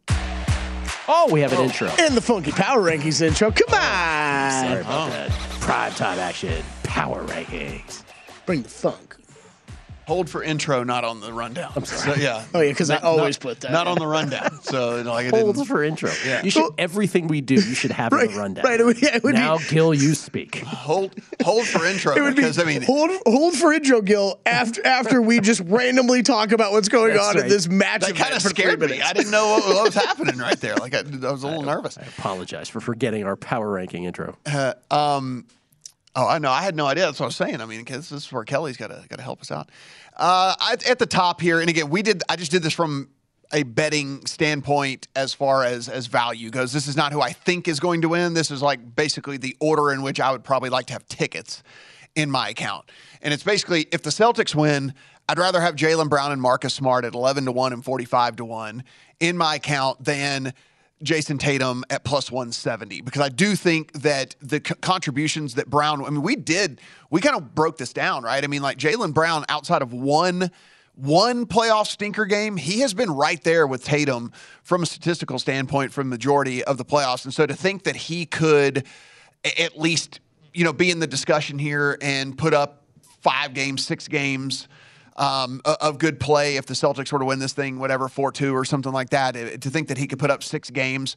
Oh, 1.09 1.29
we 1.33 1.41
have 1.41 1.53
an 1.53 1.59
oh. 1.59 1.65
intro. 1.65 1.89
And 1.99 2.15
the 2.15 2.21
funky 2.21 2.53
power 2.53 2.81
rankings 2.81 3.21
intro. 3.21 3.51
Come 3.51 3.69
oh, 3.71 3.77
on. 3.77 4.67
Sorry 4.67 4.81
about 4.81 5.11
that. 5.11 5.31
Prime 5.61 5.93
time 5.93 6.19
action, 6.19 6.63
power 6.83 7.25
rankings. 7.25 8.03
Bring 8.47 8.63
the 8.63 8.69
funk. 8.69 9.17
Hold 10.13 10.29
for 10.29 10.43
intro, 10.43 10.85
not 10.85 11.05
on 11.05 11.21
the 11.21 11.33
rundown. 11.33 11.73
I'm 11.75 11.87
sorry. 11.87 12.17
So, 12.19 12.21
yeah. 12.23 12.45
Oh, 12.55 12.61
yeah, 12.61 12.75
'cause 12.75 12.91
I 12.91 12.97
always 12.99 13.37
not- 13.37 13.41
put 13.41 13.61
that. 13.61 13.73
Not 13.73 13.87
on 13.87 13.99
the 13.99 14.07
rundown. 14.07 14.61
So 14.63 14.97
you 14.99 15.05
know, 15.05 15.13
like 15.13 15.31
Hold 15.31 15.67
for 15.67 15.83
intro. 15.83 16.11
Yeah. 16.27 16.43
You 16.43 16.51
should 16.51 16.71
everything 16.77 17.29
we 17.29 17.41
do. 17.41 17.55
You 17.55 17.61
should 17.75 17.93
have 17.93 18.13
in 18.13 18.19
Right, 18.19 18.31
the 18.31 18.37
rundown. 18.39 18.65
right, 18.67 18.79
it 18.79 18.85
would- 18.85 19.01
yeah, 19.01 19.17
it 19.17 19.23
would 19.25 19.33
be- 19.33 19.39
now, 19.39 19.57
Gil, 19.71 19.95
you 19.95 20.15
speak. 20.15 20.57
Hold 20.67 21.15
hold 21.43 21.65
for 21.67 21.87
intro 21.87 22.15
It 22.17 22.21
would 22.21 22.37
be 22.37 22.43
because 22.43 22.59
I 22.59 22.65
mean 22.65 22.83
hold 22.83 23.11
hold 23.27 23.55
for 23.57 23.73
intro, 23.73 24.03
Gil. 24.03 24.39
After 24.45 24.87
after 24.87 25.23
we 25.23 25.41
just 25.41 25.61
randomly 25.65 26.23
talk 26.23 26.53
about 26.53 26.73
what's 26.73 26.89
going 26.91 27.17
on 27.17 27.39
in 27.39 27.49
this 27.49 27.67
match, 27.69 28.03
that 28.03 28.15
kind 28.15 28.35
of 28.35 28.43
scared 28.43 28.81
me. 28.81 29.01
I 29.01 29.15
didn't 29.15 29.31
know 29.31 29.47
what, 29.53 29.65
what 29.65 29.85
was 29.85 29.95
happening 29.95 30.37
right 30.37 30.61
there. 30.61 30.77
Like 30.77 30.95
I, 30.95 30.99
I 30.99 31.33
was 31.33 31.43
a 31.43 31.47
little 31.47 31.63
nervous. 31.63 31.97
I 31.97 32.03
apologize 32.03 32.69
for 32.69 32.81
forgetting 32.81 33.25
our 33.25 33.37
power 33.37 33.71
ranking 33.71 34.05
intro. 34.05 34.37
Uh, 34.45 34.75
um, 34.91 35.47
oh, 36.15 36.29
I 36.29 36.39
know. 36.39 36.51
I 36.51 36.63
had 36.63 36.77
no 36.77 36.87
idea. 36.87 37.07
That's 37.07 37.21
what 37.21 37.27
I 37.27 37.29
was 37.29 37.37
saying. 37.37 37.61
I 37.61 37.67
mean, 37.67 37.85
this 37.85 38.13
is 38.13 38.31
where 38.33 38.45
Kelly's 38.45 38.77
got 38.77 38.89
to 38.89 39.05
got 39.09 39.17
to 39.17 39.23
help 39.23 39.41
us 39.41 39.51
out. 39.51 39.71
Uh, 40.17 40.55
at 40.87 40.99
the 40.99 41.07
top 41.07 41.41
here, 41.41 41.61
and 41.61 41.71
again, 41.71 41.91
we 41.91 42.03
did. 42.03 42.23
I 42.29 42.37
just 42.37 42.51
did 42.51 42.63
this 42.63 42.75
from 42.75 43.09
a 43.53 43.63
betting 43.65 44.25
standpoint 44.27 45.09
as 45.15 45.35
far 45.35 45.65
as 45.65 45.89
as 45.89 46.07
value 46.07 46.51
goes. 46.51 46.73
This 46.73 46.89
is 46.89 46.97
not 46.97 47.13
who 47.13 47.21
I 47.21 47.33
think 47.33 47.69
is 47.69 47.81
going 47.81 48.03
to 48.03 48.09
win. 48.09 48.35
This 48.35 48.51
is 48.51 48.63
like 48.63 48.95
basically 48.97 49.37
the 49.37 49.57
order 49.61 49.93
in 49.93 50.03
which 50.03 50.21
I 50.21 50.33
would 50.33 50.45
probably 50.45 50.71
like 50.71 50.87
to 50.87 50.93
have 50.95 51.07
tickets 51.07 51.63
in 52.15 52.31
my 52.31 52.51
account. 52.51 52.91
And 53.21 53.33
it's 53.33 53.43
basically 53.43 53.87
if 53.93 54.03
the 54.03 54.11
Celtics 54.11 54.55
win, 54.55 54.95
I'd 55.29 55.39
rather 55.39 55.61
have 55.61 55.77
Jaylen 55.77 56.09
Brown 56.09 56.33
and 56.33 56.43
Marcus 56.43 56.75
Smart 56.75 57.05
at 57.05 57.15
11 57.15 57.45
to 57.47 57.53
1 57.53 57.73
and 57.73 57.85
45 57.85 58.37
to 58.37 58.45
1 58.45 58.85
in 59.21 59.37
my 59.37 59.57
account 59.57 60.05
than 60.05 60.53
Jayson 61.03 61.39
Tatum 61.39 61.85
at 61.91 62.05
plus 62.05 62.31
170 62.31 63.01
because 63.03 63.23
I 63.23 63.29
do 63.29 63.57
think 63.57 63.93
that 64.03 64.37
the 64.41 64.63
c- 64.65 64.75
contributions 64.81 65.55
that 65.55 65.69
Brown, 65.69 66.05
I 66.05 66.11
mean, 66.11 66.23
we 66.23 66.37
did, 66.37 66.81
we 67.11 67.21
kind 67.21 67.37
of 67.37 67.55
broke 67.55 67.79
this 67.79 67.93
down, 67.93 68.23
right? 68.23 68.43
I 68.43 68.47
mean, 68.47 68.63
like 68.63 68.79
Jaylen 68.79 69.15
Brown 69.15 69.45
outside 69.49 69.83
of 69.83 69.93
one. 69.93 70.51
One 70.95 71.47
playoff 71.47 71.87
stinker 71.87 72.27
game, 72.27 72.59
he 72.59 72.81
has 72.81 72.93
been 72.93 73.11
right 73.11 73.43
there 73.43 73.67
with 73.67 73.83
Tatum 73.83 74.31
from 74.63 74.83
a 74.83 74.87
statistical 74.87 75.39
standpoint 75.39 75.91
from 75.91 76.11
majority 76.11 76.63
of 76.63 76.77
the 76.77 76.85
playoffs. 76.85 77.25
And 77.25 77.33
so 77.33 77.47
to 77.47 77.55
think 77.55 77.85
that 77.85 77.97
he 77.97 78.27
could 78.27 78.87
at 79.59 79.81
least, 79.81 80.21
you 80.53 80.65
know, 80.65 80.73
be 80.75 80.91
in 80.91 80.99
the 80.99 81.07
discussion 81.07 81.59
here 81.59 81.97
and 82.03 82.37
put 82.37 82.53
up 82.53 82.85
five 83.23 83.55
games, 83.55 83.87
six 83.87 84.07
games 84.07 84.69
um, 85.17 85.61
of 85.65 85.99
good 85.99 86.19
play 86.19 86.57
if 86.57 86.67
the 86.67 86.75
Celtics 86.75 87.13
were 87.13 87.19
to 87.19 87.25
win 87.25 87.39
this 87.39 87.53
thing, 87.53 87.79
whatever, 87.79 88.09
4 88.09 88.33
2 88.33 88.55
or 88.55 88.65
something 88.65 88.93
like 88.93 89.11
that. 89.11 89.33
To 89.61 89.71
think 89.71 89.89
that 89.89 89.99
he 89.99 90.07
could 90.07 90.19
put 90.19 90.31
up 90.31 90.43
six 90.43 90.71
games 90.71 91.17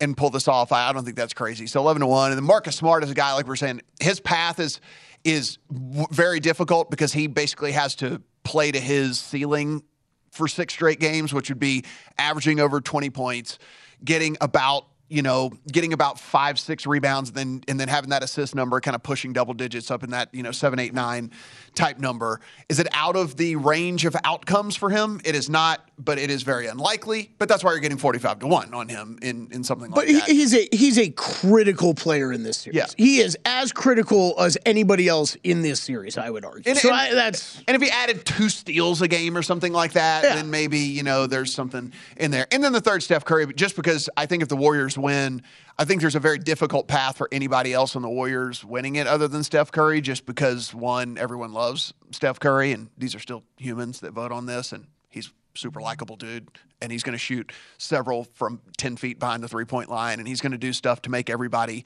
and 0.00 0.16
pull 0.16 0.30
this 0.30 0.48
off, 0.48 0.72
I 0.72 0.88
I 0.88 0.92
don't 0.92 1.04
think 1.04 1.16
that's 1.16 1.34
crazy. 1.34 1.66
So 1.66 1.80
11 1.80 2.00
to 2.00 2.06
1. 2.06 2.32
And 2.32 2.38
then 2.38 2.44
Marcus 2.44 2.76
Smart 2.76 3.04
is 3.04 3.10
a 3.10 3.14
guy, 3.14 3.32
like 3.34 3.46
we're 3.46 3.56
saying, 3.56 3.82
his 4.00 4.20
path 4.20 4.58
is 4.58 4.80
is 5.24 5.58
very 5.70 6.38
difficult 6.38 6.90
because 6.90 7.12
he 7.12 7.26
basically 7.26 7.72
has 7.72 7.96
to 7.96 8.22
play 8.44 8.70
to 8.70 8.78
his 8.78 9.18
ceiling 9.18 9.82
for 10.30 10.46
six 10.46 10.72
straight 10.72 11.00
games, 11.00 11.34
which 11.34 11.48
would 11.48 11.58
be 11.58 11.84
averaging 12.18 12.60
over 12.60 12.80
20 12.80 13.10
points, 13.10 13.58
getting 14.04 14.36
about 14.40 14.86
you 15.08 15.22
know, 15.22 15.52
getting 15.70 15.92
about 15.92 16.18
five, 16.18 16.58
six 16.58 16.84
rebounds, 16.84 17.30
and 17.30 17.36
then 17.36 17.60
and 17.68 17.78
then 17.78 17.88
having 17.88 18.10
that 18.10 18.24
assist 18.24 18.54
number 18.54 18.80
kind 18.80 18.94
of 18.94 19.02
pushing 19.02 19.32
double 19.32 19.54
digits 19.54 19.90
up 19.90 20.02
in 20.02 20.10
that 20.10 20.34
you 20.34 20.42
know 20.42 20.50
seven, 20.50 20.78
eight, 20.78 20.92
nine 20.92 21.30
type 21.76 21.98
number. 22.00 22.40
Is 22.68 22.80
it 22.80 22.88
out 22.92 23.14
of 23.14 23.36
the 23.36 23.54
range 23.56 24.04
of 24.04 24.16
outcomes 24.24 24.74
for 24.74 24.90
him? 24.90 25.20
It 25.24 25.34
is 25.36 25.48
not, 25.48 25.88
but 25.98 26.18
it 26.18 26.30
is 26.30 26.42
very 26.42 26.66
unlikely. 26.66 27.30
But 27.38 27.48
that's 27.48 27.62
why 27.62 27.70
you're 27.72 27.80
getting 27.80 27.98
forty 27.98 28.18
five 28.18 28.40
to 28.40 28.46
one 28.48 28.74
on 28.74 28.88
him 28.88 29.18
in 29.22 29.48
in 29.52 29.62
something 29.62 29.90
But 29.90 29.98
like 29.98 30.08
he, 30.08 30.14
that. 30.14 30.26
But 30.26 30.34
he's 30.34 30.54
a 30.54 30.68
he's 30.72 30.98
a 30.98 31.10
critical 31.10 31.94
player 31.94 32.32
in 32.32 32.42
this 32.42 32.56
series. 32.56 32.76
Yeah. 32.76 32.86
He 32.96 33.18
is 33.20 33.38
as 33.44 33.70
critical 33.72 34.34
as 34.40 34.58
anybody 34.66 35.06
else 35.06 35.36
in 35.44 35.62
this 35.62 35.80
series, 35.80 36.18
I 36.18 36.30
would 36.30 36.44
argue. 36.44 36.70
And- 36.70 36.78
so 36.78 36.88
and- 36.88 36.96
I, 36.96 37.14
that's 37.14 37.62
And 37.68 37.74
if 37.76 37.82
he 37.82 37.90
added 37.90 38.24
two 38.24 38.48
steals 38.48 39.02
a 39.02 39.08
game 39.08 39.36
or 39.36 39.42
something 39.42 39.72
like 39.72 39.92
that, 39.92 40.22
then 40.22 40.50
maybe, 40.50 40.78
you 40.78 41.02
know, 41.02 41.26
there's 41.26 41.52
something 41.52 41.92
in 42.16 42.30
there. 42.30 42.46
And 42.50 42.64
then 42.64 42.72
the 42.72 42.80
third, 42.80 43.02
Steph 43.02 43.24
Curry, 43.24 43.46
just 43.54 43.76
because 43.76 44.08
I 44.16 44.26
think 44.26 44.42
if 44.42 44.48
the 44.48 44.56
Warriors 44.56 44.96
win, 44.98 45.42
I 45.78 45.84
think 45.84 46.00
there's 46.00 46.14
a 46.14 46.20
very 46.20 46.38
difficult 46.38 46.88
path 46.88 47.18
for 47.18 47.28
anybody 47.30 47.74
else 47.74 47.96
on 47.96 48.02
the 48.02 48.08
Warriors 48.08 48.64
winning 48.64 48.96
it 48.96 49.06
other 49.06 49.28
than 49.28 49.44
Steph 49.44 49.70
Curry, 49.70 50.00
just 50.00 50.24
because 50.24 50.74
one, 50.74 51.18
everyone 51.18 51.52
loves 51.52 51.92
Steph 52.12 52.40
Curry, 52.40 52.72
and 52.72 52.88
these 52.96 53.14
are 53.14 53.18
still 53.18 53.42
humans 53.58 54.00
that 54.00 54.12
vote 54.12 54.32
on 54.32 54.46
this, 54.46 54.72
and 54.72 54.86
he's 55.10 55.32
super 55.54 55.80
likable 55.80 56.16
dude, 56.16 56.48
and 56.80 56.90
he's 56.90 57.02
going 57.02 57.12
to 57.12 57.18
shoot 57.18 57.52
several 57.76 58.24
from 58.34 58.60
10 58.78 58.96
feet 58.96 59.18
behind 59.18 59.42
the 59.42 59.48
three 59.48 59.66
point 59.66 59.90
line, 59.90 60.18
and 60.18 60.26
he's 60.26 60.40
going 60.40 60.52
to 60.52 60.58
do 60.58 60.72
stuff 60.72 61.02
to 61.02 61.10
make 61.10 61.28
everybody 61.28 61.84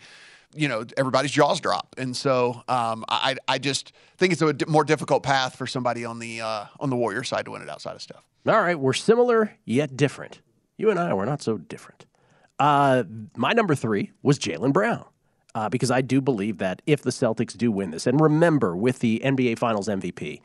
you 0.55 0.69
know 0.69 0.85
everybody's 0.97 1.31
jaws 1.31 1.61
drop, 1.61 1.95
and 1.99 2.17
so 2.17 2.63
um, 2.69 3.05
I 3.09 3.37
I 3.47 3.59
just 3.59 3.93
think 4.17 4.33
it's 4.33 4.43
a 4.43 4.55
more 4.67 4.85
difficult 4.85 5.23
path 5.23 5.57
for 5.57 5.67
somebody 5.67 6.05
on 6.05 6.19
the 6.19 6.41
uh, 6.41 6.65
on 6.81 6.91
the 6.91 6.97
Warrior 6.97 7.23
side 7.23 7.45
to 7.45 7.53
win 7.53 7.63
it 7.63 7.69
outside 7.69 7.95
of 7.95 8.03
Steph. 8.03 8.25
All 8.47 8.61
right, 8.61 8.79
we're 8.79 8.93
similar 8.93 9.57
yet 9.65 9.97
different. 9.97 10.41
You 10.77 10.91
and 10.91 10.99
I, 10.99 11.13
we're 11.15 11.27
not 11.27 11.43
so 11.43 11.59
different. 11.59 12.07
Uh, 12.61 13.05
my 13.37 13.53
number 13.53 13.75
three 13.75 14.13
was 14.23 14.39
Jaylen 14.39 14.73
Brown. 14.73 15.05
Uh, 15.53 15.69
because 15.69 15.91
I 15.91 16.01
do 16.01 16.21
believe 16.21 16.59
that 16.59 16.81
if 16.87 17.03
the 17.03 17.11
Celtics 17.11 17.57
do 17.57 17.73
win 17.73 17.91
this, 17.91 18.07
and 18.07 18.21
remember 18.21 18.77
with 18.77 19.01
the 19.01 19.21
NBA 19.25 19.59
Finals 19.59 19.89
MVP, 19.89 20.41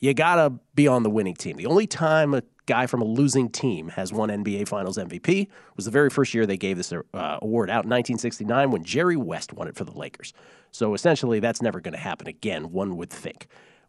you 0.00 0.12
got 0.12 0.34
to 0.36 0.58
be 0.74 0.88
on 0.88 1.04
the 1.04 1.10
winning 1.10 1.34
team. 1.36 1.56
The 1.56 1.66
only 1.66 1.86
time 1.86 2.34
a 2.34 2.42
guy 2.66 2.86
from 2.86 3.00
a 3.00 3.04
losing 3.04 3.48
team 3.48 3.90
has 3.90 4.12
won 4.12 4.28
NBA 4.28 4.66
Finals 4.66 4.98
MVP 4.98 5.46
was 5.76 5.84
the 5.84 5.92
very 5.92 6.10
first 6.10 6.34
year 6.34 6.46
they 6.46 6.56
gave 6.56 6.76
this 6.76 6.92
uh, 6.92 7.02
award 7.14 7.70
out 7.70 7.84
in 7.84 7.90
1969 7.90 8.72
when 8.72 8.82
Jerry 8.82 9.16
West 9.16 9.52
won 9.52 9.68
it 9.68 9.76
for 9.76 9.84
the 9.84 9.96
Lakers. 9.96 10.32
So 10.72 10.94
essentially, 10.94 11.38
that's 11.38 11.62
never 11.62 11.80
going 11.80 11.94
to 11.94 12.00
happen 12.00 12.26
again, 12.26 12.72
one 12.72 12.96
would 12.96 13.10
think. 13.10 13.46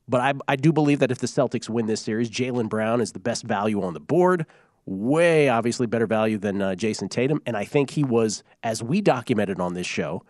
But 0.08 0.22
I, 0.22 0.34
I 0.48 0.56
do 0.56 0.72
believe 0.72 1.00
that 1.00 1.12
if 1.12 1.20
the 1.20 1.28
Celtics 1.28 1.70
win 1.70 1.88
this 1.88 2.02
series, 2.02 2.30
Jaylen 2.30 2.70
Brown 2.70 3.02
is 3.02 3.12
the 3.12 3.20
best 3.20 3.44
value 3.44 3.82
on 3.84 3.94
the 3.94 4.00
board. 4.00 4.46
Way 4.86 5.50
obviously 5.50 5.88
better 5.88 6.08
value 6.08 6.38
than 6.38 6.62
uh, 6.62 6.76
Jayson 6.76 7.10
Tatum. 7.10 7.42
And 7.46 7.56
I 7.56 7.66
think 7.66 7.92
he 7.92 8.04
was, 8.04 8.44
as 8.64 8.82
we 8.82 9.02
documented 9.02 9.60
on 9.60 9.74
this 9.74 9.88
show, 9.88 10.24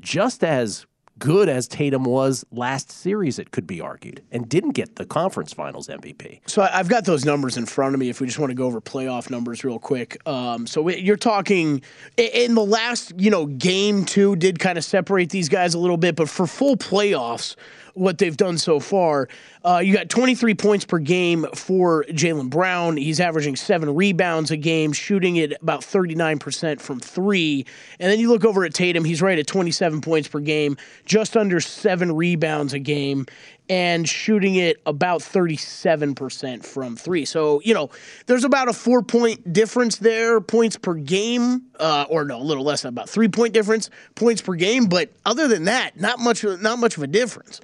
just 0.00 0.42
as 0.42 0.86
good 1.18 1.48
as 1.48 1.68
Tatum 1.68 2.04
was 2.04 2.44
last 2.50 2.90
series, 2.90 3.38
it 3.38 3.50
could 3.50 3.66
be 3.66 3.80
argued, 3.80 4.22
and 4.32 4.48
didn't 4.48 4.72
get 4.72 4.96
the 4.96 5.04
conference 5.04 5.52
finals 5.52 5.86
MVP. 5.88 6.40
So 6.46 6.62
I've 6.62 6.88
got 6.88 7.04
those 7.04 7.24
numbers 7.24 7.56
in 7.56 7.66
front 7.66 7.94
of 7.94 8.00
me. 8.00 8.08
If 8.08 8.20
we 8.20 8.26
just 8.26 8.38
want 8.38 8.50
to 8.50 8.54
go 8.54 8.66
over 8.66 8.80
playoff 8.80 9.30
numbers 9.30 9.62
real 9.62 9.78
quick, 9.78 10.16
um, 10.26 10.66
so 10.66 10.88
you're 10.88 11.16
talking 11.16 11.82
in 12.16 12.54
the 12.54 12.64
last, 12.64 13.12
you 13.18 13.30
know, 13.30 13.46
game 13.46 14.04
two 14.04 14.36
did 14.36 14.58
kind 14.58 14.78
of 14.78 14.84
separate 14.84 15.30
these 15.30 15.48
guys 15.48 15.74
a 15.74 15.78
little 15.78 15.96
bit, 15.96 16.16
but 16.16 16.28
for 16.28 16.46
full 16.46 16.76
playoffs, 16.76 17.56
what 17.94 18.18
they've 18.18 18.36
done 18.36 18.58
so 18.58 18.80
far. 18.80 19.28
Uh, 19.64 19.78
you 19.78 19.92
got 19.92 20.08
23 20.08 20.54
points 20.54 20.84
per 20.84 20.98
game 20.98 21.46
for 21.54 22.04
Jaylen 22.08 22.50
Brown. 22.50 22.96
He's 22.96 23.20
averaging 23.20 23.54
seven 23.54 23.94
rebounds 23.94 24.50
a 24.50 24.56
game, 24.56 24.92
shooting 24.92 25.36
it 25.36 25.52
about 25.62 25.82
39% 25.82 26.80
from 26.80 26.98
three. 26.98 27.64
And 28.00 28.10
then 28.10 28.18
you 28.18 28.28
look 28.28 28.44
over 28.44 28.64
at 28.64 28.74
Tatum, 28.74 29.04
he's 29.04 29.22
right 29.22 29.38
at 29.38 29.46
27 29.46 30.00
points 30.00 30.26
per 30.26 30.40
game, 30.40 30.76
just 31.04 31.36
under 31.36 31.60
seven 31.60 32.10
rebounds 32.10 32.72
a 32.72 32.80
game, 32.80 33.26
and 33.68 34.08
shooting 34.08 34.56
it 34.56 34.82
about 34.84 35.20
37% 35.20 36.64
from 36.64 36.96
three. 36.96 37.24
So, 37.24 37.60
you 37.64 37.72
know, 37.72 37.90
there's 38.26 38.44
about 38.44 38.68
a 38.68 38.72
four 38.72 39.02
point 39.02 39.52
difference 39.52 39.98
there, 39.98 40.40
points 40.40 40.76
per 40.76 40.94
game, 40.94 41.62
uh, 41.78 42.06
or 42.10 42.24
no, 42.24 42.38
a 42.38 42.42
little 42.42 42.64
less, 42.64 42.84
about 42.84 43.08
three 43.08 43.28
point 43.28 43.54
difference, 43.54 43.90
points 44.16 44.42
per 44.42 44.54
game. 44.54 44.86
But 44.86 45.10
other 45.24 45.46
than 45.46 45.64
that, 45.64 46.00
not 46.00 46.18
much, 46.18 46.42
not 46.42 46.80
much 46.80 46.96
of 46.96 47.04
a 47.04 47.06
difference. 47.06 47.60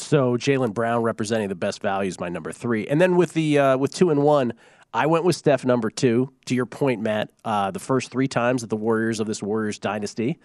So 0.00 0.36
Jaylen 0.36 0.72
Brown 0.72 1.02
representing 1.02 1.48
the 1.48 1.54
best 1.54 1.82
value 1.82 2.08
is 2.08 2.18
my 2.18 2.28
number 2.28 2.52
three, 2.52 2.88
and 2.88 3.00
then 3.00 3.16
with 3.16 3.34
the 3.34 3.58
uh, 3.58 3.76
with 3.76 3.94
two 3.94 4.10
and 4.10 4.22
one, 4.22 4.54
I 4.92 5.06
went 5.06 5.24
with 5.24 5.36
Steph 5.36 5.64
number 5.64 5.90
two. 5.90 6.32
To 6.46 6.54
your 6.54 6.66
point, 6.66 7.00
Matt, 7.00 7.30
uh, 7.44 7.70
the 7.70 7.78
first 7.78 8.10
three 8.10 8.26
times 8.26 8.62
that 8.62 8.70
the 8.70 8.76
Warriors 8.76 9.20
of 9.20 9.26
this 9.26 9.42
Warriors 9.42 9.78
dynasty 9.78 10.38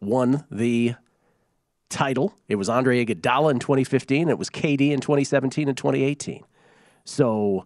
won 0.00 0.44
the 0.50 0.94
title, 1.88 2.34
it 2.48 2.56
was 2.56 2.68
Andre 2.68 3.04
Iguodala 3.04 3.50
in 3.50 3.58
2015, 3.58 4.28
it 4.28 4.38
was 4.38 4.50
KD 4.50 4.90
in 4.90 5.00
2017 5.00 5.68
and 5.68 5.76
2018. 5.76 6.44
So 7.04 7.64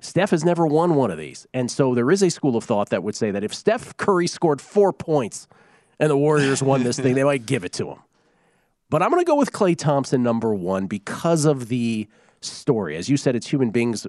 Steph 0.00 0.30
has 0.30 0.44
never 0.44 0.66
won 0.66 0.94
one 0.94 1.10
of 1.10 1.18
these, 1.18 1.46
and 1.54 1.70
so 1.70 1.94
there 1.94 2.10
is 2.10 2.22
a 2.22 2.30
school 2.30 2.56
of 2.56 2.64
thought 2.64 2.90
that 2.90 3.02
would 3.02 3.16
say 3.16 3.30
that 3.30 3.42
if 3.42 3.54
Steph 3.54 3.96
Curry 3.96 4.26
scored 4.26 4.60
four 4.60 4.92
points 4.92 5.48
and 5.98 6.10
the 6.10 6.16
Warriors 6.16 6.62
won 6.62 6.84
this 6.84 6.98
thing, 6.98 7.14
they 7.14 7.24
might 7.24 7.46
give 7.46 7.64
it 7.64 7.72
to 7.74 7.88
him. 7.88 7.98
But 8.94 9.02
I'm 9.02 9.10
going 9.10 9.24
to 9.24 9.28
go 9.28 9.34
with 9.34 9.50
Klay 9.50 9.76
Thompson 9.76 10.22
number 10.22 10.54
one 10.54 10.86
because 10.86 11.46
of 11.46 11.66
the 11.66 12.06
story. 12.40 12.94
As 12.96 13.08
you 13.08 13.16
said, 13.16 13.34
it's 13.34 13.48
human 13.48 13.70
beings 13.70 14.06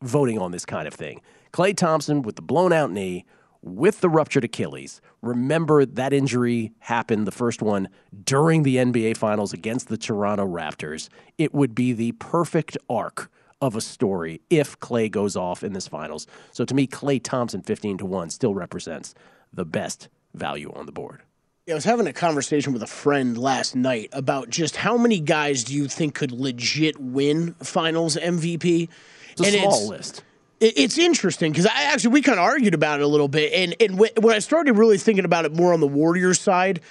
voting 0.00 0.38
on 0.38 0.50
this 0.50 0.64
kind 0.64 0.88
of 0.88 0.94
thing. 0.94 1.20
Klay 1.52 1.76
Thompson 1.76 2.22
with 2.22 2.36
the 2.36 2.40
blown 2.40 2.72
out 2.72 2.90
knee, 2.90 3.26
with 3.60 4.00
the 4.00 4.08
ruptured 4.08 4.44
Achilles. 4.44 5.02
Remember 5.20 5.84
that 5.84 6.14
injury 6.14 6.72
happened, 6.78 7.26
the 7.26 7.32
first 7.32 7.60
one, 7.60 7.90
during 8.24 8.62
the 8.62 8.76
NBA 8.76 9.18
Finals 9.18 9.52
against 9.52 9.88
the 9.88 9.98
Toronto 9.98 10.46
Raptors. 10.46 11.10
It 11.36 11.52
would 11.52 11.74
be 11.74 11.92
the 11.92 12.12
perfect 12.12 12.78
arc 12.88 13.30
of 13.60 13.76
a 13.76 13.82
story 13.82 14.40
if 14.48 14.80
Klay 14.80 15.10
goes 15.10 15.36
off 15.36 15.62
in 15.62 15.74
this 15.74 15.86
finals. 15.86 16.26
So 16.50 16.64
to 16.64 16.74
me, 16.74 16.86
Klay 16.86 17.22
Thompson 17.22 17.60
15 17.60 17.98
to 17.98 18.06
1 18.06 18.30
still 18.30 18.54
represents 18.54 19.14
the 19.52 19.66
best 19.66 20.08
value 20.32 20.72
on 20.74 20.86
the 20.86 20.92
board. 20.92 21.24
I 21.66 21.72
was 21.72 21.84
having 21.84 22.06
a 22.06 22.12
conversation 22.12 22.74
with 22.74 22.82
a 22.82 22.86
friend 22.86 23.38
last 23.38 23.74
night 23.74 24.10
about 24.12 24.50
just 24.50 24.76
how 24.76 24.98
many 24.98 25.18
guys 25.18 25.64
do 25.64 25.72
you 25.72 25.88
think 25.88 26.14
could 26.14 26.30
legit 26.30 27.00
win 27.00 27.54
Finals 27.54 28.16
MVP? 28.16 28.90
It's 29.32 29.40
a 29.40 29.44
and 29.44 29.54
small 29.54 29.78
it's, 29.78 29.88
list. 29.88 30.24
It's 30.60 30.98
interesting 30.98 31.52
because 31.52 31.64
I 31.64 31.84
actually 31.84 32.12
we 32.12 32.20
kind 32.20 32.38
of 32.38 32.44
argued 32.44 32.74
about 32.74 33.00
it 33.00 33.02
a 33.02 33.06
little 33.06 33.28
bit, 33.28 33.54
and 33.54 33.74
and 33.80 33.98
when 33.98 34.34
I 34.34 34.40
started 34.40 34.74
really 34.74 34.98
thinking 34.98 35.24
about 35.24 35.46
it 35.46 35.54
more 35.54 35.72
on 35.72 35.80
the 35.80 35.86
Warriors 35.86 36.38
side, 36.38 36.82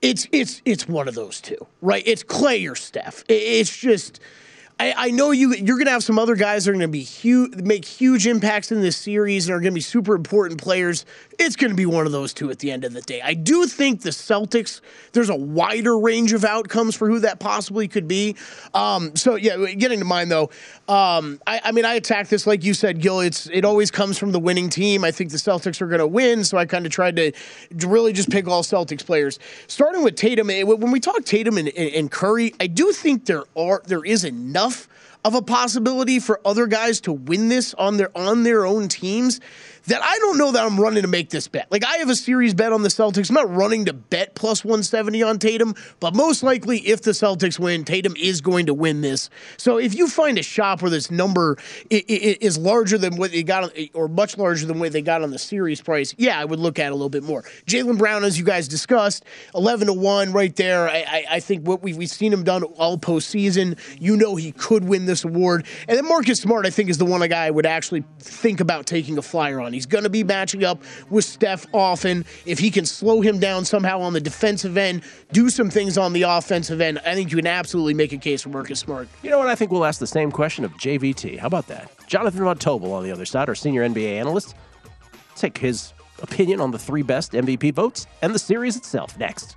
it's 0.00 0.26
it's 0.32 0.62
it's 0.64 0.88
one 0.88 1.06
of 1.06 1.14
those 1.14 1.42
two, 1.42 1.58
right? 1.82 2.02
It's 2.06 2.24
Klay 2.24 2.70
or 2.70 2.76
Steph. 2.76 3.24
It's 3.28 3.76
just. 3.76 4.20
I, 4.80 4.94
I 4.96 5.10
know 5.12 5.30
you. 5.30 5.54
You're 5.54 5.76
going 5.76 5.86
to 5.86 5.92
have 5.92 6.02
some 6.02 6.18
other 6.18 6.34
guys 6.34 6.64
that 6.64 6.70
are 6.70 6.74
going 6.74 6.80
to 6.80 6.88
be 6.88 7.02
huge, 7.02 7.54
make 7.56 7.84
huge 7.84 8.26
impacts 8.26 8.72
in 8.72 8.80
this 8.80 8.96
series, 8.96 9.46
and 9.46 9.54
are 9.54 9.60
going 9.60 9.70
to 9.70 9.74
be 9.74 9.80
super 9.80 10.16
important 10.16 10.60
players. 10.60 11.06
It's 11.38 11.54
going 11.54 11.70
to 11.70 11.76
be 11.76 11.86
one 11.86 12.06
of 12.06 12.12
those 12.12 12.34
two 12.34 12.50
at 12.50 12.58
the 12.58 12.72
end 12.72 12.84
of 12.84 12.92
the 12.92 13.00
day. 13.00 13.22
I 13.22 13.34
do 13.34 13.66
think 13.66 14.02
the 14.02 14.10
Celtics. 14.10 14.80
There's 15.12 15.28
a 15.28 15.36
wider 15.36 15.96
range 15.96 16.32
of 16.32 16.44
outcomes 16.44 16.96
for 16.96 17.08
who 17.08 17.20
that 17.20 17.38
possibly 17.38 17.86
could 17.86 18.08
be. 18.08 18.34
Um, 18.72 19.14
so 19.14 19.36
yeah, 19.36 19.72
getting 19.74 20.00
to 20.00 20.04
mine 20.04 20.28
though. 20.28 20.50
Um, 20.88 21.40
I, 21.46 21.60
I 21.64 21.72
mean, 21.72 21.84
I 21.84 21.94
attack 21.94 22.28
this 22.28 22.44
like 22.44 22.64
you 22.64 22.74
said, 22.74 23.00
Gil. 23.00 23.20
It's 23.20 23.48
it 23.52 23.64
always 23.64 23.92
comes 23.92 24.18
from 24.18 24.32
the 24.32 24.40
winning 24.40 24.70
team. 24.70 25.04
I 25.04 25.12
think 25.12 25.30
the 25.30 25.38
Celtics 25.38 25.80
are 25.82 25.86
going 25.86 26.00
to 26.00 26.06
win, 26.06 26.42
so 26.42 26.58
I 26.58 26.66
kind 26.66 26.84
of 26.84 26.90
tried 26.90 27.14
to 27.16 27.32
really 27.86 28.12
just 28.12 28.28
pick 28.28 28.48
all 28.48 28.64
Celtics 28.64 29.06
players. 29.06 29.38
Starting 29.68 30.02
with 30.02 30.16
Tatum, 30.16 30.50
eh, 30.50 30.64
when 30.64 30.90
we 30.90 30.98
talk 30.98 31.24
Tatum 31.24 31.58
and 31.58 31.68
and 31.68 32.10
Curry, 32.10 32.54
I 32.58 32.66
do 32.66 32.90
think 32.90 33.26
there 33.26 33.44
are 33.56 33.80
there 33.86 34.04
is 34.04 34.24
enough 34.24 34.63
of 35.24 35.34
a 35.34 35.42
possibility 35.42 36.18
for 36.18 36.40
other 36.44 36.66
guys 36.66 37.00
to 37.02 37.12
win 37.12 37.48
this 37.48 37.74
on 37.74 37.96
their 37.96 38.16
on 38.16 38.42
their 38.42 38.66
own 38.66 38.88
teams 38.88 39.40
that 39.86 40.02
I 40.02 40.18
don't 40.18 40.38
know 40.38 40.52
that 40.52 40.64
I'm 40.64 40.80
running 40.80 41.02
to 41.02 41.08
make 41.08 41.30
this 41.30 41.48
bet. 41.48 41.70
Like 41.70 41.84
I 41.84 41.98
have 41.98 42.08
a 42.08 42.16
series 42.16 42.54
bet 42.54 42.72
on 42.72 42.82
the 42.82 42.88
Celtics. 42.88 43.28
I'm 43.28 43.34
not 43.34 43.54
running 43.54 43.84
to 43.86 43.92
bet 43.92 44.34
plus 44.34 44.64
170 44.64 45.22
on 45.22 45.38
Tatum, 45.38 45.74
but 46.00 46.14
most 46.14 46.42
likely 46.42 46.78
if 46.78 47.02
the 47.02 47.10
Celtics 47.10 47.58
win, 47.58 47.84
Tatum 47.84 48.14
is 48.16 48.40
going 48.40 48.66
to 48.66 48.74
win 48.74 49.00
this. 49.00 49.30
So 49.56 49.78
if 49.78 49.94
you 49.94 50.08
find 50.08 50.38
a 50.38 50.42
shop 50.42 50.82
where 50.82 50.90
this 50.90 51.10
number 51.10 51.58
is 51.90 52.56
larger 52.58 52.98
than 52.98 53.16
what 53.16 53.32
they 53.32 53.42
got 53.42 53.64
on, 53.64 53.70
or 53.92 54.08
much 54.08 54.38
larger 54.38 54.66
than 54.66 54.78
what 54.78 54.92
they 54.92 55.02
got 55.02 55.22
on 55.22 55.30
the 55.30 55.38
series 55.38 55.80
price, 55.80 56.14
yeah, 56.16 56.40
I 56.40 56.44
would 56.44 56.60
look 56.60 56.78
at 56.78 56.90
a 56.90 56.94
little 56.94 57.10
bit 57.10 57.22
more. 57.22 57.42
Jaylen 57.66 57.98
Brown, 57.98 58.24
as 58.24 58.38
you 58.38 58.44
guys 58.44 58.68
discussed, 58.68 59.24
11 59.54 59.88
to 59.88 59.92
1 59.92 60.32
right 60.32 60.54
there. 60.56 60.88
I, 60.88 61.04
I, 61.06 61.24
I 61.32 61.40
think 61.40 61.66
what 61.66 61.82
we've, 61.82 61.96
we've 61.96 62.10
seen 62.10 62.32
him 62.32 62.44
done 62.44 62.62
all 62.62 62.96
postseason. 62.96 63.78
You 64.00 64.16
know 64.16 64.36
he 64.36 64.52
could 64.52 64.84
win 64.84 65.06
this 65.06 65.24
award. 65.24 65.66
And 65.88 65.96
then 65.96 66.06
Marcus 66.06 66.40
Smart, 66.40 66.66
I 66.66 66.70
think, 66.70 66.88
is 66.88 66.98
the 66.98 67.04
one 67.04 67.26
guy 67.28 67.46
I 67.46 67.50
would 67.50 67.66
actually 67.66 68.04
think 68.18 68.60
about 68.60 68.86
taking 68.86 69.18
a 69.18 69.22
flyer 69.22 69.60
on. 69.60 69.73
He's 69.74 69.86
going 69.86 70.04
to 70.04 70.10
be 70.10 70.24
matching 70.24 70.64
up 70.64 70.82
with 71.10 71.24
Steph 71.24 71.66
often. 71.72 72.24
If 72.46 72.58
he 72.58 72.70
can 72.70 72.86
slow 72.86 73.20
him 73.20 73.38
down 73.38 73.64
somehow 73.64 74.00
on 74.00 74.12
the 74.12 74.20
defensive 74.20 74.76
end, 74.76 75.02
do 75.32 75.50
some 75.50 75.70
things 75.70 75.98
on 75.98 76.12
the 76.12 76.22
offensive 76.22 76.80
end, 76.80 77.00
I 77.00 77.14
think 77.14 77.30
you 77.30 77.36
can 77.36 77.46
absolutely 77.46 77.94
make 77.94 78.12
a 78.12 78.18
case 78.18 78.42
for 78.42 78.48
Marcus 78.48 78.80
Smart. 78.80 79.08
You 79.22 79.30
know 79.30 79.38
what? 79.38 79.48
I 79.48 79.54
think 79.54 79.70
we'll 79.70 79.84
ask 79.84 80.00
the 80.00 80.06
same 80.06 80.30
question 80.30 80.64
of 80.64 80.72
JVT. 80.74 81.38
How 81.38 81.46
about 81.46 81.66
that? 81.68 81.90
Jonathan 82.06 82.44
Von 82.44 82.58
Tobel 82.58 82.92
on 82.92 83.02
the 83.02 83.12
other 83.12 83.24
side, 83.24 83.48
our 83.48 83.54
senior 83.54 83.86
NBA 83.86 84.18
analyst. 84.18 84.54
Take 85.36 85.58
his 85.58 85.92
opinion 86.22 86.60
on 86.60 86.70
the 86.70 86.78
three 86.78 87.02
best 87.02 87.32
MVP 87.32 87.74
votes 87.74 88.06
and 88.22 88.34
the 88.34 88.38
series 88.38 88.76
itself 88.76 89.18
next. 89.18 89.56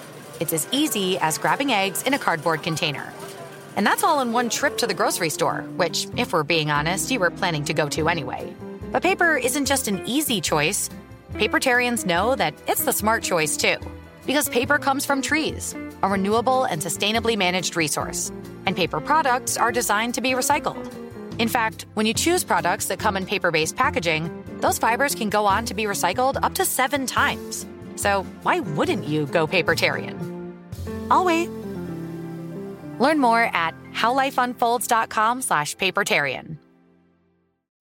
It's 0.41 0.53
as 0.53 0.67
easy 0.71 1.19
as 1.19 1.37
grabbing 1.37 1.71
eggs 1.71 2.01
in 2.01 2.15
a 2.15 2.19
cardboard 2.19 2.63
container. 2.63 3.13
And 3.75 3.85
that's 3.85 4.03
all 4.03 4.21
in 4.21 4.33
one 4.33 4.49
trip 4.49 4.75
to 4.79 4.87
the 4.87 4.93
grocery 4.95 5.29
store, 5.29 5.61
which, 5.75 6.07
if 6.17 6.33
we're 6.33 6.41
being 6.41 6.71
honest, 6.71 7.11
you 7.11 7.19
were 7.19 7.29
planning 7.29 7.63
to 7.65 7.75
go 7.75 7.87
to 7.89 8.09
anyway. 8.09 8.51
But 8.91 9.03
paper 9.03 9.37
isn't 9.37 9.67
just 9.67 9.87
an 9.87 10.01
easy 10.07 10.41
choice. 10.41 10.89
Papertarians 11.33 12.07
know 12.07 12.35
that 12.35 12.55
it's 12.67 12.85
the 12.85 12.91
smart 12.91 13.21
choice 13.21 13.55
too. 13.55 13.77
Because 14.25 14.49
paper 14.49 14.79
comes 14.79 15.05
from 15.05 15.21
trees, 15.21 15.75
a 16.01 16.09
renewable 16.09 16.63
and 16.63 16.81
sustainably 16.81 17.37
managed 17.37 17.75
resource. 17.75 18.31
And 18.65 18.75
paper 18.75 18.99
products 18.99 19.57
are 19.57 19.71
designed 19.71 20.15
to 20.15 20.21
be 20.21 20.31
recycled. 20.31 20.91
In 21.37 21.49
fact, 21.49 21.85
when 21.93 22.07
you 22.07 22.15
choose 22.15 22.43
products 22.43 22.87
that 22.87 22.97
come 22.97 23.15
in 23.15 23.27
paper 23.27 23.51
based 23.51 23.75
packaging, 23.75 24.43
those 24.59 24.79
fibers 24.79 25.13
can 25.13 25.29
go 25.29 25.45
on 25.45 25.65
to 25.65 25.75
be 25.75 25.83
recycled 25.83 26.39
up 26.41 26.55
to 26.55 26.65
seven 26.65 27.05
times. 27.05 27.67
So 27.95 28.23
why 28.41 28.61
wouldn't 28.61 29.07
you 29.07 29.27
go 29.27 29.45
papertarian? 29.45 30.30
I'll 31.11 31.25
wait. 31.25 31.49
Learn 32.99 33.19
more 33.19 33.41
at 33.41 33.75
howlifeunfolds.com 33.91 35.41
slash 35.41 35.75
papertarian. 35.75 36.60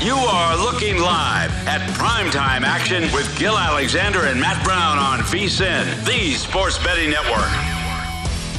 You 0.00 0.14
are 0.14 0.56
looking 0.56 1.00
live 1.00 1.50
at 1.66 1.80
primetime 1.98 2.62
action 2.62 3.02
with 3.12 3.36
Gil 3.36 3.58
Alexander 3.58 4.26
and 4.26 4.40
Matt 4.40 4.62
Brown 4.64 4.96
on 4.96 5.18
VSIN, 5.20 6.04
the 6.04 6.34
Sports 6.34 6.78
Betting 6.84 7.10
Network. 7.10 7.50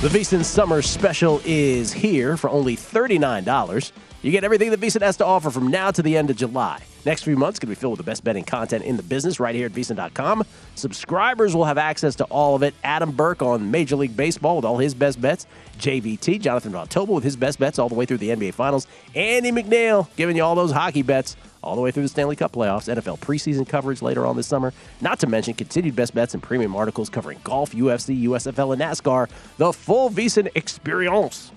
The 0.01 0.09
VSIN 0.09 0.43
Summer 0.43 0.81
Special 0.81 1.41
is 1.45 1.93
here 1.93 2.35
for 2.35 2.49
only 2.49 2.75
$39. 2.75 3.91
You 4.21 4.31
get 4.31 4.43
everything 4.43 4.71
that 4.71 4.81
VSIN 4.81 5.01
has 5.01 5.15
to 5.17 5.25
offer 5.25 5.49
from 5.49 5.69
now 5.69 5.91
to 5.91 6.03
the 6.03 6.17
end 6.17 6.29
of 6.29 6.35
July. 6.35 6.83
Next 7.05 7.23
few 7.23 7.37
months 7.37 7.57
going 7.57 7.73
to 7.73 7.75
be 7.77 7.79
filled 7.79 7.91
with 7.91 8.05
the 8.05 8.11
best 8.11 8.21
betting 8.21 8.43
content 8.43 8.83
in 8.83 8.97
the 8.97 9.03
business 9.03 9.39
right 9.39 9.55
here 9.55 9.67
at 9.67 9.71
VSIN.com. 9.71 10.43
Subscribers 10.75 11.55
will 11.55 11.63
have 11.63 11.77
access 11.77 12.15
to 12.15 12.25
all 12.25 12.53
of 12.53 12.61
it. 12.61 12.73
Adam 12.83 13.13
Burke 13.13 13.41
on 13.41 13.71
Major 13.71 13.95
League 13.95 14.17
Baseball 14.17 14.57
with 14.57 14.65
all 14.65 14.77
his 14.77 14.93
best 14.93 15.21
bets. 15.21 15.47
JVT, 15.77 16.41
Jonathan 16.41 16.73
Von 16.73 16.87
Tobel 16.89 17.15
with 17.15 17.23
his 17.23 17.37
best 17.37 17.59
bets 17.59 17.79
all 17.79 17.87
the 17.87 17.95
way 17.95 18.05
through 18.05 18.17
the 18.17 18.29
NBA 18.29 18.53
Finals. 18.53 18.87
Andy 19.15 19.53
McNeil 19.53 20.09
giving 20.17 20.35
you 20.35 20.43
all 20.43 20.55
those 20.55 20.71
hockey 20.73 21.01
bets 21.01 21.37
all 21.63 21.75
the 21.75 21.81
way 21.81 21.91
through 21.91 22.03
the 22.03 22.09
Stanley 22.09 22.35
Cup 22.35 22.51
playoffs, 22.51 22.93
NFL 22.93 23.19
preseason 23.19 23.67
coverage 23.67 24.01
later 24.01 24.25
on 24.25 24.35
this 24.35 24.47
summer. 24.47 24.73
Not 24.99 25.19
to 25.19 25.27
mention 25.27 25.53
continued 25.53 25.95
best 25.95 26.13
bets 26.13 26.33
and 26.33 26.43
premium 26.43 26.75
articles 26.75 27.09
covering 27.09 27.39
golf, 27.45 27.71
UFC, 27.71 28.23
USFL, 28.23 28.73
and 28.73 28.81
NASCAR. 28.81 29.29
The 29.57 29.71
full 29.71 30.09
VSIN 30.09 30.49
experience 30.55 31.53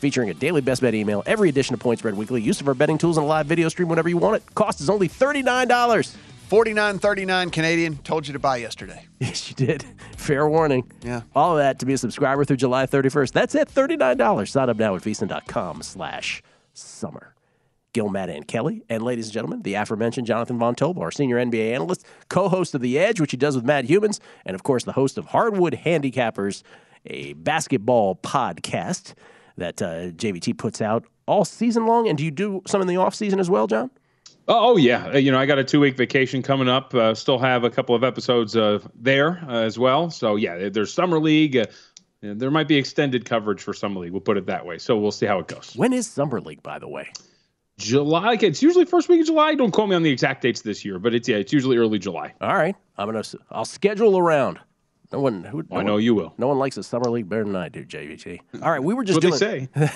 featuring 0.00 0.30
a 0.30 0.34
daily 0.34 0.60
best 0.60 0.82
bet 0.82 0.94
email, 0.94 1.22
every 1.26 1.48
edition 1.48 1.74
of 1.74 1.80
Point 1.80 1.98
Spread 2.00 2.14
Weekly, 2.16 2.40
use 2.42 2.60
of 2.60 2.68
our 2.68 2.74
betting 2.74 2.98
tools, 2.98 3.16
and 3.16 3.24
a 3.24 3.28
live 3.28 3.46
video 3.46 3.68
stream 3.68 3.88
whenever 3.88 4.08
you 4.08 4.16
want 4.16 4.36
it. 4.36 4.54
Cost 4.54 4.80
is 4.80 4.90
only 4.90 5.08
$39. 5.08 6.16
Forty 6.50 6.74
nine 6.74 6.98
thirty 6.98 7.24
nine 7.24 7.50
Canadian. 7.50 7.98
Told 7.98 8.26
you 8.26 8.32
to 8.32 8.40
buy 8.40 8.56
yesterday. 8.56 9.06
Yes, 9.20 9.48
you 9.48 9.54
did. 9.54 9.84
Fair 10.16 10.48
warning. 10.48 10.90
Yeah. 11.02 11.20
All 11.36 11.52
of 11.52 11.58
that 11.58 11.78
to 11.78 11.86
be 11.86 11.92
a 11.92 11.98
subscriber 11.98 12.44
through 12.44 12.56
July 12.56 12.86
31st. 12.86 13.32
That's 13.32 13.54
it, 13.54 13.68
$39. 13.68 14.48
Sign 14.48 14.68
up 14.68 14.76
now 14.76 14.96
at 14.96 15.02
VSIN.com 15.02 15.82
slash 15.82 16.42
summer. 16.72 17.34
Gil, 17.92 18.08
Matt, 18.08 18.30
and 18.30 18.48
Kelly. 18.48 18.82
And 18.88 19.04
ladies 19.04 19.26
and 19.26 19.34
gentlemen, 19.34 19.62
the 19.62 19.74
aforementioned 19.74 20.26
Jonathan 20.26 20.58
Von 20.58 20.74
Tobel, 20.74 21.02
our 21.02 21.10
senior 21.12 21.36
NBA 21.36 21.72
analyst, 21.74 22.04
co-host 22.28 22.74
of 22.74 22.80
The 22.80 22.98
Edge, 22.98 23.20
which 23.20 23.30
he 23.30 23.36
does 23.36 23.54
with 23.54 23.64
Matt 23.64 23.86
Youmans, 23.86 24.18
and 24.44 24.54
of 24.56 24.62
course 24.64 24.82
the 24.84 24.92
host 24.92 25.18
of 25.18 25.26
Hardwood 25.26 25.74
Handicappers, 25.84 26.62
a 27.06 27.34
basketball 27.34 28.16
podcast 28.16 29.14
that 29.56 29.80
uh, 29.82 30.10
JVT 30.12 30.56
puts 30.58 30.80
out 30.80 31.04
all 31.26 31.44
season 31.44 31.86
long. 31.86 32.08
And 32.08 32.16
do 32.18 32.24
you 32.24 32.30
do 32.30 32.62
some 32.66 32.80
in 32.80 32.86
the 32.88 32.96
off 32.96 33.14
season 33.14 33.40
as 33.40 33.48
well, 33.50 33.66
John? 33.66 33.90
Oh, 34.48 34.76
yeah. 34.76 35.08
Uh, 35.14 35.18
You 35.18 35.30
know, 35.30 35.38
I 35.38 35.46
got 35.46 35.58
a 35.58 35.64
two 35.64 35.80
week 35.80 35.96
vacation 35.96 36.42
coming 36.42 36.68
up. 36.68 36.94
Uh, 36.94 37.14
still 37.14 37.38
have 37.38 37.64
a 37.64 37.70
couple 37.70 37.94
of 37.94 38.02
episodes 38.02 38.56
uh, 38.56 38.80
there 38.94 39.42
uh, 39.48 39.62
as 39.62 39.78
well. 39.78 40.10
So, 40.10 40.36
yeah, 40.36 40.68
there's 40.68 40.92
Summer 40.92 41.20
League. 41.20 41.56
Uh, 41.56 41.66
there 42.22 42.50
might 42.50 42.68
be 42.68 42.76
extended 42.76 43.24
coverage 43.24 43.62
for 43.62 43.72
Summer 43.72 44.00
League. 44.00 44.12
We'll 44.12 44.20
put 44.20 44.36
it 44.36 44.46
that 44.46 44.66
way. 44.66 44.78
So, 44.78 44.98
we'll 44.98 45.12
see 45.12 45.26
how 45.26 45.38
it 45.38 45.46
goes. 45.48 45.72
When 45.76 45.92
is 45.92 46.06
Summer 46.06 46.40
League, 46.40 46.62
by 46.62 46.78
the 46.78 46.88
way? 46.88 47.10
July. 47.78 48.36
It's 48.40 48.62
usually 48.62 48.84
first 48.84 49.08
week 49.08 49.20
of 49.20 49.26
July. 49.26 49.54
Don't 49.54 49.70
quote 49.70 49.88
me 49.88 49.96
on 49.96 50.02
the 50.02 50.10
exact 50.10 50.42
dates 50.42 50.60
this 50.62 50.84
year, 50.84 50.98
but 50.98 51.14
it's 51.14 51.28
yeah, 51.28 51.36
it's 51.36 51.52
usually 51.52 51.78
early 51.78 51.98
July. 51.98 52.34
All 52.40 52.54
right, 52.54 52.76
I'm 52.98 53.06
gonna. 53.06 53.22
I'll 53.50 53.64
schedule 53.64 54.18
around. 54.18 54.58
No 55.12 55.20
one. 55.20 55.42
Who, 55.44 55.64
no 55.68 55.76
I 55.78 55.82
know 55.82 55.94
one- 55.94 56.02
you 56.02 56.14
will. 56.14 56.34
No 56.38 56.46
one 56.48 56.58
likes 56.58 56.76
the 56.76 56.82
summer 56.84 57.10
league 57.10 57.28
better 57.28 57.44
than 57.44 57.56
I 57.56 57.68
do, 57.68 57.84
JVT. 57.84 58.40
All 58.62 58.70
right, 58.70 58.82
we 58.82 58.94
were 58.94 59.02
just 59.04 59.20
That's 59.20 59.40
what 59.40 59.40
doing. 59.40 59.68
they 59.74 59.86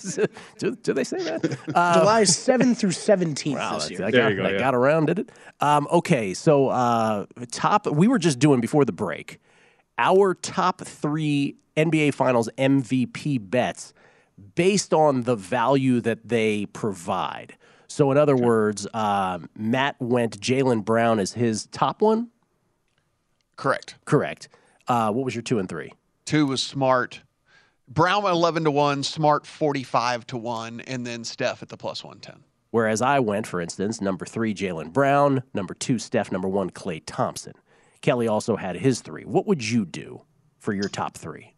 say. 0.00 0.26
do, 0.58 0.76
do 0.76 0.92
they 0.92 1.04
say 1.04 1.18
that? 1.18 1.58
Uh, 1.74 1.98
July 2.00 2.22
7th 2.22 2.76
through 2.76 2.90
17th 2.90 3.54
Wow, 3.54 3.74
this 3.74 3.88
that's- 3.88 3.90
year. 3.90 4.06
I 4.26 4.32
got, 4.34 4.46
I 4.54 4.58
got 4.58 4.74
around, 4.74 5.06
did 5.06 5.18
it? 5.20 5.30
Um, 5.60 5.88
okay, 5.90 6.34
so 6.34 6.68
uh, 6.68 7.26
top. 7.50 7.86
We 7.86 8.06
were 8.06 8.18
just 8.18 8.38
doing 8.38 8.60
before 8.60 8.84
the 8.84 8.92
break 8.92 9.40
our 9.98 10.34
top 10.34 10.80
three 10.82 11.56
NBA 11.76 12.14
Finals 12.14 12.48
MVP 12.58 13.38
bets 13.50 13.94
based 14.56 14.92
on 14.92 15.22
the 15.22 15.36
value 15.36 16.00
that 16.00 16.28
they 16.28 16.66
provide. 16.66 17.56
So, 17.86 18.10
in 18.10 18.18
other 18.18 18.34
words, 18.36 18.86
um, 18.92 19.48
Matt 19.56 19.94
went 20.00 20.40
Jaylen 20.40 20.84
Brown 20.84 21.20
as 21.20 21.32
his 21.32 21.66
top 21.66 22.02
one. 22.02 22.28
Correct. 23.56 23.96
Correct. 24.04 24.48
Uh, 24.88 25.10
what 25.12 25.24
was 25.24 25.34
your 25.34 25.42
two 25.42 25.58
and 25.58 25.68
three? 25.68 25.92
Two 26.24 26.46
was 26.46 26.62
Smart. 26.62 27.20
Brown 27.86 28.24
11 28.24 28.64
to 28.64 28.70
1, 28.70 29.02
Smart 29.02 29.46
45 29.46 30.26
to 30.28 30.38
1, 30.38 30.80
and 30.80 31.06
then 31.06 31.22
Steph 31.22 31.62
at 31.62 31.68
the 31.68 31.76
plus 31.76 32.02
110. 32.02 32.42
Whereas 32.70 33.02
I 33.02 33.20
went, 33.20 33.46
for 33.46 33.60
instance, 33.60 34.00
number 34.00 34.24
three, 34.24 34.54
Jaylen 34.54 34.92
Brown, 34.92 35.42
number 35.52 35.74
two, 35.74 35.98
Steph, 35.98 36.32
number 36.32 36.48
one, 36.48 36.70
Klay 36.70 37.02
Thompson. 37.04 37.52
Kelly 38.00 38.26
also 38.26 38.56
had 38.56 38.76
his 38.76 39.00
three. 39.00 39.24
What 39.24 39.46
would 39.46 39.62
you 39.62 39.84
do 39.84 40.22
for 40.58 40.72
your 40.72 40.88
top 40.88 41.16
three? 41.16 41.54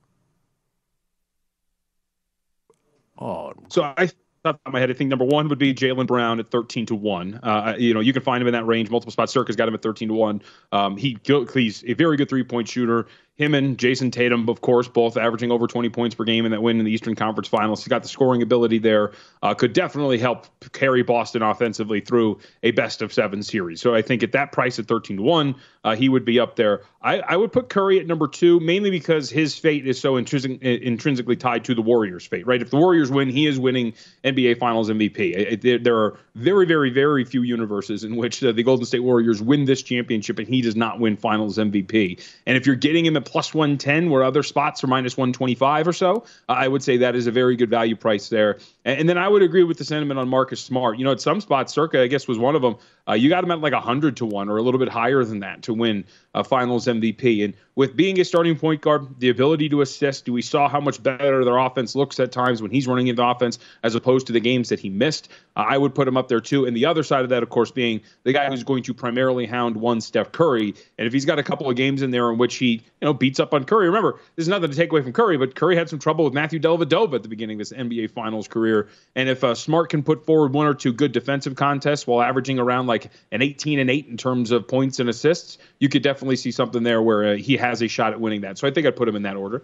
Oh, 3.19 3.55
So 3.69 3.83
I 3.97 4.11
thought 4.53 4.61
in 4.67 4.73
my 4.73 4.81
head, 4.81 4.91
I 4.91 4.95
think 4.95 5.11
number 5.11 5.25
one 5.25 5.49
would 5.49 5.59
be 5.59 5.75
Jaylen 5.75 6.07
Brown 6.07 6.41
at 6.41 6.49
thirteen 6.49 6.87
to 6.87 6.95
one. 6.95 7.41
Uh, 7.43 7.75
you 7.79 7.95
know, 7.95 8.01
you 8.01 8.13
can 8.13 8.23
find 8.23 8.41
him 8.41 8.47
in 8.49 8.53
that 8.53 8.67
range. 8.67 8.91
Multiple 8.91 9.13
spots. 9.13 9.33
Circa 9.33 9.53
got 9.55 9.69
him 9.69 9.75
at 9.75 9.83
thirteen 9.83 10.09
to 10.09 10.15
one. 10.15 10.43
Um, 10.73 10.97
he 10.97 11.19
he's 11.55 11.85
a 11.87 11.95
very 11.95 12.17
good 12.17 12.29
three 12.29 12.45
point 12.45 12.69
shooter. 12.69 13.07
Him 13.37 13.55
and 13.55 13.77
Jayson 13.77 14.11
Tatum, 14.11 14.49
of 14.49 14.63
course, 14.63 14.89
both 14.89 15.19
averaging 15.19 15.53
over 15.53 15.67
20 15.67 15.91
points 15.91 16.15
per 16.15 16.25
game 16.25 16.47
in 16.47 16.53
that 16.53 16.63
win 16.63 16.79
in 16.79 16.87
the 16.87 16.91
Eastern 16.91 17.15
Conference 17.15 17.49
Finals. 17.49 17.81
He's 17.81 17.89
got 17.89 18.03
the 18.03 18.09
scoring 18.09 18.41
ability 18.41 18.79
there. 18.79 19.13
Uh, 19.43 19.53
could 19.53 19.75
definitely 19.75 20.17
help 20.19 20.47
carry 20.73 21.03
Boston 21.03 21.43
offensively 21.43 22.01
through 22.01 22.39
a 22.63 22.71
best 22.71 23.03
of 23.03 23.13
seven 23.13 23.43
series. 23.43 23.81
So 23.83 23.95
I 23.95 24.01
think 24.01 24.23
at 24.23 24.33
that 24.33 24.53
price 24.53 24.79
at 24.79 24.87
13 24.87 25.19
to 25.19 25.23
one, 25.23 25.55
uh, 25.85 25.95
he 25.95 26.09
would 26.09 26.25
be 26.25 26.41
up 26.41 26.57
there. 26.57 26.83
I, 27.03 27.21
I 27.21 27.37
would 27.37 27.53
put 27.53 27.69
Curry 27.69 28.01
at 28.01 28.07
number 28.07 28.27
two, 28.27 28.59
mainly 28.61 28.91
because 28.91 29.31
his 29.31 29.57
fate 29.57 29.87
is 29.87 30.01
so 30.01 30.17
intrinsic, 30.17 30.61
intrinsically 30.63 31.37
tied 31.37 31.65
to 31.67 31.75
the 31.75 31.83
Warriors' 31.83 32.27
fate. 32.27 32.47
Right? 32.47 32.63
If 32.63 32.71
the 32.71 32.79
Warriors 32.79 33.11
win, 33.11 33.29
he 33.29 33.47
is 33.47 33.61
winning 33.61 33.93
NBA 34.25 34.59
Finals 34.59 34.89
MVP. 34.89 35.35
It- 35.65 35.85
there 35.85 35.97
are 35.97 36.19
very, 36.35 36.65
very, 36.65 36.91
very 36.91 37.25
few 37.25 37.43
universes 37.43 38.03
in 38.03 38.17
which 38.17 38.43
uh, 38.43 38.53
the 38.53 38.63
Golden 38.63 38.87
State 38.87 39.01
Warriors 39.01 39.43
win 39.43 39.65
this 39.67 39.83
championship 39.83 40.39
and 40.39 40.49
he 40.49 40.63
does 40.63 40.77
not 40.77 40.99
win 40.99 41.17
Finals 41.17 41.59
MVP. 41.59 42.23
And 42.47 42.57
if 42.57 42.67
you're 42.67 42.77
getting 42.77 43.05
him 43.05 43.17
at 43.17 43.26
plus 43.27 43.53
110, 43.53 44.11
where 44.11 44.25
other 44.25 44.43
spots 44.43 44.83
are 44.83 44.87
minus 44.87 45.17
125 45.17 45.89
or 45.89 45.93
so, 45.93 46.25
uh, 46.49 46.53
I 46.53 46.69
would 46.69 46.83
say 46.83 46.99
that 46.99 47.15
is 47.15 47.27
a 47.27 47.31
very 47.31 47.57
good 47.57 47.69
value 47.69 47.97
price 47.97 48.29
there. 48.29 48.59
And, 48.87 49.09
then 49.09 49.19
I 49.19 49.27
would 49.27 49.43
agree 49.43 49.65
with 49.65 49.79
the 49.79 49.85
sentiment 49.85 50.21
on 50.21 50.29
Marcus 50.29 50.61
Smart. 50.61 50.97
You 50.97 51.05
know, 51.05 51.11
at 51.11 51.21
some 51.21 51.41
spots, 51.41 51.75
Circa, 51.75 52.01
I 52.01 52.07
guess, 52.07 52.29
was 52.29 52.39
one 52.39 52.55
of 52.55 52.63
them. 52.63 52.77
Uh, 53.09 53.15
you 53.15 53.29
got 53.29 53.43
him 53.43 53.51
at 53.51 53.61
like 53.61 53.73
100 53.73 54.17
to 54.19 54.27
1 54.27 54.49
or 54.49 54.57
a 54.59 54.63
little 54.63 54.79
bit 54.79 54.89
higher 54.89 55.25
than 55.25 55.41
that 55.41 55.63
to 55.63 55.75
win 55.75 56.05
a 56.35 56.45
finals 56.45 56.87
MVP. 56.87 57.45
And 57.45 57.55
with 57.75 57.97
being 57.97 58.21
a 58.21 58.25
starting 58.25 58.57
point 58.57 58.83
guard, 58.83 59.19
the 59.19 59.29
ability 59.29 59.69
to 59.71 59.81
assist, 59.81 60.29
we 60.29 60.41
saw 60.41 60.69
how 60.69 60.81
much 60.81 61.03
better 61.03 61.45
their 61.45 61.59
offense 61.59 61.97
looks 61.97 62.21
at 62.21 62.31
times 62.31 62.63
when 62.63 62.71
he's 62.71 62.87
running 62.87 63.09
into 63.09 63.25
offense 63.25 63.59
as 63.83 63.97
opposed 63.97 64.29
to 64.29 64.33
the 64.33 64.41
games 64.41 64.69
that 64.69 64.79
he 64.79 64.89
missed. 64.89 65.31
Uh, 65.57 65.65
I 65.69 65.79
would 65.79 65.95
put 65.95 66.07
him 66.07 66.17
up 66.17 66.29
there 66.29 66.41
too. 66.41 66.65
And 66.65 66.77
the 66.77 66.87
other 66.87 67.03
side 67.03 67.23
of 67.23 67.31
that, 67.31 67.43
of 67.43 67.49
course, 67.49 67.73
being 67.73 68.01
the 68.23 68.33
guy 68.33 68.49
who's 68.49 68.63
going 68.63 68.85
to 68.85 68.95
primarily 68.95 69.47
hound 69.47 69.77
one 69.77 70.01
Steph 70.01 70.31
Curry. 70.31 70.75
And 70.97 71.09
if 71.09 71.13
he's 71.13 71.25
got 71.25 71.41
a 71.41 71.43
couple 71.43 71.69
of 71.69 71.75
games 71.75 72.03
in 72.03 72.13
there 72.13 72.31
in 72.31 72.39
which 72.39 72.57
he, 72.57 72.67
you 72.67 72.83
know, 73.03 73.15
beats 73.15 73.41
up 73.41 73.53
on 73.53 73.65
Curry, 73.65 73.87
remember, 73.87 74.21
there's 74.37 74.49
nothing 74.49 74.71
to 74.71 74.77
take 74.77 74.93
away 74.93 75.03
from 75.03 75.13
Curry, 75.13 75.39
but 75.39 75.57
Curry 75.57 75.75
had 75.75 75.89
some 75.89 75.99
trouble 75.99 76.25
with 76.25 76.35
Matthew 76.35 76.61
Dellavedova 76.61 77.15
at 77.15 77.23
the 77.25 77.29
beginning 77.29 77.57
of 77.57 77.61
his 77.61 77.73
NBA 77.73 78.11
Finals 78.11 78.47
career. 78.47 78.76
And 79.15 79.29
if 79.29 79.43
uh, 79.45 79.55
Smart 79.55 79.91
can 79.91 80.03
put 80.03 80.25
forward 80.25 80.53
one 80.53 80.67
or 80.67 80.75
two 80.75 80.93
good 80.93 81.13
defensive 81.13 81.55
contests 81.57 82.07
while 82.07 82.23
averaging 82.23 82.59
around 82.59 82.87
like 82.87 83.11
an 83.33 83.43
18 83.43 83.79
and 83.79 83.91
8 83.91 84.07
in 84.07 84.17
terms 84.17 84.51
of 84.51 84.69
points 84.69 85.01
and 85.01 85.09
assists, 85.09 85.59
you 85.79 85.89
could 85.89 86.03
definitely 86.03 86.37
see 86.37 86.51
something 86.51 86.83
there 86.83 87.03
where 87.03 87.35
uh, 87.35 87.37
he 87.37 87.57
has 87.57 87.83
a 87.83 87.89
shot 87.89 88.13
at 88.13 88.21
winning 88.21 88.43
that. 88.43 88.59
So 88.59 88.67
I 88.67 88.71
think 88.71 88.87
I'd 88.87 88.97
put 88.97 89.09
him 89.09 89.17
in 89.17 89.23
that 89.23 89.37
order. 89.37 89.63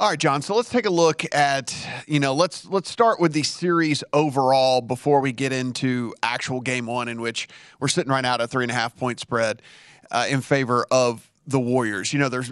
All 0.00 0.08
right, 0.08 0.18
John. 0.18 0.40
So 0.40 0.56
let's 0.56 0.70
take 0.70 0.86
a 0.86 0.90
look 0.90 1.26
at 1.34 1.76
you 2.06 2.20
know 2.20 2.32
let's 2.32 2.64
let's 2.64 2.90
start 2.90 3.20
with 3.20 3.34
the 3.34 3.42
series 3.42 4.02
overall 4.14 4.80
before 4.80 5.20
we 5.20 5.30
get 5.30 5.52
into 5.52 6.14
actual 6.22 6.62
game 6.62 6.86
one, 6.86 7.06
in 7.06 7.20
which 7.20 7.48
we're 7.80 7.88
sitting 7.88 8.10
right 8.10 8.22
now 8.22 8.32
at 8.32 8.40
a 8.40 8.48
three 8.48 8.64
and 8.64 8.70
a 8.70 8.74
half 8.74 8.96
point 8.96 9.20
spread 9.20 9.60
uh, 10.10 10.26
in 10.30 10.40
favor 10.40 10.86
of 10.90 11.30
the 11.46 11.60
Warriors. 11.60 12.14
You 12.14 12.18
know, 12.18 12.30
there's 12.30 12.50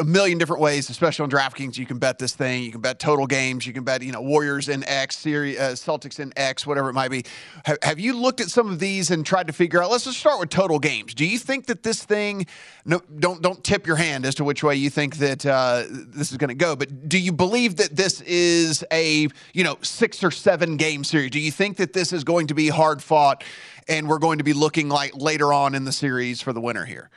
a 0.00 0.04
million 0.04 0.38
different 0.38 0.62
ways, 0.62 0.88
especially 0.90 1.22
on 1.24 1.30
DraftKings. 1.30 1.76
You 1.76 1.86
can 1.86 1.98
bet 1.98 2.18
this 2.18 2.34
thing. 2.34 2.62
You 2.62 2.72
can 2.72 2.80
bet 2.80 2.98
total 2.98 3.26
games. 3.26 3.66
You 3.66 3.72
can 3.72 3.84
bet, 3.84 4.02
you 4.02 4.12
know, 4.12 4.22
Warriors 4.22 4.68
in 4.68 4.82
X, 4.84 5.18
series, 5.18 5.58
uh, 5.58 5.72
Celtics 5.72 6.18
in 6.18 6.32
X, 6.36 6.66
whatever 6.66 6.88
it 6.88 6.94
might 6.94 7.10
be. 7.10 7.24
Have, 7.66 7.78
have, 7.82 8.00
you 8.00 8.14
looked 8.14 8.40
at 8.40 8.48
some 8.48 8.70
of 8.70 8.78
these 8.78 9.10
and 9.10 9.24
tried 9.24 9.46
to 9.46 9.52
figure 9.52 9.82
out? 9.82 9.90
Let's 9.90 10.04
just 10.04 10.18
start 10.18 10.40
with 10.40 10.48
total 10.48 10.78
games. 10.78 11.14
Do 11.14 11.26
you 11.26 11.38
think 11.38 11.66
that 11.66 11.82
this 11.82 12.02
thing? 12.02 12.46
No, 12.84 13.00
don't 13.18 13.42
don't 13.42 13.62
tip 13.62 13.86
your 13.86 13.96
hand 13.96 14.24
as 14.24 14.34
to 14.36 14.44
which 14.44 14.64
way 14.64 14.74
you 14.74 14.88
think 14.88 15.18
that 15.18 15.44
uh, 15.44 15.84
this 15.88 16.32
is 16.32 16.38
going 16.38 16.48
to 16.48 16.54
go. 16.54 16.74
But 16.74 17.08
do 17.08 17.18
you 17.18 17.32
believe 17.32 17.76
that 17.76 17.94
this 17.94 18.22
is 18.22 18.84
a 18.90 19.28
you 19.52 19.64
know 19.64 19.76
six 19.82 20.24
or 20.24 20.30
seven 20.30 20.78
game 20.78 21.04
series? 21.04 21.30
Do 21.30 21.40
you 21.40 21.52
think 21.52 21.76
that 21.76 21.92
this 21.92 22.12
is 22.12 22.24
going 22.24 22.46
to 22.46 22.54
be 22.54 22.68
hard 22.68 23.02
fought, 23.02 23.44
and 23.86 24.08
we're 24.08 24.18
going 24.18 24.38
to 24.38 24.44
be 24.44 24.54
looking 24.54 24.88
like 24.88 25.14
later 25.14 25.52
on 25.52 25.74
in 25.74 25.84
the 25.84 25.92
series 25.92 26.40
for 26.40 26.54
the 26.54 26.60
winner 26.60 26.86
here? 26.86 27.10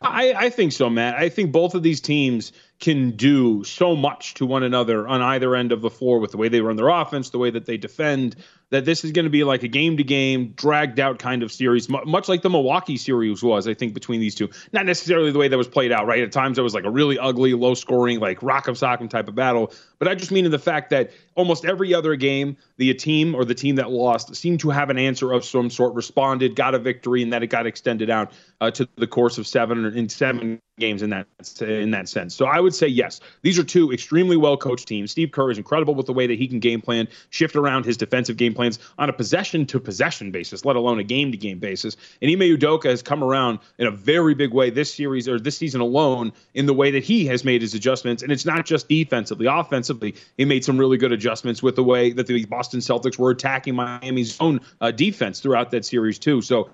I, 0.00 0.34
I, 0.34 0.50
think 0.50 0.72
so, 0.72 0.90
Matt. 0.90 1.14
I 1.14 1.28
think 1.28 1.52
both 1.52 1.74
of 1.74 1.82
these 1.82 2.00
teams 2.00 2.52
can 2.80 3.12
do 3.12 3.64
so 3.64 3.96
much 3.96 4.34
to 4.34 4.44
one 4.46 4.62
another 4.62 5.08
on 5.08 5.22
either 5.22 5.54
end 5.54 5.72
of 5.72 5.80
the 5.80 5.88
floor 5.88 6.18
with 6.18 6.32
the 6.32 6.36
way 6.36 6.48
they 6.48 6.60
run 6.60 6.76
their 6.76 6.88
offense, 6.88 7.30
the 7.30 7.38
way 7.38 7.50
that 7.50 7.64
they 7.64 7.76
defend, 7.76 8.36
that 8.70 8.84
this 8.84 9.04
is 9.04 9.12
going 9.12 9.24
to 9.24 9.30
be 9.30 9.44
like 9.44 9.62
a 9.62 9.68
game 9.68 9.96
to 9.96 10.04
game, 10.04 10.52
dragged 10.56 11.00
out 11.00 11.18
kind 11.18 11.42
of 11.42 11.50
series, 11.50 11.88
much 11.88 12.28
like 12.28 12.42
the 12.42 12.50
Milwaukee 12.50 12.96
series 12.96 13.42
was, 13.42 13.66
I 13.68 13.74
think, 13.74 13.94
between 13.94 14.20
these 14.20 14.34
two. 14.34 14.50
Not 14.72 14.84
necessarily 14.84 15.30
the 15.30 15.38
way 15.38 15.48
that 15.48 15.56
was 15.56 15.68
played 15.68 15.92
out, 15.92 16.06
right? 16.06 16.22
At 16.22 16.32
times 16.32 16.58
it 16.58 16.62
was 16.62 16.74
like 16.74 16.84
a 16.84 16.90
really 16.90 17.18
ugly, 17.18 17.54
low 17.54 17.74
scoring, 17.74 18.20
like 18.20 18.42
rock 18.42 18.68
of 18.68 18.76
sock'em 18.76 19.08
type 19.08 19.28
of 19.28 19.34
battle. 19.34 19.72
But 19.98 20.08
I 20.08 20.14
just 20.14 20.30
mean 20.30 20.44
in 20.44 20.50
the 20.50 20.58
fact 20.58 20.90
that 20.90 21.10
almost 21.34 21.64
every 21.64 21.94
other 21.94 22.16
game, 22.16 22.56
the 22.76 22.92
team 22.94 23.34
or 23.34 23.44
the 23.44 23.54
team 23.54 23.76
that 23.76 23.90
lost 23.90 24.34
seemed 24.34 24.60
to 24.60 24.70
have 24.70 24.90
an 24.90 24.98
answer 24.98 25.32
of 25.32 25.44
some 25.44 25.70
sort, 25.70 25.94
responded, 25.94 26.56
got 26.56 26.74
a 26.74 26.78
victory, 26.78 27.22
and 27.22 27.32
that 27.32 27.42
it 27.42 27.48
got 27.48 27.66
extended 27.66 28.10
out 28.10 28.32
uh, 28.60 28.70
to 28.70 28.88
the 28.96 29.06
course 29.06 29.38
of 29.38 29.46
seven 29.46 29.84
in 29.96 30.08
seven 30.08 30.60
games 30.78 31.02
in 31.02 31.10
that 31.10 31.26
in 31.60 31.90
that 31.92 32.08
sense. 32.08 32.34
So 32.34 32.46
I 32.46 32.58
would 32.60 32.74
say 32.74 32.88
yes. 32.88 33.20
These 33.42 33.58
are 33.58 33.64
two 33.64 33.92
extremely 33.92 34.36
well 34.36 34.56
coached 34.56 34.88
teams. 34.88 35.10
Steve 35.12 35.30
Kerr 35.30 35.50
is 35.50 35.58
incredible 35.58 35.94
with 35.94 36.06
the 36.06 36.12
way 36.12 36.26
that 36.26 36.38
he 36.38 36.48
can 36.48 36.58
game 36.58 36.80
plan, 36.80 37.08
shift 37.30 37.56
around 37.56 37.84
his 37.84 37.96
defensive 37.96 38.36
game 38.36 38.54
plans 38.54 38.78
on 38.98 39.08
a 39.08 39.12
possession 39.12 39.66
to 39.66 39.80
possession 39.80 40.30
basis, 40.30 40.64
let 40.64 40.76
alone 40.76 40.98
a 40.98 41.04
game 41.04 41.30
to 41.32 41.38
game 41.38 41.58
basis. 41.58 41.96
And 42.20 42.30
Ime 42.30 42.56
Udoka 42.56 42.90
has 42.90 43.02
come 43.02 43.22
around 43.22 43.60
in 43.78 43.86
a 43.86 43.90
very 43.90 44.34
big 44.34 44.52
way 44.52 44.70
this 44.70 44.92
series 44.92 45.28
or 45.28 45.38
this 45.38 45.56
season 45.56 45.80
alone 45.80 46.32
in 46.54 46.66
the 46.66 46.74
way 46.74 46.90
that 46.90 47.04
he 47.04 47.26
has 47.26 47.44
made 47.44 47.62
his 47.62 47.74
adjustments. 47.74 48.22
And 48.22 48.32
it's 48.32 48.44
not 48.44 48.66
just 48.66 48.88
defensively, 48.88 49.46
offensively, 49.46 49.93
he 50.36 50.44
made 50.44 50.64
some 50.64 50.78
really 50.78 50.96
good 50.96 51.12
adjustments 51.12 51.62
with 51.62 51.76
the 51.76 51.84
way 51.84 52.12
that 52.12 52.26
the 52.26 52.44
Boston 52.46 52.80
Celtics 52.80 53.18
were 53.18 53.30
attacking 53.30 53.74
Miami's 53.74 54.40
own 54.40 54.60
uh, 54.80 54.90
defense 54.90 55.40
throughout 55.40 55.70
that 55.72 55.84
series 55.84 56.18
too. 56.18 56.42
So 56.42 56.70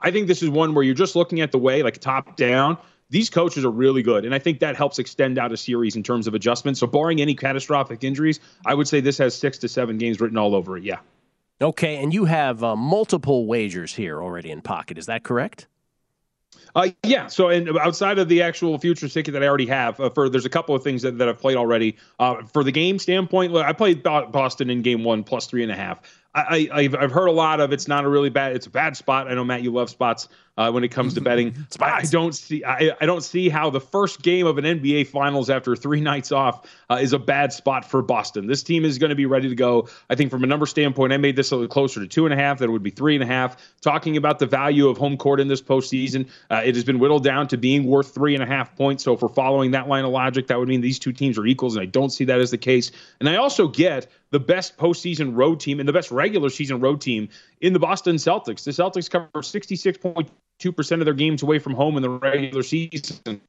I 0.00 0.10
think 0.10 0.26
this 0.26 0.42
is 0.42 0.50
one 0.50 0.74
where 0.74 0.84
you're 0.84 0.94
just 0.94 1.16
looking 1.16 1.40
at 1.40 1.52
the 1.52 1.58
way, 1.58 1.82
like 1.82 1.98
top 1.98 2.36
down, 2.36 2.76
these 3.10 3.28
coaches 3.28 3.64
are 3.64 3.70
really 3.70 4.02
good. 4.02 4.24
And 4.24 4.34
I 4.34 4.38
think 4.38 4.60
that 4.60 4.74
helps 4.74 4.98
extend 4.98 5.38
out 5.38 5.52
a 5.52 5.56
series 5.56 5.96
in 5.96 6.02
terms 6.02 6.26
of 6.26 6.34
adjustments. 6.34 6.80
So, 6.80 6.86
barring 6.86 7.20
any 7.20 7.34
catastrophic 7.34 8.02
injuries, 8.02 8.40
I 8.66 8.74
would 8.74 8.88
say 8.88 9.00
this 9.00 9.18
has 9.18 9.36
six 9.36 9.58
to 9.58 9.68
seven 9.68 9.98
games 9.98 10.20
written 10.20 10.38
all 10.38 10.54
over 10.54 10.76
it. 10.78 10.82
Yeah. 10.82 10.98
Okay. 11.60 12.02
And 12.02 12.12
you 12.12 12.24
have 12.24 12.64
uh, 12.64 12.74
multiple 12.74 13.46
wagers 13.46 13.94
here 13.94 14.22
already 14.22 14.50
in 14.50 14.62
pocket. 14.62 14.98
Is 14.98 15.06
that 15.06 15.22
correct? 15.22 15.68
Uh, 16.74 16.88
yeah. 17.02 17.26
So, 17.26 17.48
and 17.48 17.76
outside 17.78 18.18
of 18.18 18.28
the 18.28 18.42
actual 18.42 18.78
future 18.78 19.08
ticket 19.08 19.34
that 19.34 19.42
I 19.42 19.46
already 19.46 19.66
have, 19.66 20.00
uh, 20.00 20.10
for 20.10 20.28
there's 20.28 20.46
a 20.46 20.50
couple 20.50 20.74
of 20.74 20.82
things 20.82 21.02
that, 21.02 21.18
that 21.18 21.28
I've 21.28 21.38
played 21.38 21.56
already. 21.56 21.96
Uh, 22.18 22.42
for 22.44 22.64
the 22.64 22.72
game 22.72 22.98
standpoint, 22.98 23.54
I 23.54 23.72
played 23.72 24.02
Boston 24.02 24.70
in 24.70 24.82
game 24.82 25.04
one 25.04 25.24
plus 25.24 25.46
three 25.46 25.62
and 25.62 25.72
a 25.72 25.76
half. 25.76 26.00
I, 26.34 26.68
I 26.72 26.82
have 26.84 27.12
heard 27.12 27.26
a 27.26 27.32
lot 27.32 27.60
of 27.60 27.72
it's 27.72 27.88
not 27.88 28.04
a 28.04 28.08
really 28.08 28.30
bad. 28.30 28.56
It's 28.56 28.66
a 28.66 28.70
bad 28.70 28.96
spot. 28.96 29.28
I 29.28 29.34
know 29.34 29.44
Matt, 29.44 29.62
you 29.62 29.70
love 29.70 29.90
spots 29.90 30.28
uh, 30.56 30.70
when 30.70 30.84
it 30.84 30.88
comes 30.88 31.14
to 31.14 31.20
betting. 31.20 31.54
I 31.80 32.02
don't 32.02 32.34
see. 32.34 32.64
I, 32.64 32.92
I 33.00 33.06
don't 33.06 33.22
see 33.22 33.48
how 33.48 33.70
the 33.70 33.80
first 33.80 34.22
game 34.22 34.46
of 34.46 34.58
an 34.58 34.64
NBA 34.64 35.06
Finals 35.06 35.50
after 35.50 35.74
three 35.76 36.00
nights 36.12 36.32
off 36.32 36.68
uh, 36.90 36.98
is 37.00 37.12
a 37.12 37.18
bad 37.18 37.52
spot 37.52 37.84
for 37.84 38.02
Boston. 38.02 38.46
This 38.46 38.62
team 38.62 38.84
is 38.84 38.98
going 38.98 39.10
to 39.10 39.16
be 39.16 39.26
ready 39.26 39.48
to 39.48 39.54
go. 39.54 39.88
I 40.10 40.14
think 40.14 40.30
from 40.30 40.44
a 40.44 40.46
number 40.46 40.66
standpoint, 40.66 41.12
I 41.12 41.16
made 41.16 41.36
this 41.36 41.50
a 41.52 41.56
little 41.56 41.68
closer 41.68 42.00
to 42.00 42.06
two 42.06 42.26
and 42.26 42.34
a 42.34 42.36
half. 42.36 42.58
That 42.58 42.66
it 42.66 42.72
would 42.72 42.82
be 42.82 42.90
three 42.90 43.14
and 43.14 43.22
a 43.22 43.26
half. 43.26 43.56
Talking 43.80 44.16
about 44.16 44.38
the 44.38 44.46
value 44.46 44.88
of 44.88 44.98
home 44.98 45.16
court 45.16 45.40
in 45.40 45.48
this 45.48 45.62
postseason, 45.62 46.28
uh, 46.50 46.62
it 46.64 46.74
has 46.74 46.84
been 46.84 46.98
whittled 46.98 47.24
down 47.24 47.48
to 47.48 47.56
being 47.56 47.84
worth 47.84 48.14
three 48.14 48.34
and 48.34 48.42
a 48.42 48.46
half 48.46 48.76
points. 48.76 49.04
So 49.04 49.14
if 49.14 49.22
we're 49.22 49.28
following 49.28 49.70
that 49.72 49.88
line 49.88 50.04
of 50.04 50.10
logic, 50.10 50.48
that 50.48 50.58
would 50.58 50.68
mean 50.68 50.80
these 50.80 50.98
two 50.98 51.12
teams 51.12 51.38
are 51.38 51.46
equals, 51.46 51.76
and 51.76 51.82
I 51.82 51.86
don't 51.86 52.10
see 52.10 52.24
that 52.24 52.40
as 52.40 52.50
the 52.50 52.58
case. 52.58 52.92
And 53.20 53.28
I 53.28 53.36
also 53.36 53.68
get 53.68 54.08
the 54.30 54.40
best 54.40 54.76
postseason 54.76 55.36
road 55.36 55.60
team 55.60 55.78
and 55.78 55.88
the 55.88 55.92
best 55.92 56.10
regular 56.10 56.50
season 56.50 56.80
road 56.80 57.00
team 57.00 57.28
in 57.60 57.72
the 57.72 57.78
Boston 57.78 58.16
Celtics. 58.16 58.64
The 58.64 58.70
Celtics 58.70 59.08
cover 59.08 59.28
66.2% 59.34 60.28
of 60.70 61.04
their 61.04 61.14
games 61.14 61.42
away 61.42 61.58
from 61.58 61.74
home 61.74 61.96
in 61.96 62.02
the 62.02 62.10
regular 62.10 62.62
season. 62.62 63.40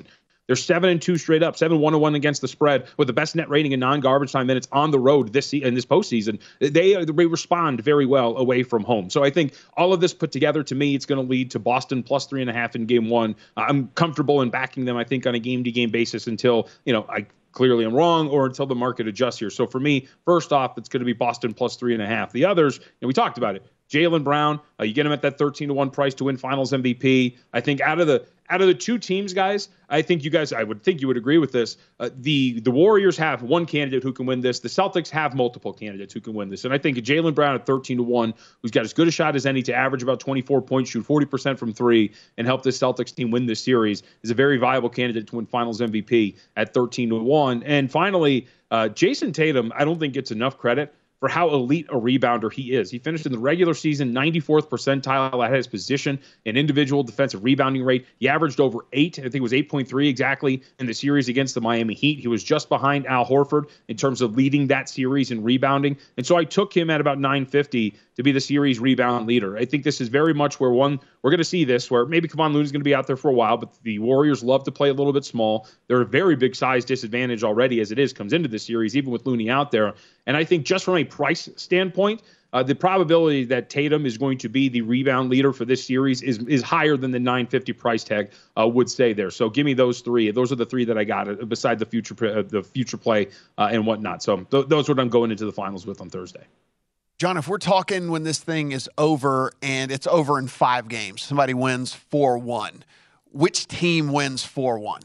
They're 0.48 0.58
seven 0.58 0.90
and 0.90 1.02
two 1.02 1.18
straight 1.18 1.42
up, 1.42 1.56
seven 1.56 1.80
one 1.80 1.94
and 1.94 2.02
one 2.02 2.16
against 2.16 2.42
the 2.42 2.50
spread, 2.50 2.88
with 2.98 3.08
the 3.08 3.14
best 3.14 3.36
net 3.36 3.50
rating 3.50 3.72
in 3.72 3.80
non-garbage 3.80 4.34
time 4.34 4.48
minutes 4.48 4.68
on 4.74 4.92
the 4.92 5.00
road 5.00 5.32
this 5.32 5.48
season 5.48 5.70
in 5.70 5.74
this 5.74 5.86
postseason. 5.86 6.40
They 6.60 7.06
they 7.06 7.26
respond 7.26 7.82
very 7.82 8.06
well 8.06 8.36
away 8.36 8.64
from 8.64 8.84
home. 8.84 9.10
So 9.10 9.24
I 9.24 9.30
think 9.30 9.54
all 9.78 9.94
of 9.94 10.02
this 10.02 10.14
put 10.14 10.34
together, 10.34 10.62
to 10.64 10.76
me, 10.76 10.96
it's 10.96 11.06
going 11.06 11.24
to 11.24 11.30
lead 11.30 11.52
to 11.52 11.60
Boston 11.60 12.04
plus 12.04 12.26
three 12.26 12.42
and 12.42 12.50
a 12.50 12.54
half 12.54 12.76
in 12.76 12.86
Game 12.86 13.10
One. 13.10 13.36
I'm 13.56 13.88
comfortable 13.96 14.42
in 14.42 14.50
backing 14.50 14.84
them. 14.84 14.98
I 14.98 15.06
think 15.06 15.26
on 15.26 15.34
a 15.34 15.40
game-to-game 15.40 15.92
basis 15.92 16.28
until 16.28 16.68
you 16.84 16.92
know 16.92 17.06
I 17.10 17.26
clearly 17.54 17.86
I'm 17.86 17.94
wrong 17.94 18.28
or 18.28 18.46
until 18.46 18.66
the 18.66 18.76
market 18.76 19.08
adjusts 19.08 19.40
here. 19.40 19.50
So 19.50 19.66
for 19.66 19.80
me, 19.80 20.08
first 20.26 20.52
off, 20.52 20.78
it's 20.78 20.90
going 20.90 21.02
to 21.02 21.06
be 21.06 21.14
Boston 21.14 21.54
plus 21.54 21.78
three 21.78 21.94
and 21.94 22.04
a 22.04 22.08
half. 22.08 22.34
The 22.34 22.44
others, 22.44 22.80
and 23.02 23.08
we 23.08 23.14
talked 23.14 23.38
about 23.38 23.56
it. 23.56 23.64
Jaylen 23.94 24.24
Brown, 24.24 24.60
uh, 24.80 24.84
you 24.84 24.94
get 24.94 25.06
him 25.06 25.12
at 25.12 25.22
that 25.22 25.38
13 25.38 25.68
to 25.68 25.74
1 25.74 25.92
price 25.92 26.16
to 26.16 26.24
win 26.24 26.38
finals 26.38 26.72
MVP. 26.72 27.38
I 27.54 27.62
think 27.62 27.80
out 27.80 28.00
of 28.00 28.08
the 28.08 28.26
out 28.50 28.62
of 28.62 28.68
the 28.68 28.74
two 28.74 28.98
teams, 28.98 29.34
guys, 29.34 29.70
I 29.90 30.02
think 30.02 30.24
you 30.24 30.30
guys, 30.30 30.52
I 30.52 30.64
would 30.64 30.84
think 30.84 31.00
you 31.00 31.08
would 31.08 31.18
agree 31.18 31.38
with 31.38 31.52
this. 31.52 31.78
Uh, 32.00 32.10
the 32.16 32.60
the 32.60 32.72
Warriors 32.72 33.16
have 33.18 33.44
one 33.44 33.66
candidate 33.66 34.04
who 34.04 34.12
can 34.12 34.26
win 34.26 34.42
this. 34.42 34.60
The 34.60 34.70
Celtics 34.70 35.10
have 35.12 35.36
multiple 35.36 35.74
candidates 35.74 36.14
who 36.14 36.22
can 36.22 36.34
win 36.34 36.50
this, 36.50 36.66
and 36.66 36.74
I 36.74 36.78
think 36.80 36.98
Jaylen 36.98 37.36
Brown 37.36 37.56
at 37.56 37.66
13 37.66 37.98
to 37.98 38.04
one, 38.04 38.34
who's 38.62 38.72
got 38.72 38.84
as 38.84 38.94
good 38.94 39.08
a 39.08 39.12
shot 39.12 39.36
as 39.36 39.46
any 39.46 39.62
to 39.64 39.74
average 39.74 40.04
about 40.04 40.20
24 40.20 40.62
points, 40.64 40.90
shoot 40.90 41.06
40 41.06 41.26
percent 41.28 41.60
from 41.60 41.72
three, 41.74 42.12
and 42.38 42.48
help 42.48 42.64
this 42.64 42.78
Celtics 42.80 43.14
team 43.14 43.32
win 43.32 43.46
this 43.46 43.64
series, 43.64 44.04
is 44.24 44.32
a 44.32 44.36
very 44.36 44.58
viable 44.58 44.90
candidate 44.90 45.28
to 45.28 45.36
win 45.36 45.46
Finals 45.46 45.80
MVP 45.80 46.36
at 46.58 46.74
13 46.74 47.10
to 47.10 47.16
one. 47.18 47.64
And 47.64 47.92
finally, 47.92 48.48
uh, 48.72 48.90
Jayson 48.90 49.34
Tatum, 49.34 49.72
I 49.76 49.86
don't 49.86 50.00
think 50.00 50.14
gets 50.16 50.32
enough 50.32 50.58
credit 50.58 50.94
for 51.24 51.30
how 51.30 51.48
elite 51.52 51.88
a 51.88 51.96
rebounder 51.96 52.52
he 52.52 52.76
is. 52.76 52.92
He 52.92 53.00
finished 53.00 53.26
in 53.26 53.32
the 53.32 53.40
regular 53.40 53.74
season 53.74 54.14
94th 54.14 54.68
percentile 54.68 55.42
at 55.42 55.54
his 55.54 55.68
position 55.68 56.20
in 56.44 56.58
individual 56.58 57.02
defensive 57.02 57.42
rebounding 57.46 57.86
rate. 57.86 58.06
He 58.20 58.28
averaged 58.28 58.60
over 58.60 58.80
eight, 58.92 59.20
I 59.20 59.22
think 59.22 59.36
it 59.36 59.42
was 59.42 59.54
8.3 59.54 60.10
exactly 60.10 60.62
in 60.80 60.86
the 60.86 60.94
series 60.94 61.30
against 61.30 61.56
the 61.56 61.62
Miami 61.62 61.94
Heat. 61.94 62.20
He 62.20 62.28
was 62.28 62.44
just 62.44 62.68
behind 62.68 63.08
Al 63.08 63.26
Horford 63.26 63.70
in 63.88 63.96
terms 63.96 64.20
of 64.20 64.36
leading 64.36 64.68
that 64.68 64.90
series 64.90 65.32
in 65.32 65.44
rebounding. 65.44 65.96
And 66.18 66.28
so 66.28 66.36
I 66.36 66.44
took 66.44 66.76
him 66.76 66.90
at 66.90 67.00
about 67.00 67.20
950 67.20 67.96
to 68.16 68.24
be 68.24 68.34
the 68.34 68.42
series 68.42 68.82
rebound 68.82 69.26
leader. 69.26 69.58
I 69.58 69.64
think 69.64 69.86
this 69.86 70.02
is 70.02 70.10
very 70.10 70.34
much 70.34 70.60
where 70.60 70.72
one 70.72 71.00
we're 71.22 71.32
going 71.32 71.38
to 71.38 71.46
see 71.46 71.64
this 71.64 71.90
where 71.90 72.06
maybe 72.06 72.28
Kevon 72.28 72.52
Looney 72.52 72.66
is 72.66 72.72
going 72.72 72.82
to 72.82 72.86
be 72.86 72.94
out 72.94 73.08
there 73.08 73.16
for 73.16 73.30
a 73.30 73.34
while, 73.34 73.56
but 73.56 73.74
the 73.84 73.98
Warriors 74.00 74.44
love 74.44 74.66
to 74.66 74.72
play 74.72 74.90
a 74.90 74.94
little 74.94 75.14
bit 75.14 75.24
small. 75.24 75.68
They're 75.88 76.02
a 76.02 76.06
very 76.06 76.36
big 76.36 76.54
size 76.54 76.84
disadvantage 76.84 77.44
already 77.44 77.80
as 77.80 77.92
it 77.92 77.98
is 77.98 78.12
comes 78.12 78.34
into 78.34 78.50
the 78.50 78.60
series, 78.60 78.98
even 78.98 79.12
with 79.12 79.26
Looney 79.26 79.50
out 79.50 79.72
there. 79.72 79.94
And 80.28 80.38
I 80.38 80.44
think 80.44 80.66
just 80.66 80.86
from 80.86 80.98
a 80.98 81.04
price 81.14 81.48
standpoint, 81.56 82.22
uh, 82.54 82.64
the 82.64 82.76
probability 82.76 83.46
that 83.46 83.70
Tatum 83.70 84.06
is 84.06 84.18
going 84.18 84.38
to 84.40 84.50
be 84.50 84.68
the 84.68 84.82
rebound 84.82 85.30
leader 85.30 85.54
for 85.54 85.66
this 85.66 85.86
series 85.86 86.22
is 86.22 86.40
is 86.40 86.62
higher 86.62 86.98
than 86.98 87.12
the 87.12 87.20
950 87.20 87.74
price 87.74 88.04
tag 88.04 88.32
uh, 88.58 88.68
would 88.68 88.90
say 88.90 89.14
there. 89.14 89.32
So 89.32 89.50
give 89.50 89.66
me 89.66 89.74
those 89.74 90.02
three. 90.02 90.30
Those 90.32 90.52
are 90.52 90.56
the 90.56 90.66
three 90.66 90.86
that 90.86 90.98
I 90.98 91.04
got 91.04 91.30
uh, 91.30 91.46
beside 91.46 91.80
the 91.80 91.86
future 91.86 92.16
uh, 92.26 92.44
the 92.44 92.64
future 92.64 92.98
play 92.98 93.30
uh, 93.58 93.70
and 93.72 93.86
whatnot. 93.86 94.24
So 94.24 94.38
th- 94.38 94.68
those 94.68 94.90
are 94.90 94.94
what 94.94 95.02
I'm 95.02 95.10
going 95.10 95.32
into 95.32 95.46
the 95.46 95.52
finals 95.52 95.86
with 95.86 96.02
on 96.02 96.10
Thursday. 96.10 96.44
John, 97.20 97.38
if 97.38 97.48
we're 97.48 97.60
talking 97.60 98.10
when 98.12 98.24
this 98.24 98.40
thing 98.40 98.72
is 98.72 98.90
over 98.98 99.54
and 99.62 99.92
it's 99.92 100.08
over 100.08 100.40
in 100.40 100.48
five 100.48 100.88
games, 100.88 101.22
somebody 101.22 101.54
wins 101.54 101.94
4 101.94 102.38
1, 102.40 102.84
which 103.32 103.68
team 103.68 104.12
wins 104.12 104.44
4 104.44 104.80
1? 104.80 105.02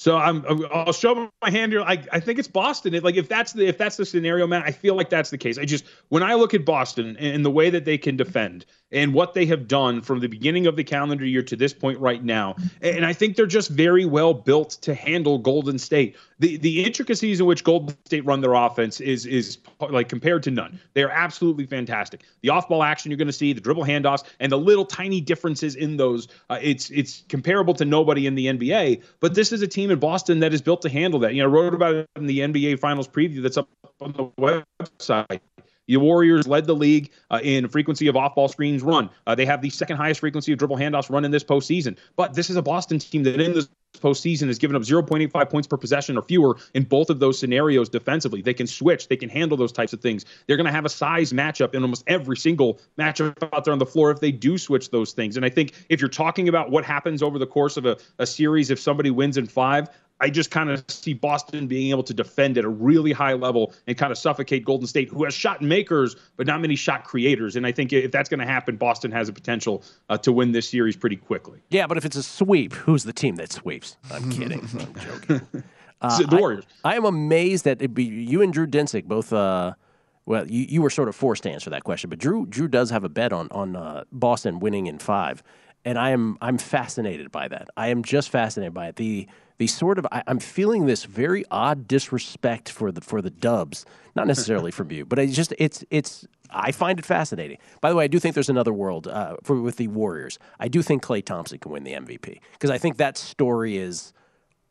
So 0.00 0.16
I'm, 0.16 0.46
I'll 0.72 0.94
show 0.94 1.30
my 1.42 1.50
hand 1.50 1.72
here. 1.72 1.82
I, 1.82 2.02
I 2.10 2.20
think 2.20 2.38
it's 2.38 2.48
Boston. 2.48 2.94
It, 2.94 3.04
like 3.04 3.16
if 3.16 3.28
that's 3.28 3.52
the 3.52 3.66
if 3.66 3.76
that's 3.76 3.98
the 3.98 4.06
scenario, 4.06 4.46
man, 4.46 4.62
I 4.64 4.70
feel 4.70 4.94
like 4.94 5.10
that's 5.10 5.28
the 5.28 5.36
case. 5.36 5.58
I 5.58 5.66
just 5.66 5.84
when 6.08 6.22
I 6.22 6.32
look 6.32 6.54
at 6.54 6.64
Boston 6.64 7.18
and 7.18 7.44
the 7.44 7.50
way 7.50 7.68
that 7.68 7.84
they 7.84 7.98
can 7.98 8.16
defend 8.16 8.64
and 8.92 9.14
what 9.14 9.34
they 9.34 9.46
have 9.46 9.68
done 9.68 10.00
from 10.00 10.20
the 10.20 10.28
beginning 10.28 10.66
of 10.66 10.76
the 10.76 10.84
calendar 10.84 11.24
year 11.24 11.42
to 11.42 11.56
this 11.56 11.72
point 11.72 11.98
right 11.98 12.22
now, 12.22 12.56
and 12.82 13.04
I 13.04 13.12
think 13.12 13.36
they're 13.36 13.46
just 13.46 13.70
very 13.70 14.04
well 14.04 14.34
built 14.34 14.70
to 14.82 14.94
handle 14.94 15.38
Golden 15.38 15.78
State. 15.78 16.16
The 16.38 16.56
the 16.56 16.84
intricacies 16.84 17.40
in 17.40 17.46
which 17.46 17.64
Golden 17.64 17.96
State 18.06 18.24
run 18.24 18.40
their 18.40 18.54
offense 18.54 19.00
is 19.00 19.26
is 19.26 19.58
like 19.80 20.08
compared 20.08 20.42
to 20.44 20.50
none. 20.50 20.80
They 20.94 21.02
are 21.02 21.10
absolutely 21.10 21.66
fantastic. 21.66 22.22
The 22.42 22.50
off 22.50 22.68
ball 22.68 22.82
action 22.82 23.10
you're 23.10 23.18
going 23.18 23.26
to 23.26 23.32
see, 23.32 23.52
the 23.52 23.60
dribble 23.60 23.84
handoffs, 23.84 24.24
and 24.40 24.50
the 24.50 24.58
little 24.58 24.84
tiny 24.84 25.20
differences 25.20 25.76
in 25.76 25.96
those. 25.96 26.28
Uh, 26.48 26.58
it's 26.60 26.90
it's 26.90 27.24
comparable 27.28 27.74
to 27.74 27.84
nobody 27.84 28.26
in 28.26 28.34
the 28.34 28.46
NBA. 28.46 29.02
But 29.20 29.34
this 29.34 29.52
is 29.52 29.62
a 29.62 29.68
team 29.68 29.90
in 29.90 29.98
Boston 29.98 30.40
that 30.40 30.54
is 30.54 30.62
built 30.62 30.82
to 30.82 30.88
handle 30.88 31.20
that. 31.20 31.34
You 31.34 31.42
know, 31.42 31.48
I 31.48 31.52
wrote 31.52 31.74
about 31.74 31.94
it 31.94 32.08
in 32.16 32.26
the 32.26 32.40
NBA 32.40 32.78
Finals 32.78 33.08
preview 33.08 33.42
that's 33.42 33.56
up 33.56 33.68
on 34.00 34.12
the 34.12 34.24
website. 34.40 35.40
The 35.90 35.96
Warriors 35.96 36.46
led 36.46 36.66
the 36.66 36.74
league 36.74 37.10
uh, 37.32 37.40
in 37.42 37.66
frequency 37.66 38.06
of 38.06 38.16
off 38.16 38.36
ball 38.36 38.46
screens 38.46 38.80
run. 38.80 39.10
Uh, 39.26 39.34
they 39.34 39.44
have 39.44 39.60
the 39.60 39.70
second 39.70 39.96
highest 39.96 40.20
frequency 40.20 40.52
of 40.52 40.58
dribble 40.58 40.76
handoffs 40.76 41.10
run 41.10 41.24
in 41.24 41.32
this 41.32 41.42
postseason. 41.42 41.96
But 42.14 42.34
this 42.34 42.48
is 42.48 42.54
a 42.54 42.62
Boston 42.62 43.00
team 43.00 43.24
that 43.24 43.40
in 43.40 43.54
this 43.54 43.68
postseason 43.98 44.46
has 44.46 44.58
given 44.58 44.76
up 44.76 44.82
0.85 44.82 45.50
points 45.50 45.68
per 45.68 45.76
possession 45.76 46.16
or 46.16 46.22
fewer 46.22 46.56
in 46.74 46.84
both 46.84 47.10
of 47.10 47.18
those 47.18 47.38
scenarios 47.38 47.88
defensively. 47.88 48.42
They 48.42 48.54
can 48.54 48.66
switch, 48.66 49.08
they 49.08 49.16
can 49.16 49.28
handle 49.28 49.56
those 49.56 49.72
types 49.72 49.92
of 49.92 50.00
things. 50.00 50.24
They're 50.46 50.56
going 50.56 50.66
to 50.66 50.72
have 50.72 50.84
a 50.84 50.90
size 50.90 51.32
matchup 51.32 51.74
in 51.74 51.82
almost 51.82 52.04
every 52.06 52.36
single 52.36 52.80
matchup 52.98 53.36
out 53.52 53.64
there 53.64 53.72
on 53.72 53.78
the 53.78 53.86
floor 53.86 54.10
if 54.10 54.20
they 54.20 54.32
do 54.32 54.58
switch 54.58 54.90
those 54.90 55.12
things. 55.12 55.36
And 55.36 55.44
I 55.44 55.50
think 55.50 55.72
if 55.88 56.00
you're 56.00 56.08
talking 56.08 56.48
about 56.48 56.70
what 56.70 56.84
happens 56.84 57.22
over 57.22 57.38
the 57.38 57.46
course 57.46 57.76
of 57.76 57.86
a, 57.86 57.96
a 58.18 58.26
series 58.26 58.70
if 58.70 58.78
somebody 58.78 59.10
wins 59.10 59.36
in 59.36 59.46
five, 59.46 59.88
I 60.20 60.28
just 60.28 60.50
kind 60.50 60.70
of 60.70 60.84
see 60.88 61.14
Boston 61.14 61.66
being 61.66 61.90
able 61.90 62.02
to 62.04 62.14
defend 62.14 62.58
at 62.58 62.64
a 62.64 62.68
really 62.68 63.12
high 63.12 63.32
level 63.32 63.72
and 63.86 63.96
kind 63.96 64.12
of 64.12 64.18
suffocate 64.18 64.64
Golden 64.64 64.86
State, 64.86 65.08
who 65.08 65.24
has 65.24 65.34
shot 65.34 65.62
makers, 65.62 66.14
but 66.36 66.46
not 66.46 66.60
many 66.60 66.76
shot 66.76 67.04
creators. 67.04 67.56
And 67.56 67.66
I 67.66 67.72
think 67.72 67.92
if 67.92 68.12
that's 68.12 68.28
going 68.28 68.40
to 68.40 68.46
happen, 68.46 68.76
Boston 68.76 69.10
has 69.12 69.28
a 69.28 69.32
potential 69.32 69.82
uh, 70.08 70.18
to 70.18 70.32
win 70.32 70.52
this 70.52 70.68
series 70.68 70.96
pretty 70.96 71.16
quickly. 71.16 71.60
Yeah, 71.70 71.86
but 71.86 71.96
if 71.96 72.04
it's 72.04 72.16
a 72.16 72.22
sweep, 72.22 72.74
who's 72.74 73.04
the 73.04 73.12
team 73.12 73.36
that 73.36 73.50
sweeps? 73.50 73.79
I'm 74.10 74.30
kidding. 74.30 74.60
I'm 74.78 74.94
joking. 74.94 75.64
Uh, 76.02 76.18
the 76.22 76.38
Warriors. 76.38 76.64
I, 76.82 76.94
I, 76.94 76.96
am 76.96 77.04
amazed 77.04 77.66
that 77.66 77.92
be 77.92 78.04
you 78.04 78.40
and 78.40 78.54
Drew 78.54 78.66
Dinsick 78.66 79.04
both. 79.04 79.34
Uh, 79.34 79.74
well, 80.24 80.48
you, 80.50 80.64
you 80.66 80.80
were 80.80 80.88
sort 80.88 81.10
of 81.10 81.14
forced 81.14 81.42
to 81.42 81.50
answer 81.50 81.68
that 81.68 81.84
question, 81.84 82.08
but 82.08 82.18
Drew 82.18 82.46
Drew 82.46 82.68
does 82.68 82.88
have 82.88 83.04
a 83.04 83.10
bet 83.10 83.34
on 83.34 83.48
on 83.50 83.76
uh, 83.76 84.04
Boston 84.10 84.60
winning 84.60 84.86
in 84.86 84.98
five, 84.98 85.42
and 85.84 85.98
I 85.98 86.08
am 86.08 86.38
I'm 86.40 86.56
fascinated 86.56 87.30
by 87.30 87.48
that. 87.48 87.68
I 87.76 87.88
am 87.88 88.02
just 88.02 88.30
fascinated 88.30 88.72
by 88.72 88.88
it. 88.88 88.96
The 88.96 89.28
the 89.60 89.66
sort 89.66 89.98
of 89.98 90.06
I, 90.10 90.22
am 90.26 90.38
feeling 90.38 90.86
this 90.86 91.04
very 91.04 91.44
odd 91.50 91.86
disrespect 91.86 92.70
for 92.70 92.90
the 92.90 93.02
for 93.02 93.20
the 93.20 93.28
Dubs, 93.28 93.84
not 94.16 94.26
necessarily 94.26 94.70
from 94.70 94.90
you, 94.96 95.04
but 95.04 95.18
it's 95.18 95.36
just 95.36 95.52
it's 95.58 95.84
it's 95.90 96.26
I 96.48 96.72
find 96.72 96.98
it 96.98 97.04
fascinating. 97.04 97.58
By 97.82 97.90
the 97.90 97.96
way, 97.96 98.04
I 98.04 98.06
do 98.06 98.18
think 98.18 98.34
there's 98.34 98.48
another 98.48 98.72
world 98.72 99.06
uh, 99.06 99.36
for 99.42 99.60
with 99.60 99.76
the 99.76 99.88
Warriors. 99.88 100.38
I 100.58 100.68
do 100.68 100.80
think 100.80 101.04
Klay 101.04 101.22
Thompson 101.22 101.58
can 101.58 101.70
win 101.70 101.84
the 101.84 101.92
MVP 101.92 102.40
because 102.52 102.70
I 102.70 102.78
think 102.78 102.96
that 102.96 103.18
story 103.18 103.76
is 103.76 104.14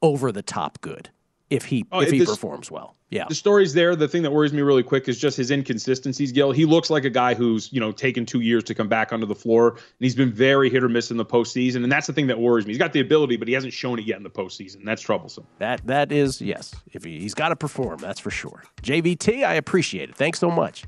over 0.02 0.32
the 0.32 0.42
top 0.42 0.82
good 0.82 1.12
if 1.50 1.66
he 1.66 1.86
oh, 1.92 2.02
if 2.02 2.12
he 2.12 2.20
this, 2.20 2.30
performs 2.30 2.70
well. 2.70 2.96
Yeah. 3.10 3.26
The 3.28 3.36
story's 3.36 3.74
there. 3.74 3.96
The 3.96 4.08
thing 4.08 4.22
that 4.22 4.32
worries 4.32 4.54
me 4.54 4.62
really 4.62 4.84
quick 4.84 5.08
is 5.08 5.20
just 5.20 5.36
his 5.36 5.50
inconsistencies, 5.50 6.32
Gil. 6.32 6.52
He 6.52 6.66
looks 6.66 6.92
like 6.92 7.06
a 7.06 7.10
guy 7.10 7.34
who's, 7.34 7.72
you 7.74 7.80
know, 7.80 7.92
taken 7.92 8.26
two 8.26 8.42
years 8.42 8.64
to 8.66 8.76
come 8.76 8.88
back 8.88 9.12
onto 9.12 9.26
the 9.26 9.36
floor. 9.36 9.72
And 9.72 9.80
he's 10.00 10.16
been 10.16 10.32
very 10.32 10.70
hit 10.70 10.84
or 10.84 10.90
miss 10.90 11.10
in 11.10 11.18
the 11.18 11.26
postseason. 11.26 11.84
And 11.84 11.92
that's 11.92 12.06
the 12.06 12.14
thing 12.14 12.28
that 12.28 12.40
worries 12.40 12.68
me. 12.68 12.72
He's 12.72 12.78
got 12.78 12.94
the 12.94 13.00
ability, 13.00 13.38
but 13.38 13.48
he 13.48 13.54
hasn't 13.56 13.74
shown 13.74 13.98
it 13.98 14.06
yet 14.06 14.18
in 14.18 14.24
the 14.24 14.30
postseason. 14.30 14.86
That's 14.86 15.02
troublesome. 15.02 15.48
That 15.58 15.86
that 15.88 16.12
is, 16.12 16.40
yes. 16.40 16.76
If 16.92 17.04
he, 17.04 17.20
he's 17.20 17.34
got 17.34 17.50
to 17.50 17.56
perform, 17.56 17.98
that's 17.98 18.20
for 18.20 18.32
sure. 18.32 18.64
JVT, 18.84 19.44
I 19.44 19.56
appreciate 19.56 20.10
it. 20.10 20.16
Thanks 20.16 20.38
so 20.38 20.52
much. 20.52 20.84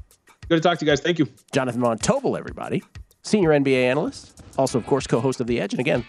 Good 0.48 0.58
to 0.58 0.62
talk 0.62 0.78
to 0.78 0.86
you 0.86 0.92
guys. 0.92 1.00
Thank 1.00 1.18
you. 1.18 1.28
Jonathan 1.54 1.82
Von 1.82 1.98
Tobel, 1.98 2.38
everybody. 2.38 2.84
Senior 3.24 3.50
NBA 3.50 3.84
analyst. 3.90 4.44
Also, 4.58 4.78
of 4.78 4.86
course, 4.86 5.08
co-host 5.08 5.40
of 5.40 5.48
The 5.48 5.60
Edge. 5.60 5.74
And 5.74 5.80
again, 5.80 6.06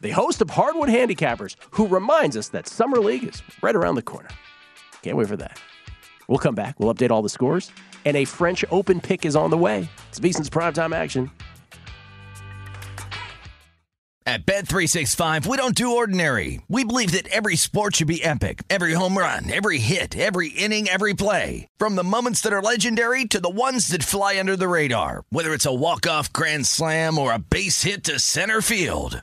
the 0.00 0.10
host 0.10 0.40
of 0.40 0.50
Hardwood 0.50 0.88
Handicappers, 0.88 1.56
who 1.72 1.86
reminds 1.86 2.36
us 2.36 2.48
that 2.48 2.66
Summer 2.66 2.98
League 2.98 3.24
is 3.24 3.42
right 3.62 3.76
around 3.76 3.96
the 3.96 4.02
corner. 4.02 4.30
Can't 5.02 5.16
wait 5.16 5.28
for 5.28 5.36
that. 5.36 5.60
We'll 6.28 6.38
come 6.38 6.54
back. 6.54 6.78
We'll 6.78 6.92
update 6.94 7.10
all 7.10 7.22
the 7.22 7.28
scores. 7.28 7.70
And 8.04 8.16
a 8.16 8.24
French 8.24 8.64
Open 8.70 9.00
pick 9.00 9.26
is 9.26 9.36
on 9.36 9.50
the 9.50 9.58
way. 9.58 9.88
It's 10.08 10.20
VSiN's 10.20 10.50
primetime 10.50 10.94
action. 10.94 11.30
At 14.26 14.46
Bet365, 14.46 15.46
we 15.46 15.56
don't 15.56 15.74
do 15.74 15.96
ordinary. 15.96 16.60
We 16.68 16.84
believe 16.84 17.12
that 17.12 17.26
every 17.28 17.56
sport 17.56 17.96
should 17.96 18.06
be 18.06 18.22
epic. 18.22 18.62
Every 18.70 18.92
home 18.92 19.18
run, 19.18 19.50
every 19.50 19.78
hit, 19.78 20.16
every 20.16 20.50
inning, 20.50 20.88
every 20.88 21.14
play. 21.14 21.66
From 21.78 21.96
the 21.96 22.04
moments 22.04 22.40
that 22.42 22.52
are 22.52 22.62
legendary 22.62 23.24
to 23.24 23.40
the 23.40 23.50
ones 23.50 23.88
that 23.88 24.04
fly 24.04 24.38
under 24.38 24.56
the 24.56 24.68
radar. 24.68 25.24
Whether 25.30 25.52
it's 25.52 25.66
a 25.66 25.74
walk-off 25.74 26.32
grand 26.32 26.66
slam 26.66 27.18
or 27.18 27.32
a 27.32 27.40
base 27.40 27.82
hit 27.82 28.04
to 28.04 28.20
center 28.20 28.60
field. 28.60 29.22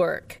Network. 0.01 0.40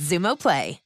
Xumo 0.00 0.34
Play. 0.34 0.80